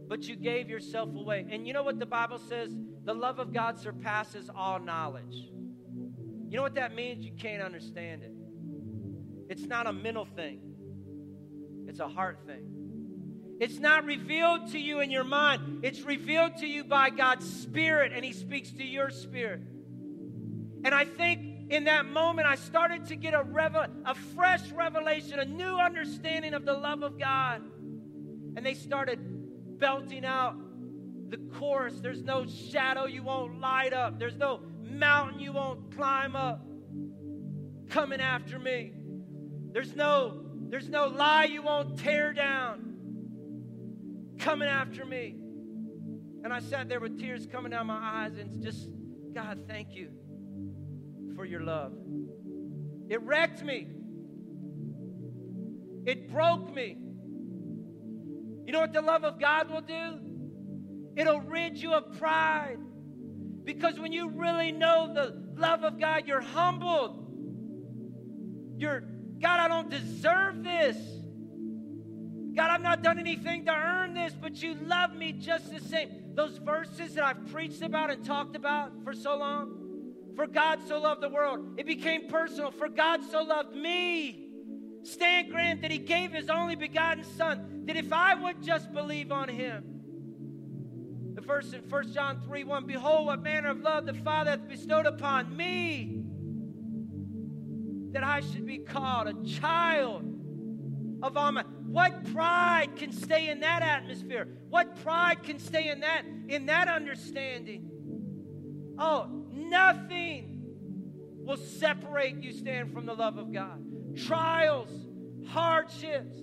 But 0.07 0.21
you 0.23 0.35
gave 0.35 0.69
yourself 0.69 1.09
away. 1.09 1.47
And 1.49 1.65
you 1.65 1.73
know 1.73 1.81
what 1.81 1.97
the 1.97 2.05
Bible 2.05 2.37
says? 2.37 2.71
The 3.03 3.15
love 3.15 3.39
of 3.39 3.51
God 3.51 3.79
surpasses 3.79 4.47
all 4.55 4.79
knowledge. 4.79 5.33
You 5.33 6.57
know 6.57 6.61
what 6.61 6.75
that 6.75 6.93
means? 6.93 7.25
You 7.25 7.31
can't 7.31 7.63
understand 7.63 8.21
it. 8.21 8.31
It's 9.49 9.65
not 9.65 9.87
a 9.87 9.93
mental 9.93 10.25
thing, 10.25 10.61
it's 11.87 11.99
a 11.99 12.07
heart 12.07 12.41
thing. 12.45 12.69
It's 13.59 13.79
not 13.79 14.05
revealed 14.05 14.71
to 14.71 14.79
you 14.79 14.99
in 14.99 15.09
your 15.09 15.23
mind, 15.23 15.79
it's 15.83 16.01
revealed 16.01 16.57
to 16.57 16.67
you 16.67 16.83
by 16.83 17.09
God's 17.09 17.51
Spirit, 17.61 18.11
and 18.13 18.23
He 18.23 18.33
speaks 18.33 18.71
to 18.73 18.83
your 18.83 19.09
spirit. 19.09 19.61
And 20.85 20.93
I 20.93 21.05
think 21.05 21.52
in 21.73 21.85
that 21.85 22.05
moment, 22.05 22.47
I 22.47 22.53
started 22.53 23.07
to 23.07 23.15
get 23.15 23.33
a, 23.33 23.41
revel- 23.41 23.87
a 24.05 24.13
fresh 24.13 24.71
revelation, 24.73 25.39
a 25.39 25.45
new 25.45 25.75
understanding 25.77 26.53
of 26.53 26.65
the 26.65 26.73
love 26.73 27.01
of 27.01 27.17
God. 27.17 27.63
And 28.55 28.63
they 28.63 28.75
started 28.75 29.19
belting 29.79 30.23
out 30.23 30.55
the 31.29 31.37
chorus 31.57 31.95
There's 31.99 32.21
no 32.21 32.45
shadow 32.45 33.05
you 33.05 33.23
won't 33.23 33.59
light 33.59 33.91
up, 33.91 34.19
there's 34.19 34.37
no 34.37 34.61
mountain 34.83 35.39
you 35.39 35.51
won't 35.51 35.95
climb 35.95 36.35
up 36.35 36.63
coming 37.89 38.21
after 38.21 38.59
me. 38.59 38.93
There's 39.71 39.95
no, 39.95 40.45
there's 40.69 40.89
no 40.89 41.07
lie 41.07 41.45
you 41.45 41.63
won't 41.63 41.97
tear 41.97 42.33
down 42.33 42.93
coming 44.37 44.67
after 44.67 45.03
me. 45.05 45.37
And 46.43 46.53
I 46.53 46.59
sat 46.59 46.87
there 46.87 46.99
with 46.99 47.19
tears 47.19 47.47
coming 47.51 47.71
down 47.71 47.87
my 47.87 47.97
eyes 47.97 48.37
and 48.37 48.61
just, 48.61 48.89
God, 49.33 49.63
thank 49.67 49.95
you 49.95 50.11
for 51.35 51.45
your 51.45 51.61
love. 51.61 51.93
It 53.09 53.21
wrecked 53.21 53.63
me. 53.63 53.87
It 56.05 56.31
broke 56.31 56.73
me. 56.73 56.97
You 58.65 58.71
know 58.71 58.79
what 58.79 58.93
the 58.93 59.01
love 59.01 59.23
of 59.23 59.39
God 59.39 59.69
will 59.69 59.81
do? 59.81 60.19
It'll 61.15 61.41
rid 61.41 61.77
you 61.77 61.93
of 61.93 62.17
pride. 62.17 62.77
Because 63.63 63.99
when 63.99 64.11
you 64.11 64.29
really 64.29 64.71
know 64.71 65.13
the 65.13 65.43
love 65.55 65.83
of 65.83 65.99
God, 65.99 66.23
you're 66.27 66.41
humbled. 66.41 67.19
You're 68.77 69.01
God, 69.39 69.59
I 69.59 69.67
don't 69.67 69.89
deserve 69.89 70.63
this. 70.63 70.97
God, 72.55 72.69
I've 72.69 72.81
not 72.81 73.01
done 73.01 73.19
anything 73.19 73.65
to 73.65 73.71
earn 73.71 74.13
this, 74.13 74.33
but 74.39 74.61
you 74.61 74.75
love 74.75 75.15
me 75.15 75.31
just 75.31 75.73
the 75.73 75.79
same. 75.81 76.35
Those 76.35 76.57
verses 76.57 77.15
that 77.15 77.23
I've 77.23 77.51
preached 77.51 77.81
about 77.81 78.11
and 78.11 78.23
talked 78.23 78.55
about 78.55 78.91
for 79.03 79.13
so 79.13 79.37
long. 79.37 79.82
For 80.35 80.47
God 80.47 80.79
so 80.87 80.99
loved 80.99 81.21
the 81.21 81.29
world. 81.29 81.75
It 81.77 81.85
became 81.85 82.27
personal. 82.27 82.71
For 82.71 82.89
God 82.89 83.21
so 83.29 83.43
loved 83.43 83.75
me. 83.75 84.49
Stan 85.03 85.49
Grant 85.49 85.81
that 85.81 85.91
he 85.91 85.97
gave 85.97 86.31
his 86.31 86.49
only 86.49 86.75
begotten 86.75 87.23
son. 87.23 87.83
That 87.85 87.97
if 87.97 88.11
I 88.11 88.35
would 88.35 88.63
just 88.63 88.91
believe 88.93 89.31
on 89.31 89.49
him. 89.49 89.83
The 91.35 91.41
verse 91.41 91.73
in 91.73 91.81
1 91.81 92.13
John 92.13 92.41
3 92.41 92.63
1 92.63 92.85
Behold, 92.85 93.25
what 93.25 93.41
manner 93.41 93.69
of 93.69 93.81
love 93.81 94.05
the 94.05 94.13
Father 94.13 94.51
hath 94.51 94.67
bestowed 94.67 95.05
upon 95.05 95.55
me 95.55 96.23
that 98.13 98.23
I 98.23 98.41
should 98.41 98.65
be 98.65 98.77
called 98.77 99.27
a 99.27 99.43
child 99.59 100.23
of 101.23 101.35
Almighty. 101.35 101.69
What 101.87 102.23
pride 102.33 102.95
can 102.95 103.11
stay 103.11 103.49
in 103.49 103.59
that 103.61 103.81
atmosphere? 103.81 104.47
What 104.69 104.95
pride 105.03 105.43
can 105.43 105.59
stay 105.59 105.89
in 105.89 106.01
that 106.01 106.23
in 106.47 106.67
that 106.67 106.87
understanding? 106.87 107.89
Oh, 108.97 109.42
nothing 109.73 110.53
will 111.39 111.57
separate 111.57 112.41
you 112.41 112.53
Stan 112.53 112.93
from 112.93 113.07
the 113.07 113.13
love 113.13 113.37
of 113.37 113.51
God. 113.51 113.83
Trials, 114.15 114.91
hardships, 115.47 116.37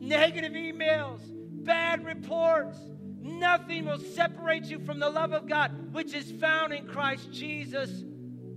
negative 0.00 0.52
emails, 0.52 1.20
bad 1.64 2.04
reports, 2.04 2.78
nothing 3.20 3.86
will 3.86 4.00
separate 4.00 4.64
you 4.64 4.80
from 4.80 4.98
the 4.98 5.08
love 5.08 5.32
of 5.32 5.46
God, 5.48 5.94
which 5.94 6.14
is 6.14 6.32
found 6.32 6.72
in 6.72 6.86
Christ 6.86 7.30
Jesus 7.32 8.04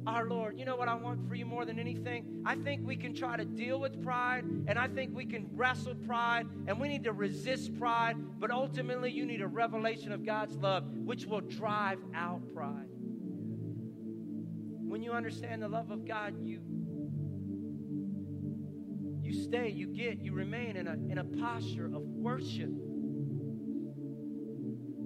our 0.07 0.25
Lord. 0.25 0.57
You 0.57 0.65
know 0.65 0.75
what 0.75 0.87
I 0.87 0.95
want 0.95 1.29
for 1.29 1.35
you 1.35 1.45
more 1.45 1.63
than 1.63 1.77
anything? 1.77 2.41
I 2.43 2.55
think 2.55 2.81
we 2.83 2.95
can 2.95 3.13
try 3.13 3.37
to 3.37 3.45
deal 3.45 3.79
with 3.79 4.03
pride, 4.03 4.45
and 4.67 4.79
I 4.79 4.87
think 4.87 5.15
we 5.15 5.25
can 5.25 5.47
wrestle 5.53 5.93
pride, 5.93 6.47
and 6.67 6.79
we 6.79 6.87
need 6.87 7.03
to 7.03 7.13
resist 7.13 7.77
pride, 7.77 8.17
but 8.39 8.49
ultimately, 8.49 9.11
you 9.11 9.27
need 9.27 9.41
a 9.41 9.47
revelation 9.47 10.11
of 10.11 10.25
God's 10.25 10.55
love, 10.57 10.85
which 11.05 11.27
will 11.27 11.41
drive 11.41 11.99
out 12.15 12.41
pride. 12.55 12.87
When 14.89 15.03
you 15.03 15.11
understand 15.11 15.61
the 15.61 15.69
love 15.69 15.91
of 15.91 16.05
God, 16.07 16.35
you 16.43 16.59
you 19.21 19.43
stay, 19.43 19.69
you 19.69 19.87
get, 19.87 20.19
you 20.19 20.33
remain 20.33 20.75
in 20.75 20.87
a, 20.87 20.93
in 20.93 21.19
a 21.19 21.23
posture 21.23 21.85
of 21.85 22.01
worship, 22.01 22.71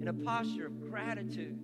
in 0.00 0.08
a 0.08 0.14
posture 0.24 0.66
of 0.66 0.80
gratitude 0.80 1.58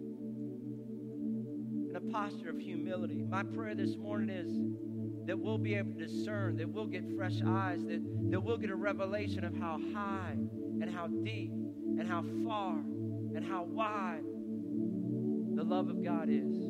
in 1.90 1.96
a 1.96 2.00
posture 2.12 2.50
of 2.50 2.58
humility. 2.58 3.24
My 3.28 3.42
prayer 3.42 3.74
this 3.74 3.96
morning 3.96 4.30
is 4.30 5.26
that 5.26 5.36
we'll 5.36 5.58
be 5.58 5.74
able 5.74 5.92
to 5.92 6.06
discern, 6.06 6.56
that 6.58 6.68
we'll 6.68 6.86
get 6.86 7.04
fresh 7.16 7.40
eyes, 7.44 7.80
that, 7.86 8.00
that 8.30 8.40
we'll 8.40 8.58
get 8.58 8.70
a 8.70 8.76
revelation 8.76 9.44
of 9.44 9.56
how 9.56 9.80
high 9.92 10.36
and 10.80 10.88
how 10.88 11.08
deep 11.08 11.50
and 11.50 12.08
how 12.08 12.22
far 12.46 12.74
and 13.34 13.44
how 13.44 13.64
wide 13.64 14.22
the 15.56 15.64
love 15.64 15.88
of 15.88 16.04
God 16.04 16.28
is. 16.30 16.69